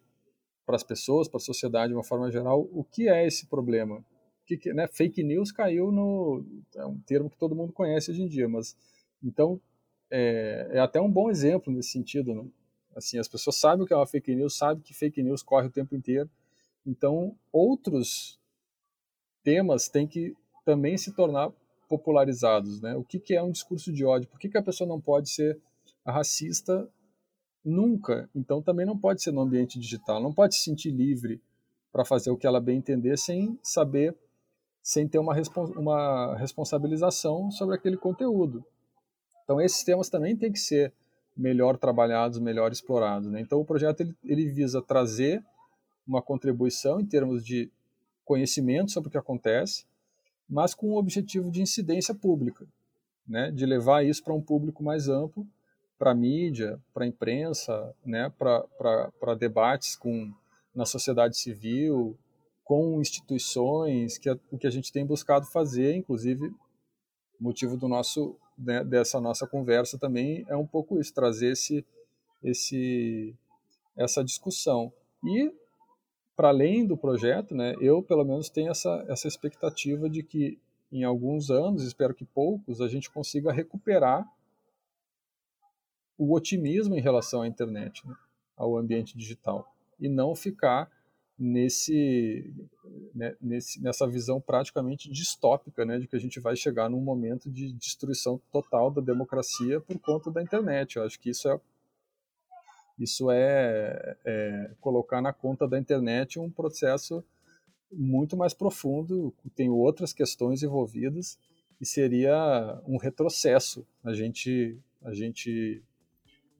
para 0.65 0.77
as 0.77 0.83
pessoas, 0.83 1.29
para 1.29 1.39
a 1.39 1.41
sociedade 1.41 1.89
de 1.89 1.97
uma 1.97 2.05
forma 2.05 2.31
geral, 2.31 2.69
o 2.73 2.85
que 2.85 3.09
é 3.09 3.27
esse 3.27 3.47
problema. 3.47 4.05
Que, 4.47 4.73
né, 4.73 4.89
fake 4.89 5.23
news 5.23 5.53
caiu 5.53 5.93
no. 5.93 6.45
É 6.75 6.85
um 6.85 6.99
termo 7.01 7.31
que 7.31 7.37
todo 7.37 7.55
mundo 7.55 7.73
conhece 7.73 8.11
hoje 8.11 8.23
em 8.23 8.29
dia, 8.29 8.49
mas. 8.49 8.77
Então, 9.23 9.61
é, 10.11 10.69
é 10.73 10.81
até 10.81 11.01
um 11.01 11.11
bom 11.11 11.31
exemplo 11.31 11.73
nesse 11.73 11.91
sentido. 11.91 12.35
Né? 12.35 12.45
Assim, 12.95 13.19
as 13.19 13.29
pessoas 13.29 13.57
sabem 13.57 13.85
o 13.85 13.87
que 13.87 13.93
é 13.93 13.97
uma 13.97 14.07
fake 14.07 14.35
news, 14.35 14.57
sabem 14.57 14.83
que 14.83 14.95
fake 14.95 15.23
news 15.23 15.43
corre 15.43 15.69
o 15.69 15.71
tempo 15.71 15.95
inteiro. 15.95 16.29
Então, 16.87 17.37
outros 17.53 18.39
temas 19.43 19.89
têm 19.89 20.07
que 20.07 20.35
também 20.65 20.97
se 20.97 21.13
tornar 21.13 21.51
popularizados. 21.89 22.81
Né? 22.81 22.95
O 22.95 23.03
que, 23.03 23.19
que 23.19 23.35
é 23.35 23.43
um 23.43 23.51
discurso 23.51 23.93
de 23.93 24.05
ódio? 24.05 24.29
Por 24.29 24.39
que, 24.39 24.49
que 24.49 24.59
a 24.59 24.63
pessoa 24.63 24.87
não 24.87 25.01
pode 25.01 25.31
ser 25.31 25.61
racista 26.07 26.89
nunca? 27.65 28.31
Então 28.35 28.63
também 28.63 28.87
não 28.87 28.97
pode 28.97 29.23
ser 29.23 29.33
no 29.33 29.41
ambiente 29.41 29.79
digital, 29.79 30.23
não 30.23 30.33
pode 30.33 30.55
se 30.55 30.63
sentir 30.63 30.91
livre 30.91 31.43
para 31.93 32.05
fazer 32.05 32.31
o 32.31 32.37
que 32.37 32.47
ela 32.47 32.61
bem 32.61 32.79
entender 32.79 33.19
sem 33.19 33.59
saber, 33.63 34.17
sem 34.81 35.09
ter 35.09 35.19
uma, 35.19 35.35
uma 35.77 36.37
responsabilização 36.37 37.51
sobre 37.51 37.75
aquele 37.75 37.97
conteúdo. 37.97 38.65
Então 39.51 39.61
esses 39.61 39.83
temas 39.83 40.09
também 40.09 40.37
têm 40.37 40.53
que 40.53 40.61
ser 40.61 40.93
melhor 41.37 41.77
trabalhados, 41.77 42.39
melhor 42.39 42.71
explorados. 42.71 43.29
Né? 43.29 43.41
Então 43.41 43.59
o 43.59 43.65
projeto 43.65 44.03
ele, 44.03 44.15
ele 44.23 44.47
visa 44.47 44.81
trazer 44.81 45.45
uma 46.07 46.23
contribuição 46.23 47.01
em 47.01 47.05
termos 47.05 47.45
de 47.45 47.69
conhecimento 48.25 48.93
sobre 48.93 49.09
o 49.09 49.11
que 49.11 49.19
acontece, 49.19 49.87
mas 50.49 50.73
com 50.73 50.91
o 50.91 50.97
objetivo 50.97 51.51
de 51.51 51.61
incidência 51.61 52.15
pública, 52.15 52.65
né, 53.27 53.51
de 53.51 53.67
levar 53.67 54.07
isso 54.07 54.23
para 54.23 54.35
um 54.35 54.41
público 54.41 54.85
mais 54.85 55.09
amplo, 55.09 55.45
para 55.99 56.13
a 56.13 56.15
mídia, 56.15 56.81
para 56.95 57.05
a 57.05 57.09
imprensa, 57.09 57.93
né, 58.07 58.33
para 58.39 59.35
debates 59.35 59.97
com, 59.97 60.33
na 60.73 60.87
sociedade 60.87 61.37
civil, 61.37 62.17
com 62.63 63.01
instituições, 63.01 64.17
que 64.17 64.29
é 64.29 64.39
o 64.53 64.57
que 64.57 64.67
a 64.69 64.71
gente 64.71 64.93
tem 64.93 65.05
buscado 65.05 65.45
fazer, 65.47 65.97
inclusive, 65.97 66.55
motivo 67.41 67.77
do 67.77 67.89
nosso 67.89 68.37
né, 68.61 68.85
dessa 68.85 69.21
nossa 69.21 69.47
conversa 69.47 69.99
também 69.99 70.45
é 70.49 70.57
um 70.57 70.67
pouco 70.67 71.01
isso, 71.01 71.15
trazer 71.15 71.53
esse, 71.53 71.85
esse, 72.43 73.35
essa 73.97 74.23
discussão. 74.23 74.93
E 75.25 75.53
para 76.37 76.49
além 76.49 76.87
do 76.87 76.97
projeto, 76.97 77.55
né, 77.55 77.75
eu 77.81 78.03
pelo 78.03 78.25
menos 78.25 78.49
tenho 78.49 78.71
essa, 78.71 79.05
essa 79.09 79.27
expectativa 79.27 80.09
de 80.09 80.23
que 80.23 80.59
em 80.93 81.05
alguns 81.05 81.51
anos, 81.51 81.85
espero 81.85 82.15
que 82.15 82.25
poucos, 82.25 82.81
a 82.81 82.89
gente 82.89 83.11
consiga 83.11 83.53
recuperar 83.53 84.29
o 86.19 86.35
otimismo 86.35 86.97
em 86.97 87.01
relação 87.01 87.43
à 87.43 87.47
internet, 87.47 88.07
né, 88.07 88.15
ao 88.57 88.77
ambiente 88.77 89.17
digital, 89.17 89.73
e 89.99 90.09
não 90.09 90.35
ficar 90.35 90.91
nesse, 91.41 92.53
né, 93.15 93.35
nesse, 93.41 93.81
nessa 93.83 94.07
visão 94.07 94.39
praticamente 94.39 95.11
distópica 95.11 95.87
né, 95.87 95.99
de 95.99 96.07
que 96.07 96.15
a 96.15 96.19
gente 96.21 96.39
vai 96.39 96.55
chegar 96.55 96.91
num 96.91 97.01
momento 97.01 97.51
de 97.51 97.73
destruição 97.73 98.39
total 98.53 98.91
da 98.91 99.01
democracia 99.01 99.81
por 99.81 99.99
conta 99.99 100.31
da 100.31 100.43
internet. 100.43 100.97
Eu 100.97 101.05
acho 101.05 101.19
que 101.19 101.31
isso 101.31 101.49
é 101.49 101.59
isso 102.99 103.31
é, 103.31 104.19
é, 104.27 104.71
colocar 104.79 105.23
na 105.23 105.33
conta 105.33 105.67
da 105.67 105.79
internet 105.79 106.39
um 106.39 106.51
processo 106.51 107.25
muito 107.91 108.37
mais 108.37 108.53
profundo, 108.53 109.35
tem 109.57 109.71
outras 109.71 110.13
questões 110.13 110.63
envolvidas 110.63 111.39
e 111.81 111.87
seria 111.87 112.79
um 112.87 112.99
retrocesso 112.99 113.87
a 114.05 114.13
gente 114.13 114.79
a 115.03 115.15
gente 115.15 115.83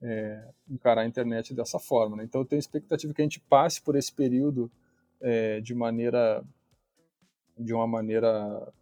é, 0.01 0.43
encarar 0.69 1.01
a 1.01 1.07
internet 1.07 1.53
dessa 1.53 1.79
forma. 1.79 2.17
Né? 2.17 2.23
Então 2.23 2.41
eu 2.41 2.45
tenho 2.45 2.59
expectativa 2.59 3.13
que 3.13 3.21
a 3.21 3.25
gente 3.25 3.39
passe 3.39 3.81
por 3.81 3.95
esse 3.95 4.11
período 4.11 4.71
é, 5.19 5.59
de 5.61 5.73
maneira 5.73 6.43
de 7.57 7.73
uma 7.73 7.85
maneira 7.85 8.73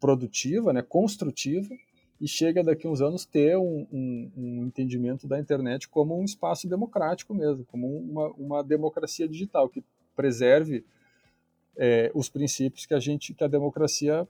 produtiva, 0.00 0.72
né, 0.72 0.80
construtiva, 0.80 1.74
e 2.20 2.26
chega 2.26 2.62
daqui 2.62 2.86
uns 2.86 3.00
anos 3.00 3.24
ter 3.24 3.56
um, 3.56 3.86
um, 3.92 4.32
um, 4.36 4.64
entendimento 4.66 5.26
da 5.26 5.38
internet 5.38 5.88
como 5.88 6.18
um 6.18 6.24
espaço 6.24 6.68
democrático 6.68 7.34
mesmo, 7.34 7.64
como 7.66 7.86
uma, 7.98 8.28
uma 8.32 8.64
democracia 8.64 9.28
digital 9.28 9.68
que 9.68 9.82
preserve 10.14 10.84
é, 11.76 12.10
os 12.14 12.28
princípios 12.28 12.84
que 12.84 12.94
a 12.94 13.00
gente, 13.00 13.32
que 13.32 13.44
a 13.44 13.48
democracia, 13.48 14.28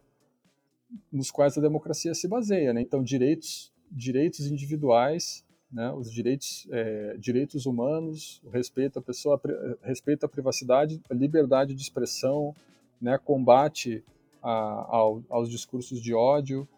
nos 1.11 1.31
quais 1.31 1.59
a 1.59 1.61
democracia 1.61 2.15
se 2.15 2.29
baseia, 2.29 2.73
né? 2.73 2.81
Então 2.81 3.03
direitos, 3.03 3.73
direitos 3.91 4.47
individuais, 4.47 5.45
né, 5.73 5.93
os 5.93 6.13
direitos, 6.13 6.67
é, 6.71 7.17
direitos 7.19 7.65
humanos, 7.65 8.43
o 8.45 8.51
respeito 8.51 8.99
à 8.99 9.03
pessoa, 9.03 9.41
respeito 9.83 10.25
à 10.27 10.29
privacidade, 10.29 11.01
a 11.09 11.15
liberdade 11.15 11.75
de 11.75 11.83
expressão, 11.83 12.55
né, 13.01 13.19
combate 13.19 14.05
a, 14.43 14.51
ao, 14.51 15.23
aos 15.29 15.49
discursos 15.49 16.01
de 16.01 16.13
ódio, 16.13 16.69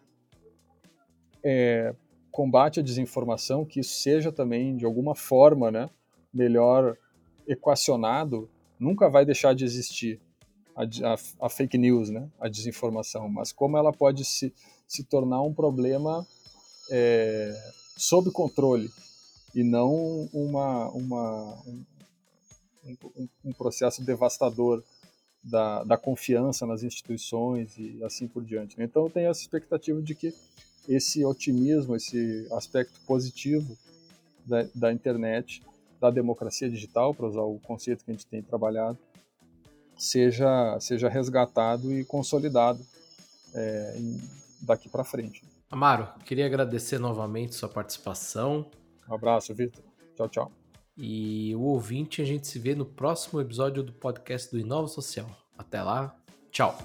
é, 1.43 1.95
combate 2.31 2.79
à 2.79 2.83
desinformação, 2.83 3.65
que 3.65 3.79
isso 3.79 3.95
seja 3.95 4.31
também 4.31 4.77
de 4.77 4.85
alguma 4.85 5.15
forma, 5.15 5.71
né, 5.71 5.89
melhor 6.33 6.97
equacionado, 7.47 8.49
nunca 8.79 9.09
vai 9.09 9.25
deixar 9.25 9.53
de 9.53 9.65
existir 9.65 10.21
a, 10.75 10.83
a, 10.83 11.45
a 11.45 11.49
fake 11.49 11.77
news, 11.77 12.09
né, 12.09 12.29
a 12.39 12.47
desinformação, 12.47 13.27
mas 13.27 13.51
como 13.51 13.77
ela 13.77 13.91
pode 13.91 14.23
se, 14.23 14.53
se 14.87 15.03
tornar 15.03 15.41
um 15.41 15.53
problema 15.53 16.25
é, 16.91 17.53
sob 17.95 18.31
controle 18.31 18.89
e 19.53 19.63
não 19.63 20.27
uma, 20.33 20.89
uma, 20.89 21.61
um, 21.65 21.83
um, 23.15 23.27
um 23.45 23.53
processo 23.53 24.03
devastador 24.03 24.83
da, 25.43 25.83
da, 25.83 25.97
confiança 25.97 26.65
nas 26.65 26.83
instituições 26.83 27.77
e 27.77 28.03
assim 28.03 28.27
por 28.27 28.43
diante. 28.43 28.75
Então, 28.79 29.03
eu 29.03 29.09
tenho 29.09 29.29
essa 29.29 29.41
expectativa 29.41 30.01
de 30.01 30.15
que 30.15 30.33
esse 30.87 31.23
otimismo, 31.23 31.95
esse 31.95 32.47
aspecto 32.51 32.99
positivo 33.05 33.77
da, 34.45 34.65
da 34.73 34.93
internet, 34.93 35.61
da 35.99 36.09
democracia 36.09 36.69
digital, 36.69 37.13
para 37.13 37.27
usar 37.27 37.41
o 37.41 37.59
conceito 37.59 38.03
que 38.03 38.11
a 38.11 38.13
gente 38.13 38.25
tem 38.25 38.41
trabalhado, 38.41 38.97
seja, 39.97 40.77
seja 40.79 41.07
resgatado 41.07 41.93
e 41.93 42.03
consolidado 42.03 42.83
é, 43.53 43.97
daqui 44.61 44.89
para 44.89 45.03
frente. 45.03 45.43
Amaro, 45.73 46.07
queria 46.23 46.45
agradecer 46.45 46.99
novamente 46.99 47.55
sua 47.55 47.67
participação. 47.67 48.69
Um 49.09 49.15
abraço, 49.15 49.55
Vitor. 49.55 49.83
Tchau, 50.15 50.29
tchau. 50.29 50.51
E 50.95 51.51
o 51.55 51.61
ouvinte, 51.61 52.21
a 52.21 52.25
gente 52.25 52.45
se 52.45 52.59
vê 52.59 52.75
no 52.75 52.85
próximo 52.85 53.41
episódio 53.41 53.81
do 53.81 53.91
podcast 53.91 54.51
do 54.51 54.59
Inova 54.59 54.87
Social. 54.87 55.27
Até 55.57 55.81
lá, 55.81 56.15
tchau. 56.51 56.77